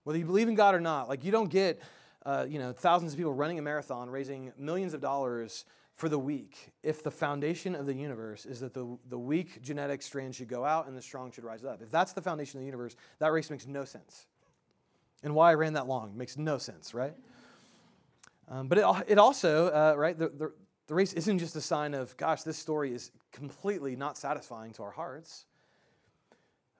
Whether 0.03 0.19
you 0.19 0.25
believe 0.25 0.47
in 0.47 0.55
God 0.55 0.75
or 0.75 0.79
not, 0.79 1.09
like 1.09 1.23
you 1.23 1.31
don't 1.31 1.49
get 1.49 1.81
uh, 2.25 2.45
you 2.47 2.59
know, 2.59 2.73
thousands 2.73 3.13
of 3.13 3.17
people 3.17 3.33
running 3.33 3.59
a 3.59 3.61
marathon, 3.61 4.09
raising 4.09 4.51
millions 4.57 4.93
of 4.93 5.01
dollars 5.01 5.65
for 5.93 6.07
the 6.07 6.19
weak, 6.19 6.71
if 6.81 7.03
the 7.03 7.11
foundation 7.11 7.75
of 7.75 7.85
the 7.85 7.93
universe 7.93 8.45
is 8.45 8.61
that 8.61 8.73
the, 8.73 8.97
the 9.09 9.19
weak 9.19 9.61
genetic 9.61 10.01
strand 10.01 10.33
should 10.33 10.47
go 10.47 10.63
out 10.63 10.87
and 10.87 10.95
the 10.95 11.01
strong 11.01 11.31
should 11.31 11.43
rise 11.43 11.65
up. 11.65 11.81
If 11.81 11.91
that's 11.91 12.13
the 12.13 12.21
foundation 12.21 12.57
of 12.57 12.61
the 12.61 12.65
universe, 12.65 12.95
that 13.19 13.33
race 13.33 13.49
makes 13.49 13.67
no 13.67 13.83
sense. 13.83 14.25
And 15.23 15.35
why 15.35 15.51
I 15.51 15.55
ran 15.55 15.73
that 15.73 15.87
long 15.87 16.17
makes 16.17 16.37
no 16.37 16.57
sense, 16.57 16.93
right? 16.93 17.13
Um, 18.47 18.69
but 18.69 18.77
it, 18.77 18.85
it 19.07 19.17
also, 19.17 19.67
uh, 19.67 19.93
right, 19.97 20.17
the, 20.17 20.29
the, 20.29 20.53
the 20.87 20.93
race 20.93 21.11
isn't 21.13 21.39
just 21.39 21.55
a 21.55 21.61
sign 21.61 21.93
of, 21.93 22.15
gosh, 22.15 22.43
this 22.43 22.57
story 22.57 22.93
is 22.93 23.11
completely 23.33 23.95
not 23.97 24.17
satisfying 24.17 24.71
to 24.73 24.83
our 24.83 24.91
hearts. 24.91 25.45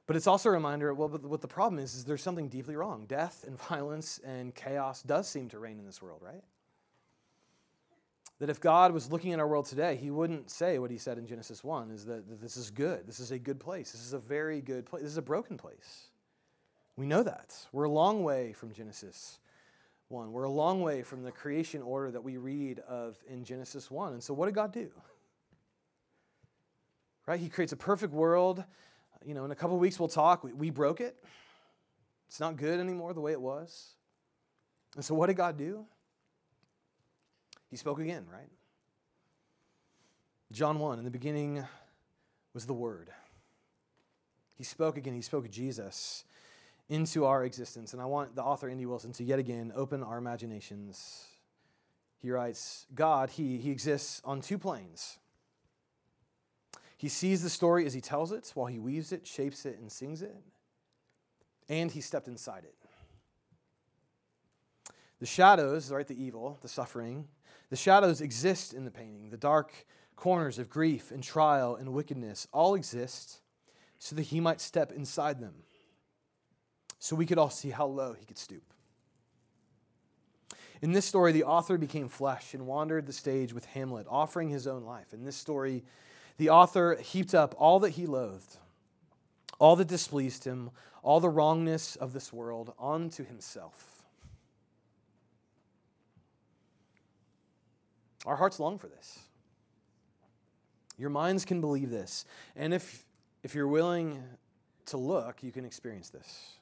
But 0.09 0.15
it's 0.15 0.25
also 0.25 0.49
a 0.49 0.53
reminder, 0.53 0.91
well, 0.91 1.07
what 1.07 1.41
the 1.41 1.47
problem 1.47 1.77
is, 1.77 1.93
is 1.93 2.03
there's 2.03 2.23
something 2.23 2.49
deeply 2.49 2.75
wrong. 2.75 3.05
Death 3.07 3.45
and 3.45 3.59
violence 3.69 4.19
and 4.25 4.55
chaos 4.55 5.03
does 5.03 5.29
seem 5.29 5.49
to 5.49 5.59
reign 5.59 5.77
in 5.77 5.85
this 5.85 6.01
world, 6.01 6.23
right? 6.23 6.43
That 8.39 8.49
if 8.49 8.59
God 8.59 8.91
was 8.91 9.11
looking 9.11 9.33
at 9.33 9.39
our 9.39 9.47
world 9.47 9.67
today, 9.67 9.97
he 9.97 10.09
wouldn't 10.09 10.49
say 10.49 10.79
what 10.79 10.89
he 10.89 10.97
said 10.97 11.19
in 11.19 11.27
Genesis 11.27 11.63
1 11.63 11.91
is 11.91 12.05
that 12.05 12.41
this 12.41 12.57
is 12.57 12.71
good. 12.71 13.05
This 13.05 13.19
is 13.19 13.29
a 13.29 13.37
good 13.37 13.59
place. 13.59 13.91
This 13.91 14.03
is 14.03 14.13
a 14.13 14.17
very 14.17 14.61
good 14.61 14.87
place. 14.87 15.03
This 15.03 15.11
is 15.11 15.17
a 15.19 15.21
broken 15.21 15.57
place. 15.57 16.07
We 16.95 17.05
know 17.05 17.21
that. 17.21 17.55
We're 17.71 17.83
a 17.83 17.91
long 17.91 18.23
way 18.23 18.53
from 18.53 18.73
Genesis 18.73 19.37
1. 20.07 20.31
We're 20.31 20.41
a 20.41 20.49
long 20.49 20.81
way 20.81 21.03
from 21.03 21.21
the 21.21 21.31
creation 21.31 21.83
order 21.83 22.09
that 22.09 22.23
we 22.23 22.37
read 22.37 22.79
of 22.79 23.23
in 23.29 23.43
Genesis 23.43 23.91
1. 23.91 24.13
And 24.13 24.23
so, 24.23 24.33
what 24.33 24.47
did 24.47 24.55
God 24.55 24.73
do? 24.73 24.89
Right? 27.27 27.39
He 27.39 27.47
creates 27.47 27.73
a 27.73 27.77
perfect 27.77 28.11
world. 28.11 28.63
You 29.25 29.33
know, 29.33 29.45
in 29.45 29.51
a 29.51 29.55
couple 29.55 29.77
weeks 29.77 29.99
we'll 29.99 30.09
talk. 30.09 30.43
We, 30.43 30.53
we 30.53 30.69
broke 30.69 31.01
it. 31.01 31.15
It's 32.27 32.39
not 32.39 32.57
good 32.57 32.79
anymore 32.79 33.13
the 33.13 33.21
way 33.21 33.31
it 33.31 33.41
was. 33.41 33.95
And 34.95 35.03
so, 35.03 35.15
what 35.15 35.27
did 35.27 35.35
God 35.35 35.57
do? 35.57 35.85
He 37.69 37.77
spoke 37.77 37.99
again, 37.99 38.25
right? 38.31 38.49
John 40.51 40.79
1, 40.79 40.97
in 40.97 41.05
the 41.05 41.11
beginning 41.11 41.63
was 42.53 42.65
the 42.65 42.73
Word. 42.73 43.09
He 44.55 44.63
spoke 44.63 44.97
again. 44.97 45.13
He 45.13 45.21
spoke 45.21 45.49
Jesus 45.49 46.23
into 46.89 47.25
our 47.25 47.45
existence. 47.45 47.93
And 47.93 48.01
I 48.01 48.05
want 48.05 48.35
the 48.35 48.43
author, 48.43 48.67
N.D. 48.67 48.85
Wilson, 48.87 49.13
to 49.13 49.23
yet 49.23 49.39
again 49.39 49.71
open 49.75 50.03
our 50.03 50.17
imaginations. 50.17 51.25
He 52.19 52.31
writes 52.31 52.87
God, 52.93 53.29
he, 53.29 53.57
he 53.57 53.71
exists 53.71 54.21
on 54.25 54.41
two 54.41 54.57
planes. 54.57 55.19
He 56.99 57.07
sees 57.07 57.41
the 57.41 57.49
story 57.49 57.85
as 57.85 57.93
he 57.93 58.01
tells 58.01 58.33
it, 58.33 58.51
while 58.55 58.67
he 58.67 58.77
weaves 58.77 59.13
it, 59.13 59.25
shapes 59.25 59.65
it, 59.65 59.79
and 59.79 59.89
sings 59.89 60.21
it. 60.21 60.35
And 61.69 61.89
he 61.89 62.01
stepped 62.01 62.27
inside 62.27 62.65
it. 62.65 62.75
The 65.21 65.25
shadows, 65.25 65.93
right, 65.93 66.05
the 66.05 66.21
evil, 66.21 66.59
the 66.61 66.67
suffering, 66.67 67.29
the 67.69 67.77
shadows 67.77 68.19
exist 68.19 68.73
in 68.73 68.83
the 68.83 68.91
painting. 68.91 69.29
The 69.29 69.37
dark 69.37 69.71
corners 70.17 70.59
of 70.59 70.69
grief 70.69 71.09
and 71.09 71.23
trial 71.23 71.77
and 71.77 71.93
wickedness 71.93 72.49
all 72.51 72.75
exist 72.75 73.39
so 73.97 74.13
that 74.17 74.23
he 74.23 74.41
might 74.41 74.59
step 74.59 74.91
inside 74.91 75.39
them 75.39 75.53
so 76.99 77.15
we 77.15 77.25
could 77.25 77.37
all 77.37 77.49
see 77.49 77.69
how 77.69 77.85
low 77.85 78.11
he 78.11 78.25
could 78.25 78.37
stoop. 78.37 78.73
In 80.81 80.91
this 80.91 81.05
story, 81.05 81.31
the 81.31 81.45
author 81.45 81.77
became 81.77 82.09
flesh 82.09 82.53
and 82.53 82.67
wandered 82.67 83.05
the 83.05 83.13
stage 83.13 83.53
with 83.53 83.63
Hamlet, 83.67 84.05
offering 84.09 84.49
his 84.49 84.67
own 84.67 84.83
life. 84.83 85.13
In 85.13 85.23
this 85.23 85.37
story, 85.37 85.85
the 86.39 86.49
author 86.49 86.95
heaped 86.95 87.35
up 87.35 87.53
all 87.57 87.81
that 87.81 87.91
he 87.91 88.05
loathed, 88.05 88.57
all 89.59 89.75
that 89.75 89.89
displeased 89.89 90.45
him, 90.45 90.71
all 91.03 91.19
the 91.19 91.29
wrongness 91.29 91.97
of 91.97 92.13
this 92.13 92.31
world 92.31 92.73
onto 92.79 93.25
himself. 93.25 94.03
Our 98.25 98.37
hearts 98.37 98.57
long 98.57 98.77
for 98.77 98.87
this. 98.87 99.19
Your 100.97 101.09
minds 101.09 101.43
can 101.43 101.59
believe 101.59 101.89
this. 101.89 102.23
And 102.55 102.73
if, 102.73 103.05
if 103.43 103.53
you're 103.53 103.67
willing 103.67 104.23
to 104.87 104.97
look, 104.97 105.43
you 105.43 105.51
can 105.51 105.65
experience 105.65 106.09
this. 106.09 106.53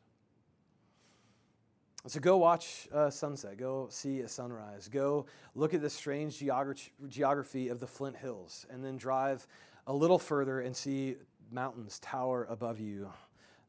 So 2.07 2.19
go 2.19 2.37
watch 2.37 2.87
a 2.91 3.11
sunset, 3.11 3.57
go 3.57 3.87
see 3.91 4.21
a 4.21 4.29
sunrise, 4.29 4.87
go 4.87 5.25
look 5.55 5.73
at 5.73 5.81
the 5.81 5.89
strange 5.89 6.39
geography 6.39 7.67
of 7.67 7.79
the 7.79 7.87
Flint 7.87 8.15
Hills, 8.15 8.65
and 8.71 8.83
then 8.83 8.95
drive 8.95 9.45
a 9.87 9.93
little 9.93 10.19
further 10.19 10.59
and 10.59 10.75
see 10.75 11.15
mountains 11.51 11.97
tower 11.99 12.45
above 12.49 12.79
you, 12.79 13.09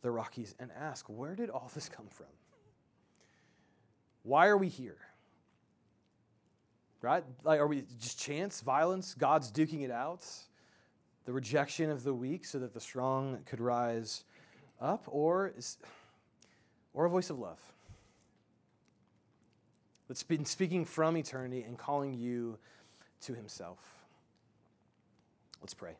the 0.02 0.10
Rockies, 0.10 0.54
and 0.58 0.70
ask, 0.78 1.06
where 1.08 1.34
did 1.34 1.48
all 1.48 1.70
this 1.74 1.88
come 1.88 2.08
from? 2.10 2.26
Why 4.24 4.48
are 4.48 4.58
we 4.58 4.68
here? 4.68 4.98
Right? 7.00 7.24
Like, 7.44 7.60
are 7.60 7.66
we 7.66 7.84
just 7.98 8.20
chance, 8.20 8.60
violence, 8.60 9.14
God's 9.14 9.50
duking 9.50 9.82
it 9.82 9.90
out, 9.90 10.26
the 11.24 11.32
rejection 11.32 11.90
of 11.90 12.04
the 12.04 12.12
weak 12.12 12.44
so 12.44 12.58
that 12.58 12.74
the 12.74 12.80
strong 12.80 13.38
could 13.46 13.60
rise 13.60 14.24
up, 14.80 15.04
or, 15.06 15.54
is, 15.56 15.78
or 16.92 17.06
a 17.06 17.08
voice 17.08 17.30
of 17.30 17.38
love? 17.38 17.60
that's 20.08 20.22
been 20.22 20.46
speaking 20.46 20.84
from 20.84 21.16
eternity 21.16 21.62
and 21.62 21.78
calling 21.78 22.14
you 22.14 22.58
to 23.20 23.34
himself. 23.34 23.78
Let's 25.60 25.74
pray. 25.74 25.92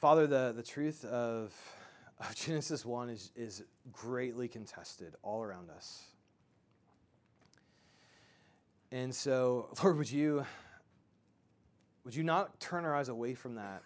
Father, 0.00 0.26
the, 0.26 0.54
the 0.56 0.62
truth 0.62 1.04
of, 1.04 1.54
of 2.20 2.34
Genesis 2.34 2.86
1 2.86 3.10
is, 3.10 3.30
is 3.36 3.62
greatly 3.92 4.48
contested 4.48 5.14
all 5.22 5.42
around 5.42 5.68
us. 5.68 6.04
And 8.90 9.14
so, 9.14 9.68
Lord, 9.84 9.98
would 9.98 10.10
you, 10.10 10.46
would 12.04 12.14
you 12.14 12.22
not 12.22 12.58
turn 12.60 12.86
our 12.86 12.96
eyes 12.96 13.10
away 13.10 13.34
from 13.34 13.56
that 13.56 13.82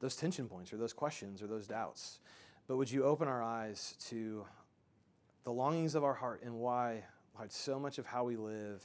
those 0.00 0.16
tension 0.16 0.48
points 0.48 0.72
or 0.72 0.78
those 0.78 0.94
questions 0.94 1.42
or 1.42 1.46
those 1.46 1.66
doubts. 1.66 2.18
But 2.66 2.78
would 2.78 2.90
you 2.90 3.04
open 3.04 3.28
our 3.28 3.42
eyes 3.42 3.96
to 4.08 4.46
the 5.44 5.52
longings 5.52 5.94
of 5.94 6.04
our 6.04 6.14
heart 6.14 6.40
and 6.42 6.54
why, 6.54 7.04
so 7.48 7.78
much 7.78 7.98
of 7.98 8.06
how 8.06 8.24
we 8.24 8.36
live 8.36 8.82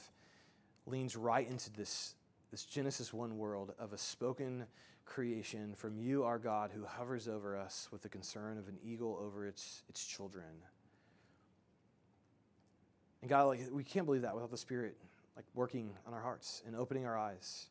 leans 0.84 1.16
right 1.16 1.48
into 1.48 1.72
this, 1.72 2.16
this 2.50 2.66
Genesis 2.66 3.14
1 3.14 3.38
world 3.38 3.72
of 3.78 3.94
a 3.94 3.98
spoken 3.98 4.66
creation 5.06 5.74
from 5.74 5.96
you, 5.96 6.24
our 6.24 6.38
God, 6.38 6.70
who 6.74 6.84
hovers 6.84 7.28
over 7.28 7.56
us 7.56 7.88
with 7.90 8.02
the 8.02 8.08
concern 8.08 8.58
of 8.58 8.68
an 8.68 8.76
eagle 8.84 9.18
over 9.24 9.46
its, 9.46 9.82
its 9.88 10.04
children. 10.04 10.44
And 13.22 13.30
God, 13.30 13.44
like, 13.46 13.60
we 13.72 13.84
can't 13.84 14.04
believe 14.04 14.22
that 14.22 14.34
without 14.34 14.50
the 14.50 14.58
Spirit 14.58 14.96
like 15.36 15.44
working 15.54 15.90
on 16.06 16.14
our 16.14 16.22
hearts 16.22 16.62
and 16.66 16.74
opening 16.74 17.06
our 17.06 17.16
eyes 17.16 17.68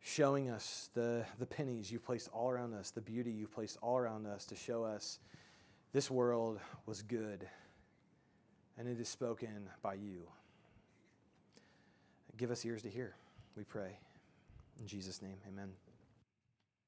showing 0.00 0.48
us 0.48 0.88
the, 0.94 1.24
the 1.38 1.46
pennies 1.46 1.92
you've 1.92 2.04
placed 2.04 2.28
all 2.32 2.48
around 2.48 2.72
us, 2.74 2.90
the 2.90 3.00
beauty 3.00 3.30
you've 3.30 3.52
placed 3.52 3.76
all 3.82 3.98
around 3.98 4.26
us 4.26 4.46
to 4.46 4.56
show 4.56 4.82
us 4.82 5.18
this 5.92 6.10
world 6.10 6.58
was 6.86 7.02
good 7.02 7.46
and 8.78 8.88
it 8.88 8.98
is 8.98 9.08
spoken 9.08 9.68
by 9.82 9.94
you. 9.94 10.22
Give 12.36 12.50
us 12.50 12.64
ears 12.64 12.82
to 12.82 12.88
hear, 12.88 13.14
we 13.56 13.64
pray. 13.64 13.98
In 14.78 14.86
Jesus' 14.86 15.20
name, 15.20 15.36
amen. 15.46 15.89